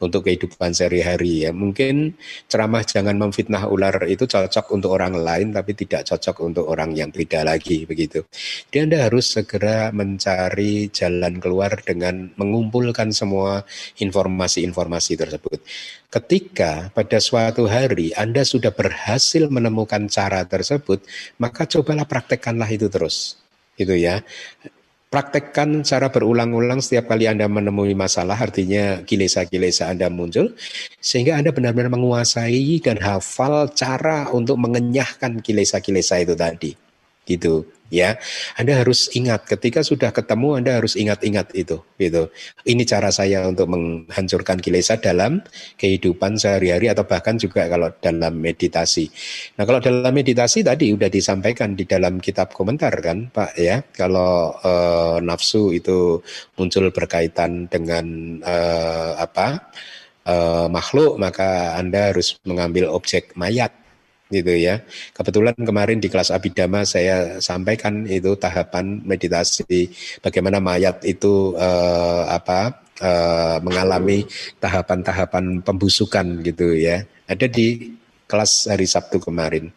[0.00, 1.50] untuk kehidupan sehari-hari ya.
[1.56, 2.16] Mungkin
[2.46, 7.08] ceramah jangan memfitnah ular itu cocok untuk orang lain tapi tidak cocok untuk orang yang
[7.08, 8.24] beda lagi begitu.
[8.68, 13.64] Jadi Anda harus segera mencari jalan keluar dengan mengumpulkan semua
[13.96, 15.58] informasi-informasi tersebut.
[16.12, 21.04] Ketika pada suatu hari Anda sudah berhasil menemukan cara tersebut,
[21.40, 23.40] maka cobalah praktekkanlah itu terus.
[23.76, 24.24] Itu ya
[25.06, 30.54] praktekkan cara berulang-ulang setiap kali Anda menemui masalah, artinya kilesa-kilesa Anda muncul,
[30.98, 36.85] sehingga Anda benar-benar menguasai dan hafal cara untuk mengenyahkan kilesa-kilesa itu tadi.
[37.26, 38.18] Gitu ya.
[38.58, 42.30] Anda harus ingat ketika sudah ketemu Anda harus ingat-ingat itu gitu.
[42.66, 45.42] Ini cara saya untuk menghancurkan kilesa dalam
[45.78, 49.10] kehidupan sehari-hari atau bahkan juga kalau dalam meditasi.
[49.58, 53.82] Nah, kalau dalam meditasi tadi sudah disampaikan di dalam kitab komentar kan, Pak ya.
[53.94, 56.20] Kalau eh, nafsu itu
[56.58, 58.06] muncul berkaitan dengan
[58.42, 59.70] eh, apa?
[60.26, 63.85] Eh, makhluk, maka Anda harus mengambil objek mayat
[64.30, 64.82] gitu ya.
[65.14, 69.90] Kebetulan kemarin di kelas Abidama saya sampaikan itu tahapan meditasi
[70.22, 74.26] bagaimana mayat itu eh, apa eh, mengalami
[74.58, 77.06] tahapan-tahapan pembusukan gitu ya.
[77.26, 77.96] Ada di
[78.26, 79.70] kelas hari Sabtu kemarin.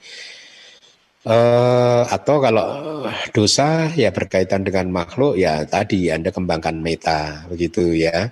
[1.20, 3.04] Uh, atau kalau
[3.36, 8.32] dosa ya berkaitan dengan makhluk ya tadi Anda kembangkan meta begitu ya.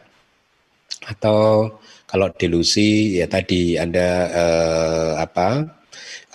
[1.04, 1.68] Atau
[2.08, 5.77] kalau delusi ya tadi Anda uh, apa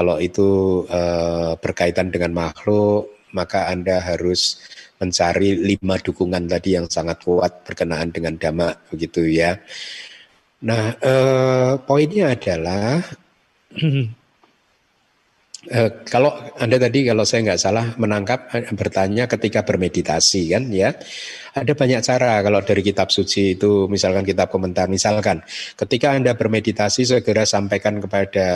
[0.03, 4.59] kalau itu uh, berkaitan dengan makhluk, maka Anda harus
[4.99, 9.63] mencari lima dukungan tadi yang sangat kuat berkenaan dengan dhamma, begitu ya.
[10.67, 12.99] Nah, uh, poinnya adalah
[15.71, 20.91] uh, kalau Anda tadi kalau saya nggak salah menangkap bertanya ketika bermeditasi kan ya
[21.53, 25.45] ada banyak cara kalau dari kitab suci itu misalkan kitab komentar misalkan
[25.77, 28.49] ketika Anda bermeditasi segera sampaikan kepada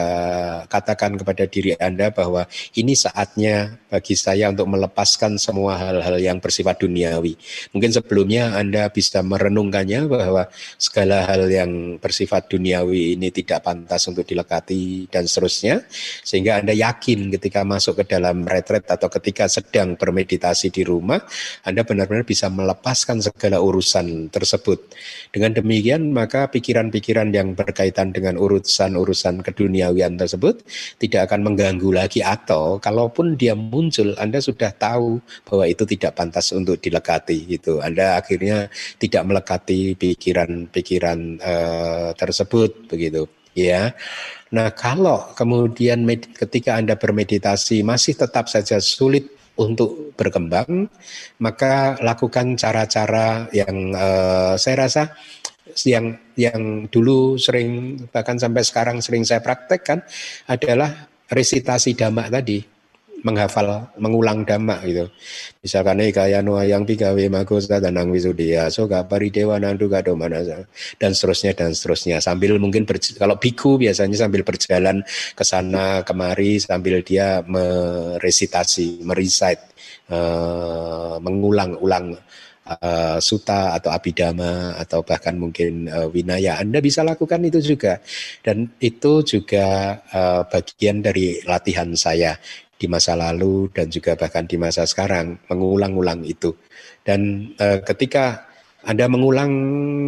[0.65, 6.81] katakan kepada diri Anda bahwa ini saatnya bagi saya untuk melepaskan semua hal-hal yang bersifat
[6.83, 7.37] duniawi.
[7.77, 14.25] Mungkin sebelumnya Anda bisa merenungkannya bahwa segala hal yang bersifat duniawi ini tidak pantas untuk
[14.25, 15.85] dilekati dan seterusnya
[16.25, 21.21] sehingga Anda yakin ketika masuk ke dalam retret atau ketika sedang bermeditasi di rumah
[21.65, 24.79] Anda benar-benar bisa melepas melepaskan segala urusan tersebut.
[25.35, 30.63] Dengan demikian maka pikiran-pikiran yang berkaitan dengan urusan-urusan keduniawian tersebut
[31.03, 35.19] tidak akan mengganggu lagi atau kalaupun dia muncul Anda sudah tahu
[35.51, 37.83] bahwa itu tidak pantas untuk dilekati gitu.
[37.83, 38.71] Anda akhirnya
[39.03, 43.27] tidak melekati pikiran-pikiran uh, tersebut begitu
[43.59, 43.99] ya.
[44.55, 46.07] Nah, kalau kemudian
[46.39, 50.89] ketika Anda bermeditasi masih tetap saja sulit untuk berkembang,
[51.41, 55.03] maka lakukan cara-cara yang uh, saya rasa
[55.85, 60.01] yang yang dulu sering bahkan sampai sekarang sering saya praktekkan
[60.49, 62.76] adalah resitasi damak tadi
[63.27, 65.11] menghafal mengulang dhamma gitu.
[65.67, 70.15] Misalkan nih kaya nuah yang pigawe magosa dan nang wisudia so pari dewa nandu gado
[70.15, 70.63] manasa
[71.03, 72.23] dan seterusnya dan seterusnya.
[72.23, 72.87] Sambil mungkin
[73.19, 75.03] kalau biku biasanya sambil berjalan
[75.35, 79.75] ke sana kemari sambil dia meresitasi merecite
[80.15, 82.15] uh, mengulang-ulang
[82.67, 86.59] uh, suta atau abidama atau bahkan mungkin uh, winaya.
[86.59, 88.03] Anda bisa lakukan itu juga.
[88.43, 92.35] Dan itu juga uh, bagian dari latihan saya
[92.77, 96.53] di masa lalu dan juga bahkan di masa sekarang mengulang-ulang itu.
[97.01, 98.47] Dan e, ketika
[98.87, 99.51] anda mengulang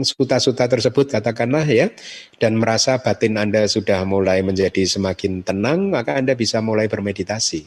[0.07, 1.91] suta-suta tersebut katakanlah ya
[2.39, 7.63] dan merasa batin Anda sudah mulai menjadi semakin tenang maka Anda bisa mulai bermeditasi.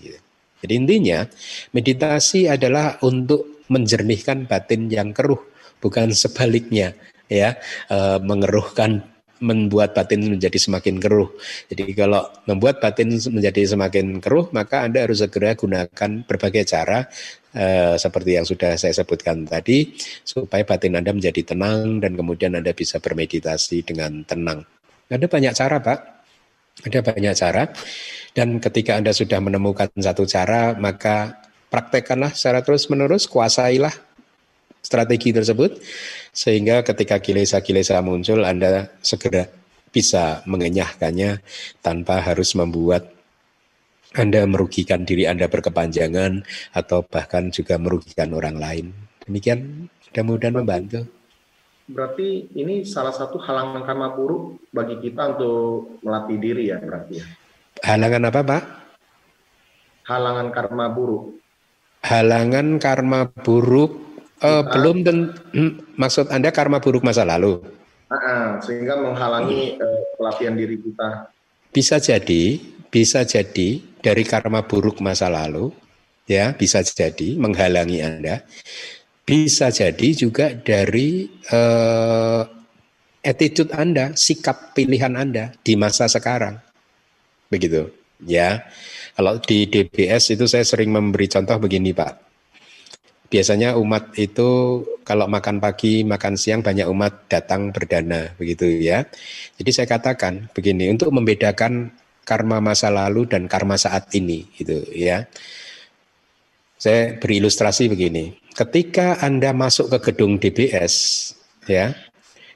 [0.64, 1.28] Jadi intinya
[1.76, 5.44] meditasi adalah untuk menjernihkan batin yang keruh
[5.84, 6.96] bukan sebaliknya
[7.28, 7.60] ya
[7.92, 9.04] e, mengeruhkan
[9.42, 11.34] membuat batin menjadi semakin keruh.
[11.68, 17.10] Jadi kalau membuat batin menjadi semakin keruh, maka Anda harus segera gunakan berbagai cara
[17.58, 22.72] eh, seperti yang sudah saya sebutkan tadi supaya batin Anda menjadi tenang dan kemudian Anda
[22.72, 24.62] bisa bermeditasi dengan tenang.
[25.12, 26.00] Ada banyak cara, Pak.
[26.88, 27.64] Ada banyak cara.
[28.32, 33.92] Dan ketika Anda sudah menemukan satu cara, maka praktekkanlah secara terus-menerus, kuasailah
[34.82, 35.78] strategi tersebut
[36.32, 39.52] sehingga ketika kilesa-kilesa muncul Anda segera
[39.92, 41.44] bisa mengenyahkannya
[41.84, 43.12] tanpa harus membuat
[44.16, 46.44] Anda merugikan diri Anda berkepanjangan
[46.76, 48.86] atau bahkan juga merugikan orang lain.
[49.24, 51.08] Demikian mudah-mudahan membantu.
[51.88, 57.26] Berarti ini salah satu halangan karma buruk bagi kita untuk melatih diri ya berarti ya.
[57.84, 58.64] Halangan apa Pak?
[60.12, 61.24] Halangan karma buruk.
[62.04, 64.11] Halangan karma buruk
[64.42, 67.62] Uh, belum dan hmm, maksud Anda karma buruk masa lalu.
[68.10, 71.30] Uh, sehingga menghalangi uh, pelatihan diri kita.
[71.70, 72.58] Bisa jadi,
[72.90, 75.70] bisa jadi dari karma buruk masa lalu,
[76.26, 78.42] ya bisa jadi menghalangi Anda.
[79.30, 82.42] Bisa jadi juga dari uh,
[83.22, 86.58] attitude Anda, sikap pilihan Anda di masa sekarang.
[87.46, 87.94] Begitu,
[88.26, 88.66] ya.
[89.14, 92.31] Kalau di DBS itu saya sering memberi contoh begini, Pak
[93.32, 99.08] biasanya umat itu kalau makan pagi, makan siang banyak umat datang berdana begitu ya.
[99.56, 101.96] Jadi saya katakan begini untuk membedakan
[102.28, 105.26] karma masa lalu dan karma saat ini gitu ya.
[106.76, 108.36] Saya beri ilustrasi begini.
[108.52, 111.30] Ketika Anda masuk ke gedung DBS,
[111.70, 111.94] ya,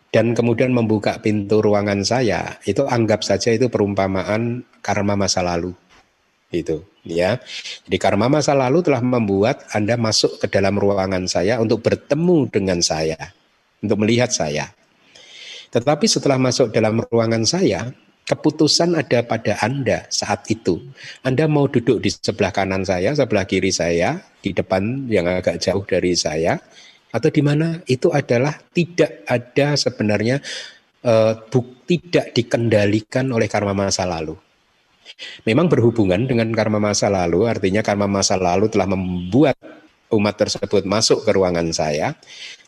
[0.09, 5.77] dan kemudian membuka pintu ruangan saya, itu anggap saja itu perumpamaan karma masa lalu.
[6.49, 7.39] Itu, ya.
[7.87, 12.81] Jadi karma masa lalu telah membuat Anda masuk ke dalam ruangan saya untuk bertemu dengan
[12.81, 13.31] saya,
[13.79, 14.73] untuk melihat saya.
[15.69, 17.93] Tetapi setelah masuk dalam ruangan saya,
[18.25, 20.81] keputusan ada pada Anda saat itu.
[21.21, 25.85] Anda mau duduk di sebelah kanan saya, sebelah kiri saya, di depan yang agak jauh
[25.85, 26.57] dari saya,
[27.13, 30.41] atau di mana itu adalah tidak ada sebenarnya
[31.05, 34.44] uh, buk, tidak dikendalikan oleh karma masa lalu.
[35.47, 39.57] Memang berhubungan dengan karma masa lalu, artinya karma masa lalu telah membuat
[40.13, 42.13] umat tersebut masuk ke ruangan saya,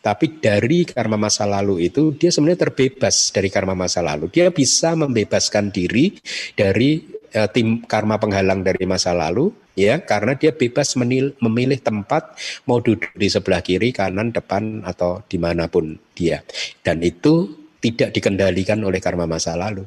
[0.02, 4.30] tapi dari karma masa lalu itu dia sebenarnya terbebas dari karma masa lalu.
[4.32, 6.18] Dia bisa membebaskan diri
[6.58, 7.04] dari
[7.36, 12.34] uh, tim karma penghalang dari masa lalu ya karena dia bebas menil, memilih tempat
[12.66, 16.42] mau duduk di sebelah kiri, kanan, depan atau di mana pun dia.
[16.82, 19.86] Dan itu tidak dikendalikan oleh karma masa lalu.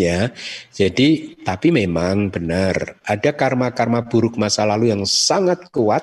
[0.00, 0.32] Ya,
[0.72, 6.00] jadi tapi memang benar ada karma-karma buruk masa lalu yang sangat kuat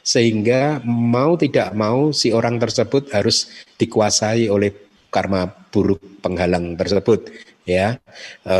[0.00, 4.72] sehingga mau tidak mau si orang tersebut harus dikuasai oleh
[5.12, 7.28] karma buruk penghalang tersebut
[7.68, 8.00] ya.
[8.48, 8.56] E,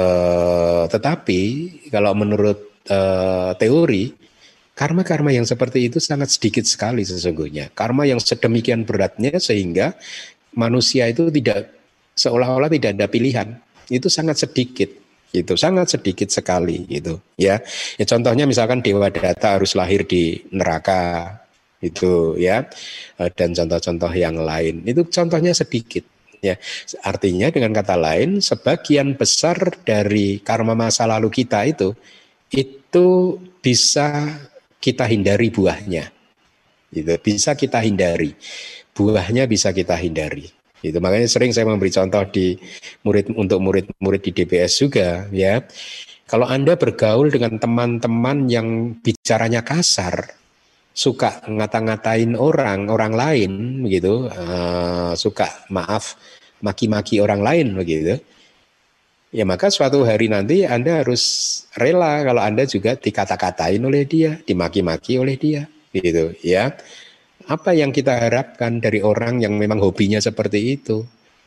[0.93, 1.41] tetapi
[1.89, 2.99] kalau menurut e,
[3.57, 4.13] teori
[4.77, 7.73] karma-karma yang seperti itu sangat sedikit sekali sesungguhnya.
[7.73, 9.97] Karma yang sedemikian beratnya sehingga
[10.53, 11.73] manusia itu tidak
[12.19, 13.49] seolah-olah tidak ada pilihan
[13.89, 14.91] itu sangat sedikit
[15.29, 17.61] itu sangat sedikit sekali gitu ya.
[18.01, 21.37] ya contohnya misalkan dewa data harus lahir di neraka
[21.85, 22.65] itu ya.
[23.21, 24.83] E, dan contoh-contoh yang lain.
[24.89, 26.09] Itu contohnya sedikit
[26.41, 26.57] ya.
[27.05, 31.93] Artinya dengan kata lain sebagian besar dari karma masa lalu kita itu
[32.49, 34.33] itu bisa
[34.81, 36.09] kita hindari buahnya
[36.89, 38.33] itu bisa kita hindari.
[38.97, 42.55] Buahnya bisa kita hindari itu makanya sering saya memberi contoh di
[43.03, 45.63] murid untuk murid-murid di DPS juga ya.
[46.29, 50.29] Kalau Anda bergaul dengan teman-teman yang bicaranya kasar,
[50.93, 53.53] suka ngata-ngatain orang, orang lain
[53.87, 56.21] begitu, uh, suka maaf
[56.61, 58.21] maki-maki orang lain begitu.
[59.33, 61.23] Ya maka suatu hari nanti Anda harus
[61.77, 65.65] rela kalau Anda juga dikata-katain oleh dia, dimaki-maki oleh dia
[65.97, 66.77] gitu ya.
[67.49, 71.01] Apa yang kita harapkan dari orang yang memang hobinya seperti itu?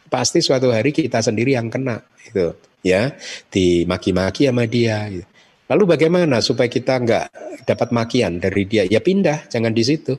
[0.10, 2.52] Pasti suatu hari kita sendiri yang kena itu
[2.82, 3.14] ya
[3.53, 5.06] dimaki-maki sama dia.
[5.07, 5.28] Gitu.
[5.69, 7.26] Lalu bagaimana supaya kita nggak
[7.69, 8.84] dapat makian dari dia?
[8.90, 10.18] Ya pindah, jangan di situ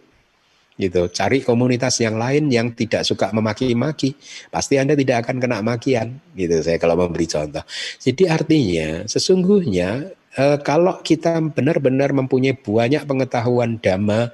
[0.80, 1.10] gitu.
[1.12, 4.16] Cari komunitas yang lain yang tidak suka memaki-maki.
[4.48, 7.64] Pasti Anda tidak akan kena makian gitu saya kalau memberi contoh.
[8.00, 9.88] Jadi artinya sesungguhnya
[10.38, 14.32] eh, kalau kita benar-benar mempunyai banyak pengetahuan dhamma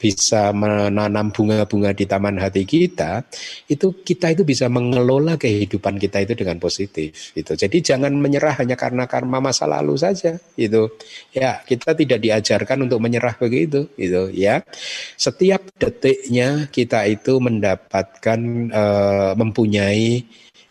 [0.00, 3.24] bisa menanam bunga-bunga di taman hati kita,
[3.68, 7.32] itu kita itu bisa mengelola kehidupan kita itu dengan positif.
[7.36, 7.52] Itu.
[7.54, 10.40] Jadi jangan menyerah hanya karena karma masa lalu saja.
[10.56, 10.96] Itu
[11.32, 13.88] ya kita tidak diajarkan untuk menyerah begitu.
[14.00, 14.64] Itu ya
[15.20, 18.40] setiap detiknya kita itu mendapatkan
[18.72, 20.24] uh, mempunyai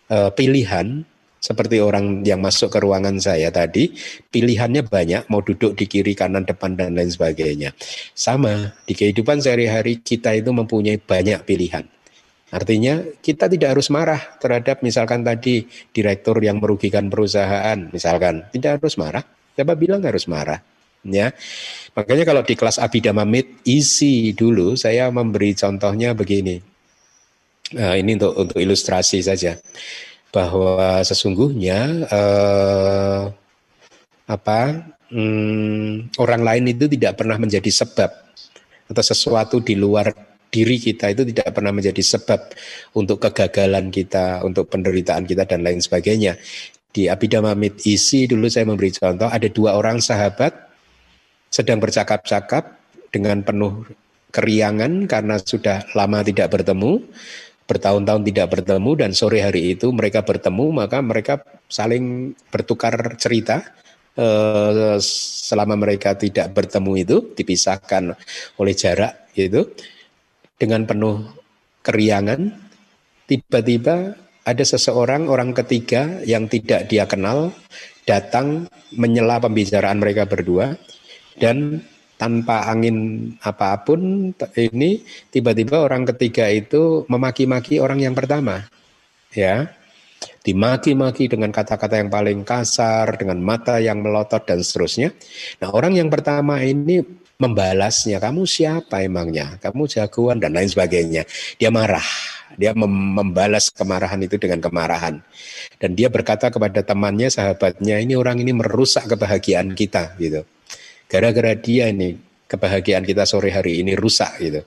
[0.09, 1.05] uh, pilihan
[1.39, 3.93] seperti orang yang masuk ke ruangan saya tadi,
[4.33, 7.77] pilihannya banyak, mau duduk di kiri, kanan, depan, dan lain sebagainya.
[8.17, 11.85] Sama, di kehidupan sehari-hari kita itu mempunyai banyak pilihan.
[12.49, 18.95] Artinya kita tidak harus marah terhadap misalkan tadi direktur yang merugikan perusahaan, misalkan tidak harus
[18.95, 19.21] marah.
[19.53, 20.63] Siapa bilang harus marah?
[21.05, 21.37] Ya,
[21.93, 26.57] makanya kalau di kelas Abhidhamma Mit isi dulu saya memberi contohnya begini.
[27.77, 29.53] Nah, ini untuk untuk ilustrasi saja
[30.35, 33.23] bahwa sesungguhnya eh,
[34.27, 34.59] apa
[35.15, 38.11] hmm, orang lain itu tidak pernah menjadi sebab
[38.91, 40.11] atau sesuatu di luar
[40.51, 42.51] diri kita itu tidak pernah menjadi sebab
[42.95, 46.39] untuk kegagalan kita, untuk penderitaan kita dan lain sebagainya.
[46.95, 50.55] Di Abhidhamma Mit isi dulu saya memberi contoh ada dua orang sahabat
[51.51, 52.79] sedang bercakap-cakap
[53.11, 53.83] dengan penuh
[54.31, 57.03] keriangan karena sudah lama tidak bertemu
[57.65, 63.65] bertahun-tahun tidak bertemu dan sore hari itu mereka bertemu maka mereka saling bertukar cerita
[64.13, 64.97] eh,
[65.45, 68.13] selama mereka tidak bertemu itu dipisahkan
[68.61, 69.65] oleh jarak itu
[70.55, 71.25] dengan penuh
[71.81, 72.53] keriangan
[73.25, 74.13] tiba-tiba
[74.45, 77.49] ada seseorang orang ketiga yang tidak dia kenal
[78.05, 80.77] datang menyela pembicaraan mereka berdua
[81.41, 81.81] dan
[82.15, 88.63] tanpa angin apa pun ini tiba-tiba orang ketiga itu memaki-maki orang yang pertama
[89.35, 89.67] ya
[90.47, 95.11] dimaki-maki dengan kata-kata yang paling kasar dengan mata yang melotot dan seterusnya
[95.59, 97.03] nah orang yang pertama ini
[97.39, 98.17] membalasnya.
[98.23, 99.59] Kamu siapa emangnya?
[99.59, 101.27] Kamu jagoan dan lain sebagainya.
[101.59, 102.05] Dia marah.
[102.55, 105.19] Dia mem membalas kemarahan itu dengan kemarahan.
[105.75, 110.47] Dan dia berkata kepada temannya, sahabatnya, ini orang ini merusak kebahagiaan kita gitu.
[111.05, 112.17] Gara-gara dia ini
[112.49, 114.61] kebahagiaan kita sore hari ini rusak gitu.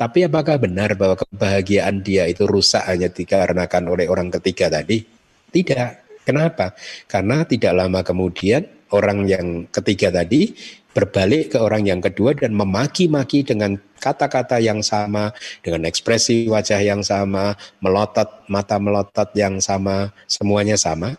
[0.00, 5.04] Tapi apakah benar bahwa kebahagiaan dia itu rusak hanya dikarenakan oleh orang ketiga tadi?
[5.52, 6.24] Tidak.
[6.24, 6.72] Kenapa?
[7.04, 8.64] Karena tidak lama kemudian
[8.96, 10.56] orang yang ketiga tadi
[10.90, 15.30] berbalik ke orang yang kedua dan memaki-maki dengan kata-kata yang sama,
[15.62, 21.14] dengan ekspresi wajah yang sama, melotot, mata melotot yang sama, semuanya sama.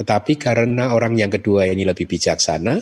[0.00, 2.80] Tetapi karena orang yang kedua ini lebih bijaksana,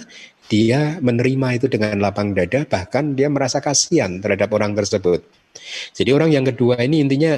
[0.49, 5.21] dia menerima itu dengan lapang dada, bahkan dia merasa kasihan terhadap orang tersebut.
[5.93, 7.37] Jadi orang yang kedua ini intinya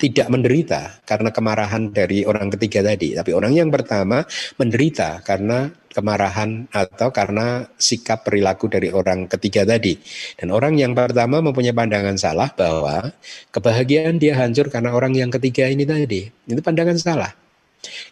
[0.00, 4.24] tidak menderita karena kemarahan dari orang ketiga tadi, tapi orang yang pertama
[4.56, 10.00] menderita karena kemarahan atau karena sikap perilaku dari orang ketiga tadi.
[10.40, 13.12] Dan orang yang pertama mempunyai pandangan salah bahwa
[13.52, 16.32] kebahagiaan dia hancur karena orang yang ketiga ini tadi.
[16.48, 17.32] Itu pandangan salah.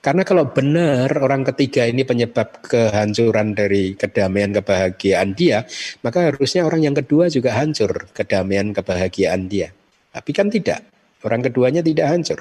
[0.01, 5.69] Karena kalau benar orang ketiga ini penyebab kehancuran dari kedamaian kebahagiaan dia,
[6.01, 9.69] maka harusnya orang yang kedua juga hancur kedamaian kebahagiaan dia.
[10.13, 10.81] Tapi kan tidak.
[11.19, 12.41] Orang keduanya tidak hancur.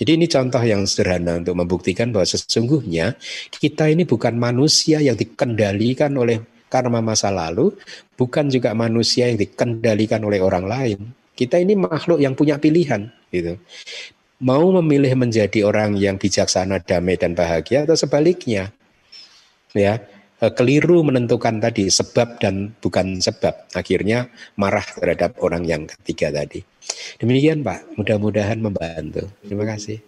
[0.00, 3.20] Jadi ini contoh yang sederhana untuk membuktikan bahwa sesungguhnya
[3.52, 6.40] kita ini bukan manusia yang dikendalikan oleh
[6.72, 7.76] karma masa lalu,
[8.16, 11.00] bukan juga manusia yang dikendalikan oleh orang lain.
[11.36, 13.60] Kita ini makhluk yang punya pilihan, gitu
[14.38, 18.70] mau memilih menjadi orang yang bijaksana, damai dan bahagia atau sebaliknya.
[19.74, 20.00] Ya,
[20.38, 23.68] e, keliru menentukan tadi sebab dan bukan sebab.
[23.74, 26.62] Akhirnya marah terhadap orang yang ketiga tadi.
[27.20, 29.28] Demikian Pak, mudah-mudahan membantu.
[29.44, 30.00] Terima kasih.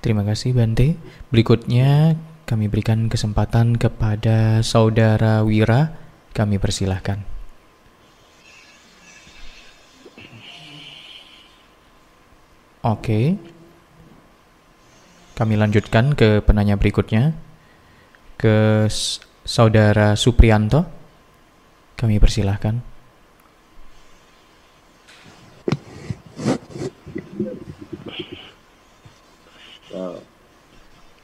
[0.00, 0.96] Terima kasih Bante.
[1.28, 6.00] Berikutnya kami berikan kesempatan kepada Saudara Wira.
[6.34, 7.33] Kami persilahkan.
[12.84, 13.40] Oke.
[15.32, 17.32] Kami lanjutkan ke penanya berikutnya.
[18.36, 18.84] Ke
[19.40, 20.84] Saudara Suprianto.
[21.96, 22.84] Kami persilahkan.
[29.88, 30.20] Uh,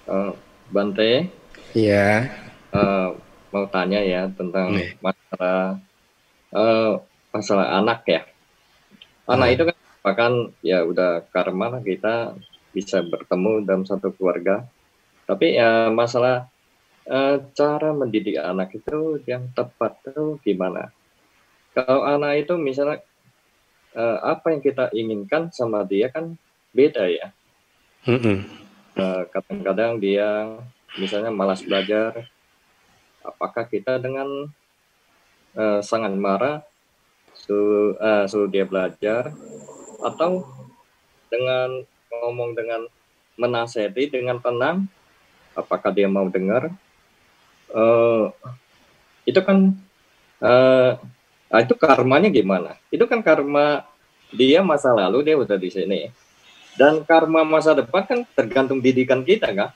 [0.08, 0.32] uh,
[0.72, 1.28] Bante.
[1.76, 2.32] Iya.
[2.72, 3.12] Uh,
[3.52, 4.96] mau tanya ya tentang Nih.
[5.04, 5.76] masalah
[6.56, 7.04] uh,
[7.36, 8.24] masalah anak ya.
[9.28, 9.54] Anak hmm.
[9.60, 12.34] itu kan bahkan ya udah karma lah kita
[12.72, 14.64] bisa bertemu dalam satu keluarga.
[15.26, 16.50] Tapi ya masalah
[17.06, 20.90] uh, cara mendidik anak itu yang tepat itu gimana?
[21.70, 23.04] Kalau anak itu misalnya
[23.94, 26.34] uh, apa yang kita inginkan sama dia kan
[26.74, 27.28] beda ya.
[29.30, 30.58] Kadang-kadang dia
[30.98, 32.26] misalnya malas belajar
[33.22, 34.50] apakah kita dengan
[35.54, 36.64] uh, sangat marah
[37.36, 39.30] suruh, uh, suruh dia belajar
[40.02, 40.44] atau
[41.30, 42.86] dengan ngomong dengan
[43.38, 44.90] menasehati dengan tenang
[45.54, 46.72] apakah dia mau dengar?
[47.70, 48.34] Uh,
[49.22, 49.78] itu kan
[50.42, 50.92] uh,
[51.60, 52.74] itu karmanya gimana?
[52.90, 53.86] Itu kan karma
[54.34, 56.00] dia masa lalu dia udah di sini.
[56.74, 59.70] Dan karma masa depan kan tergantung didikan kita kan?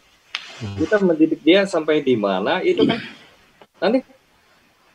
[0.54, 0.78] Hmm.
[0.78, 3.02] kita mendidik dia sampai di mana itu kan
[3.82, 4.06] nanti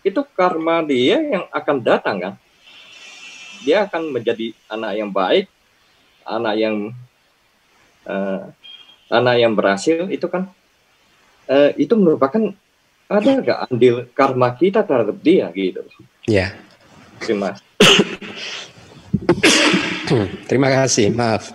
[0.08, 2.34] itu karma dia yang akan datang kan
[3.64, 5.46] dia akan menjadi anak yang baik,
[6.26, 6.76] anak yang
[8.06, 8.50] uh,
[9.10, 10.48] anak yang berhasil itu kan
[11.50, 12.54] uh, itu merupakan
[13.10, 15.82] ada nggak andil karma kita terhadap dia gitu.
[16.30, 16.54] Ya.
[17.20, 17.66] Terima kasih.
[20.46, 21.06] Terima kasih.
[21.12, 21.52] Maaf.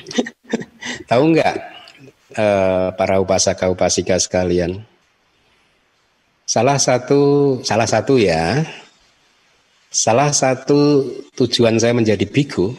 [1.10, 1.54] Tahu nggak
[2.36, 4.84] uh, para upasaka upasika sekalian?
[6.44, 8.66] Salah satu salah satu ya
[9.90, 11.02] Salah satu
[11.34, 12.70] tujuan saya menjadi biku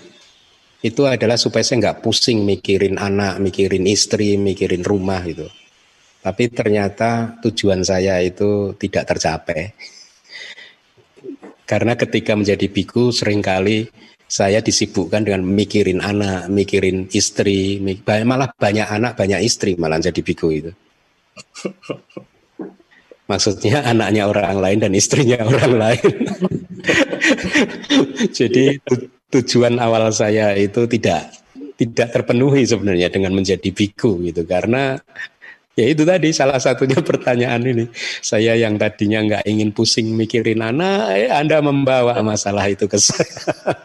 [0.79, 5.51] itu adalah supaya saya nggak pusing mikirin anak, mikirin istri, mikirin rumah gitu.
[6.23, 9.75] Tapi ternyata tujuan saya itu tidak tercapai.
[11.67, 13.91] Karena ketika menjadi biku sering kali
[14.31, 20.47] saya disibukkan dengan mikirin anak, mikirin istri, malah banyak anak, banyak istri malah jadi biku
[20.47, 20.71] itu.
[23.31, 26.13] Maksudnya anaknya orang lain dan istrinya orang lain.
[28.37, 28.75] Jadi
[29.31, 31.31] tujuan awal saya itu tidak
[31.79, 34.43] tidak terpenuhi sebenarnya dengan menjadi biku gitu.
[34.43, 34.99] Karena
[35.79, 37.87] ya itu tadi salah satunya pertanyaan ini.
[38.19, 43.79] Saya yang tadinya nggak ingin pusing mikirin anak eh, anda membawa masalah itu ke saya.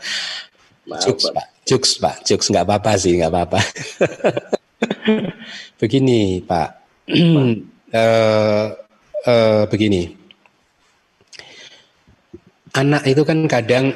[1.06, 1.46] Juks pak.
[1.62, 2.16] Juks pak.
[2.26, 3.60] Juks nggak apa-apa sih nggak apa-apa.
[5.78, 6.82] Begini pak.
[7.86, 8.74] Uh,
[9.26, 10.14] uh, begini.
[12.76, 13.88] anak itu kan kadang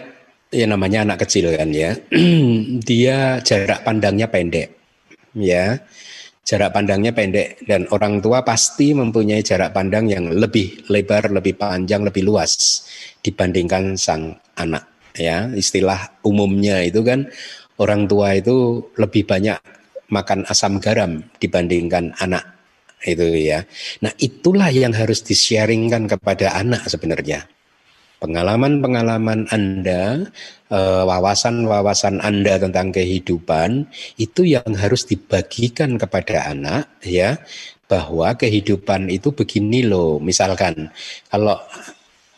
[0.48, 1.92] ya namanya anak kecil kan ya,
[2.88, 4.72] dia jarak pandangnya pendek,
[5.36, 5.84] ya
[6.48, 12.02] jarak pandangnya pendek dan orang tua pasti mempunyai jarak pandang yang lebih lebar, lebih panjang,
[12.02, 12.82] lebih luas
[13.20, 14.88] dibandingkan sang anak.
[15.14, 17.28] Ya, istilah umumnya itu kan
[17.76, 19.58] orang tua itu lebih banyak
[20.08, 22.59] makan asam garam dibandingkan anak
[23.06, 23.64] itu ya.
[24.04, 27.48] Nah, itulah yang harus di-sharingkan kepada anak sebenarnya
[28.20, 30.28] pengalaman-pengalaman Anda,
[30.68, 33.88] eh, wawasan-wawasan Anda tentang kehidupan
[34.20, 37.40] itu yang harus dibagikan kepada anak ya
[37.88, 40.20] bahwa kehidupan itu begini loh.
[40.22, 40.92] Misalkan
[41.32, 41.58] kalau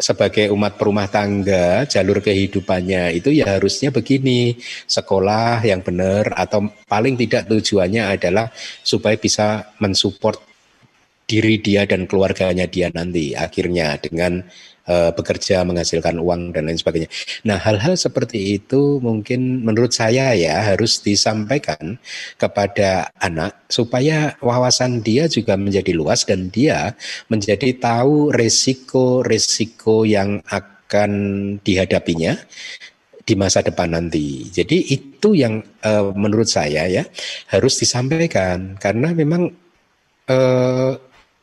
[0.03, 4.59] sebagai umat perumah tangga jalur kehidupannya itu ya harusnya begini
[4.91, 8.51] sekolah yang benar atau paling tidak tujuannya adalah
[8.83, 10.52] supaya bisa mensupport
[11.33, 14.45] diri dia dan keluarganya dia nanti akhirnya dengan
[14.85, 17.09] uh, bekerja menghasilkan uang dan lain sebagainya.
[17.49, 21.97] Nah, hal-hal seperti itu mungkin menurut saya ya harus disampaikan
[22.37, 26.93] kepada anak supaya wawasan dia juga menjadi luas dan dia
[27.33, 31.11] menjadi tahu resiko-resiko yang akan
[31.65, 32.37] dihadapinya
[33.23, 34.51] di masa depan nanti.
[34.51, 37.07] Jadi itu yang uh, menurut saya ya
[37.55, 39.47] harus disampaikan karena memang
[40.27, 40.93] uh,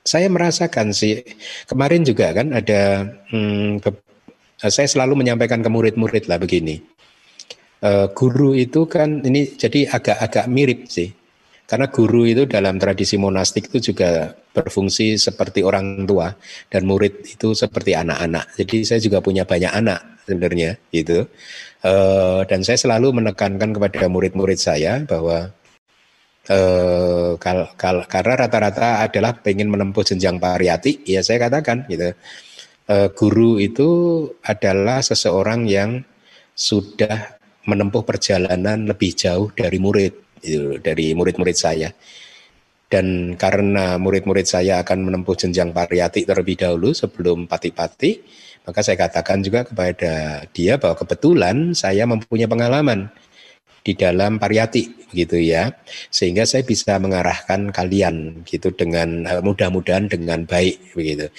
[0.03, 1.21] saya merasakan sih
[1.67, 3.89] kemarin juga kan ada hmm, ke,
[4.59, 6.83] saya selalu menyampaikan ke murid-murid lah begini.
[7.79, 11.15] Uh, guru itu kan ini jadi agak-agak mirip sih.
[11.69, 16.33] Karena guru itu dalam tradisi monastik itu juga berfungsi seperti orang tua
[16.65, 18.57] dan murid itu seperti anak-anak.
[18.57, 21.29] Jadi saya juga punya banyak anak sebenarnya gitu.
[21.85, 25.53] Uh, dan saya selalu menekankan kepada murid-murid saya bahwa
[26.49, 32.11] eh, kal, kal, karena rata-rata adalah pengen menempuh jenjang pariyati, ya saya katakan gitu.
[32.89, 33.89] Eh, guru itu
[34.41, 36.01] adalah seseorang yang
[36.57, 37.37] sudah
[37.69, 41.93] menempuh perjalanan lebih jauh dari murid, gitu, dari murid-murid saya.
[42.89, 48.25] Dan karena murid-murid saya akan menempuh jenjang pariyati terlebih dahulu sebelum pati-pati,
[48.65, 53.13] maka saya katakan juga kepada dia bahwa kebetulan saya mempunyai pengalaman
[53.89, 55.73] di dalam pariyati gitu ya
[56.13, 61.33] sehingga saya bisa mengarahkan kalian gitu dengan uh, mudah-mudahan dengan baik begitu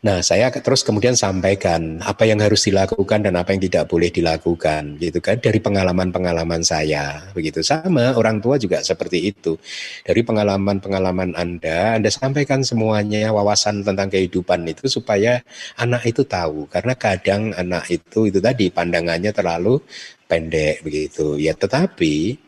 [0.00, 4.96] Nah, saya terus kemudian sampaikan apa yang harus dilakukan dan apa yang tidak boleh dilakukan,
[4.96, 5.36] gitu kan?
[5.36, 9.60] Dari pengalaman-pengalaman saya, begitu sama orang tua juga seperti itu.
[10.00, 15.44] Dari pengalaman-pengalaman Anda, Anda sampaikan semuanya wawasan tentang kehidupan itu supaya
[15.76, 19.84] anak itu tahu, karena kadang anak itu itu tadi pandangannya terlalu
[20.30, 21.34] pendek begitu.
[21.34, 22.38] Ya, tetapi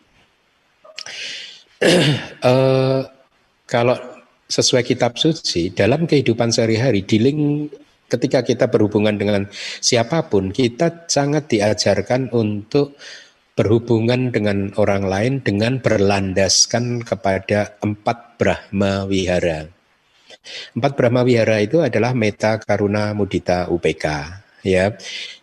[2.46, 3.02] uh,
[3.72, 3.98] kalau
[4.46, 7.66] sesuai kitab suci dalam kehidupan sehari-hari dealing
[8.06, 9.48] ketika kita berhubungan dengan
[9.80, 13.00] siapa pun kita sangat diajarkan untuk
[13.56, 19.68] berhubungan dengan orang lain dengan berlandaskan kepada empat Brahma Wihara.
[20.76, 24.94] Empat Brahma Wihara itu adalah Meta Karuna Mudita UPK ya.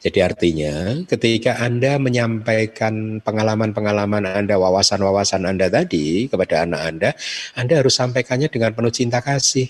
[0.02, 7.10] Jadi artinya ketika Anda menyampaikan pengalaman-pengalaman Anda, wawasan-wawasan Anda tadi kepada anak Anda,
[7.54, 9.70] Anda harus sampaikannya dengan penuh cinta kasih,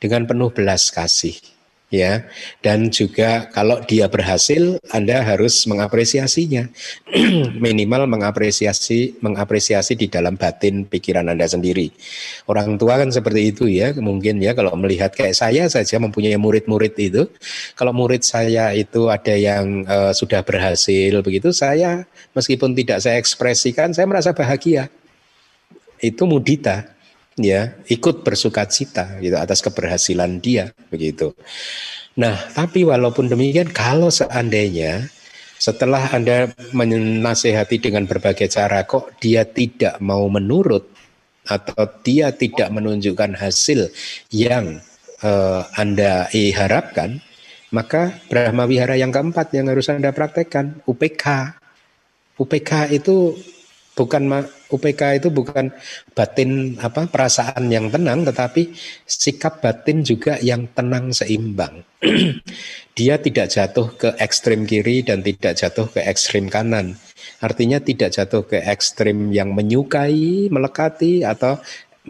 [0.00, 1.57] dengan penuh belas kasih
[1.88, 2.24] ya.
[2.60, 6.68] Dan juga kalau dia berhasil Anda harus mengapresiasinya.
[7.64, 11.92] Minimal mengapresiasi mengapresiasi di dalam batin pikiran Anda sendiri.
[12.48, 16.94] Orang tua kan seperti itu ya mungkin ya kalau melihat kayak saya saja mempunyai murid-murid
[17.00, 17.28] itu.
[17.74, 22.04] Kalau murid saya itu ada yang uh, sudah berhasil begitu saya
[22.36, 24.92] meskipun tidak saya ekspresikan saya merasa bahagia.
[25.98, 26.97] Itu mudita
[27.38, 31.32] ya ikut bersuka cita gitu atas keberhasilan dia begitu.
[32.18, 35.06] Nah, tapi walaupun demikian kalau seandainya
[35.58, 40.86] setelah Anda menasehati dengan berbagai cara kok dia tidak mau menurut
[41.46, 43.90] atau dia tidak menunjukkan hasil
[44.30, 44.78] yang
[45.24, 47.18] uh, Anda harapkan,
[47.72, 51.56] maka Brahma Wihara yang keempat yang harus Anda praktekkan, UPK.
[52.38, 53.34] UPK itu
[53.98, 55.74] bukan UPK itu bukan
[56.14, 58.70] batin apa perasaan yang tenang tetapi
[59.02, 61.82] sikap batin juga yang tenang seimbang.
[62.98, 66.94] Dia tidak jatuh ke ekstrim kiri dan tidak jatuh ke ekstrim kanan.
[67.42, 71.58] Artinya tidak jatuh ke ekstrim yang menyukai, melekati atau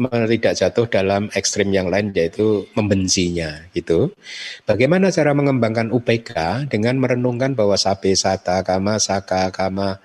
[0.07, 4.15] tidak jatuh dalam ekstrim yang lain yaitu membencinya gitu.
[4.63, 9.99] Bagaimana cara mengembangkan UPK dengan merenungkan bahwa sabe sata kama saka kama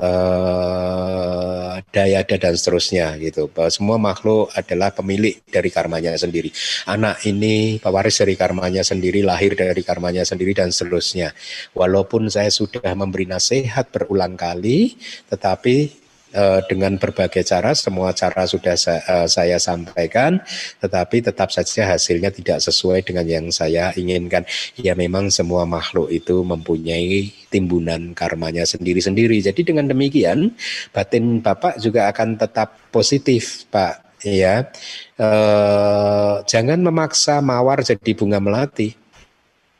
[0.00, 3.48] uh, dayada dan seterusnya gitu.
[3.50, 6.52] Bahwa semua makhluk adalah pemilik dari karmanya sendiri.
[6.88, 11.32] Anak ini pewaris dari karmanya sendiri, lahir dari karmanya sendiri dan seterusnya.
[11.76, 14.96] Walaupun saya sudah memberi nasihat berulang kali,
[15.28, 16.05] tetapi
[16.36, 20.38] uh, dengan berbagai cara, semua cara sudah sa uh, saya sampaikan,
[20.84, 24.44] tetapi tetap saja hasilnya tidak sesuai dengan yang saya inginkan.
[24.76, 29.40] Ya memang semua makhluk itu mempunyai timbunan karmanya sendiri-sendiri.
[29.40, 30.52] Jadi dengan demikian
[30.92, 34.04] batin Bapak juga akan tetap positif, Pak.
[34.24, 34.72] Ya,
[35.20, 39.05] uh, jangan memaksa mawar jadi bunga melati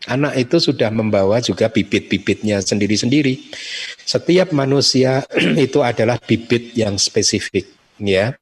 [0.06, 3.50] Anak itu sudah membawa juga bibit-bibitnya sendiri-sendiri.
[4.06, 5.26] Setiap manusia
[5.66, 7.66] itu adalah bibit yang spesifik,
[7.98, 8.38] ya.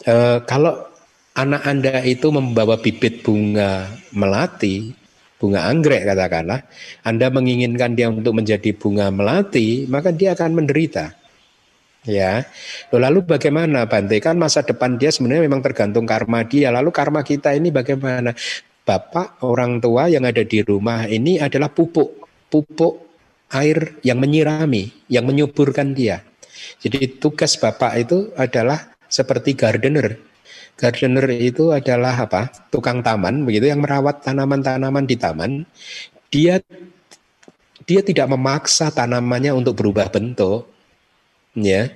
[0.00, 0.88] E, kalau
[1.36, 4.96] anak Anda itu membawa bibit bunga melati,
[5.36, 6.64] bunga anggrek katakanlah,
[7.04, 11.20] Anda menginginkan dia untuk menjadi bunga melati, maka dia akan menderita.
[12.08, 12.48] Ya,
[12.88, 14.16] lalu bagaimana Bante?
[14.24, 16.72] Kan masa depan dia sebenarnya memang tergantung karma dia.
[16.72, 18.32] Lalu karma kita ini bagaimana?
[18.90, 23.06] Bapak orang tua yang ada di rumah ini adalah pupuk, pupuk
[23.54, 26.26] air yang menyirami, yang menyuburkan dia.
[26.82, 30.18] Jadi tugas bapak itu adalah seperti gardener.
[30.74, 32.50] Gardener itu adalah apa?
[32.74, 35.62] Tukang taman, begitu yang merawat tanaman-tanaman di taman.
[36.34, 36.58] Dia
[37.86, 40.66] dia tidak memaksa tanamannya untuk berubah bentuk,
[41.54, 41.90] ya.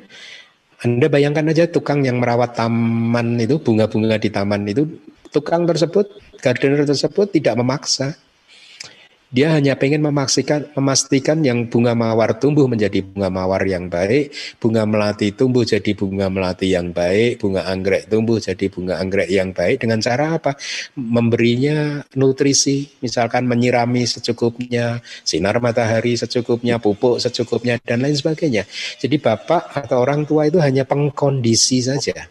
[0.82, 4.84] Anda bayangkan aja tukang yang merawat taman itu, bunga-bunga di taman itu,
[5.34, 6.06] tukang tersebut
[6.38, 8.14] gardener tersebut tidak memaksa.
[9.34, 14.30] Dia hanya ingin memastikan, memastikan yang bunga mawar tumbuh menjadi bunga mawar yang baik,
[14.62, 19.50] bunga melati tumbuh jadi bunga melati yang baik, bunga anggrek tumbuh jadi bunga anggrek yang
[19.50, 20.54] baik dengan cara apa?
[20.94, 28.70] Memberinya nutrisi, misalkan menyirami secukupnya, sinar matahari secukupnya, pupuk secukupnya dan lain sebagainya.
[29.02, 32.30] Jadi bapak atau orang tua itu hanya pengkondisi saja.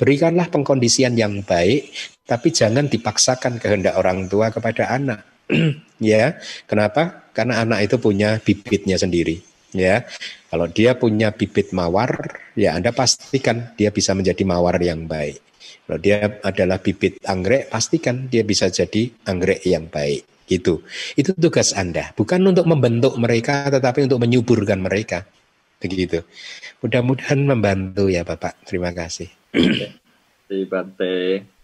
[0.00, 1.92] Berikanlah pengkondisian yang baik,
[2.30, 5.26] tapi jangan dipaksakan kehendak orang tua kepada anak.
[5.98, 6.38] ya,
[6.70, 7.26] kenapa?
[7.34, 9.42] Karena anak itu punya bibitnya sendiri.
[9.74, 10.06] Ya,
[10.50, 15.42] kalau dia punya bibit mawar, ya Anda pastikan dia bisa menjadi mawar yang baik.
[15.86, 20.22] Kalau dia adalah bibit anggrek, pastikan dia bisa jadi anggrek yang baik.
[20.50, 20.82] Itu,
[21.14, 25.26] itu tugas Anda, bukan untuk membentuk mereka, tetapi untuk menyuburkan mereka.
[25.78, 26.26] Begitu.
[26.82, 28.58] Mudah-mudahan membantu ya Bapak.
[28.66, 29.30] Terima kasih.
[30.50, 31.59] Di Bante.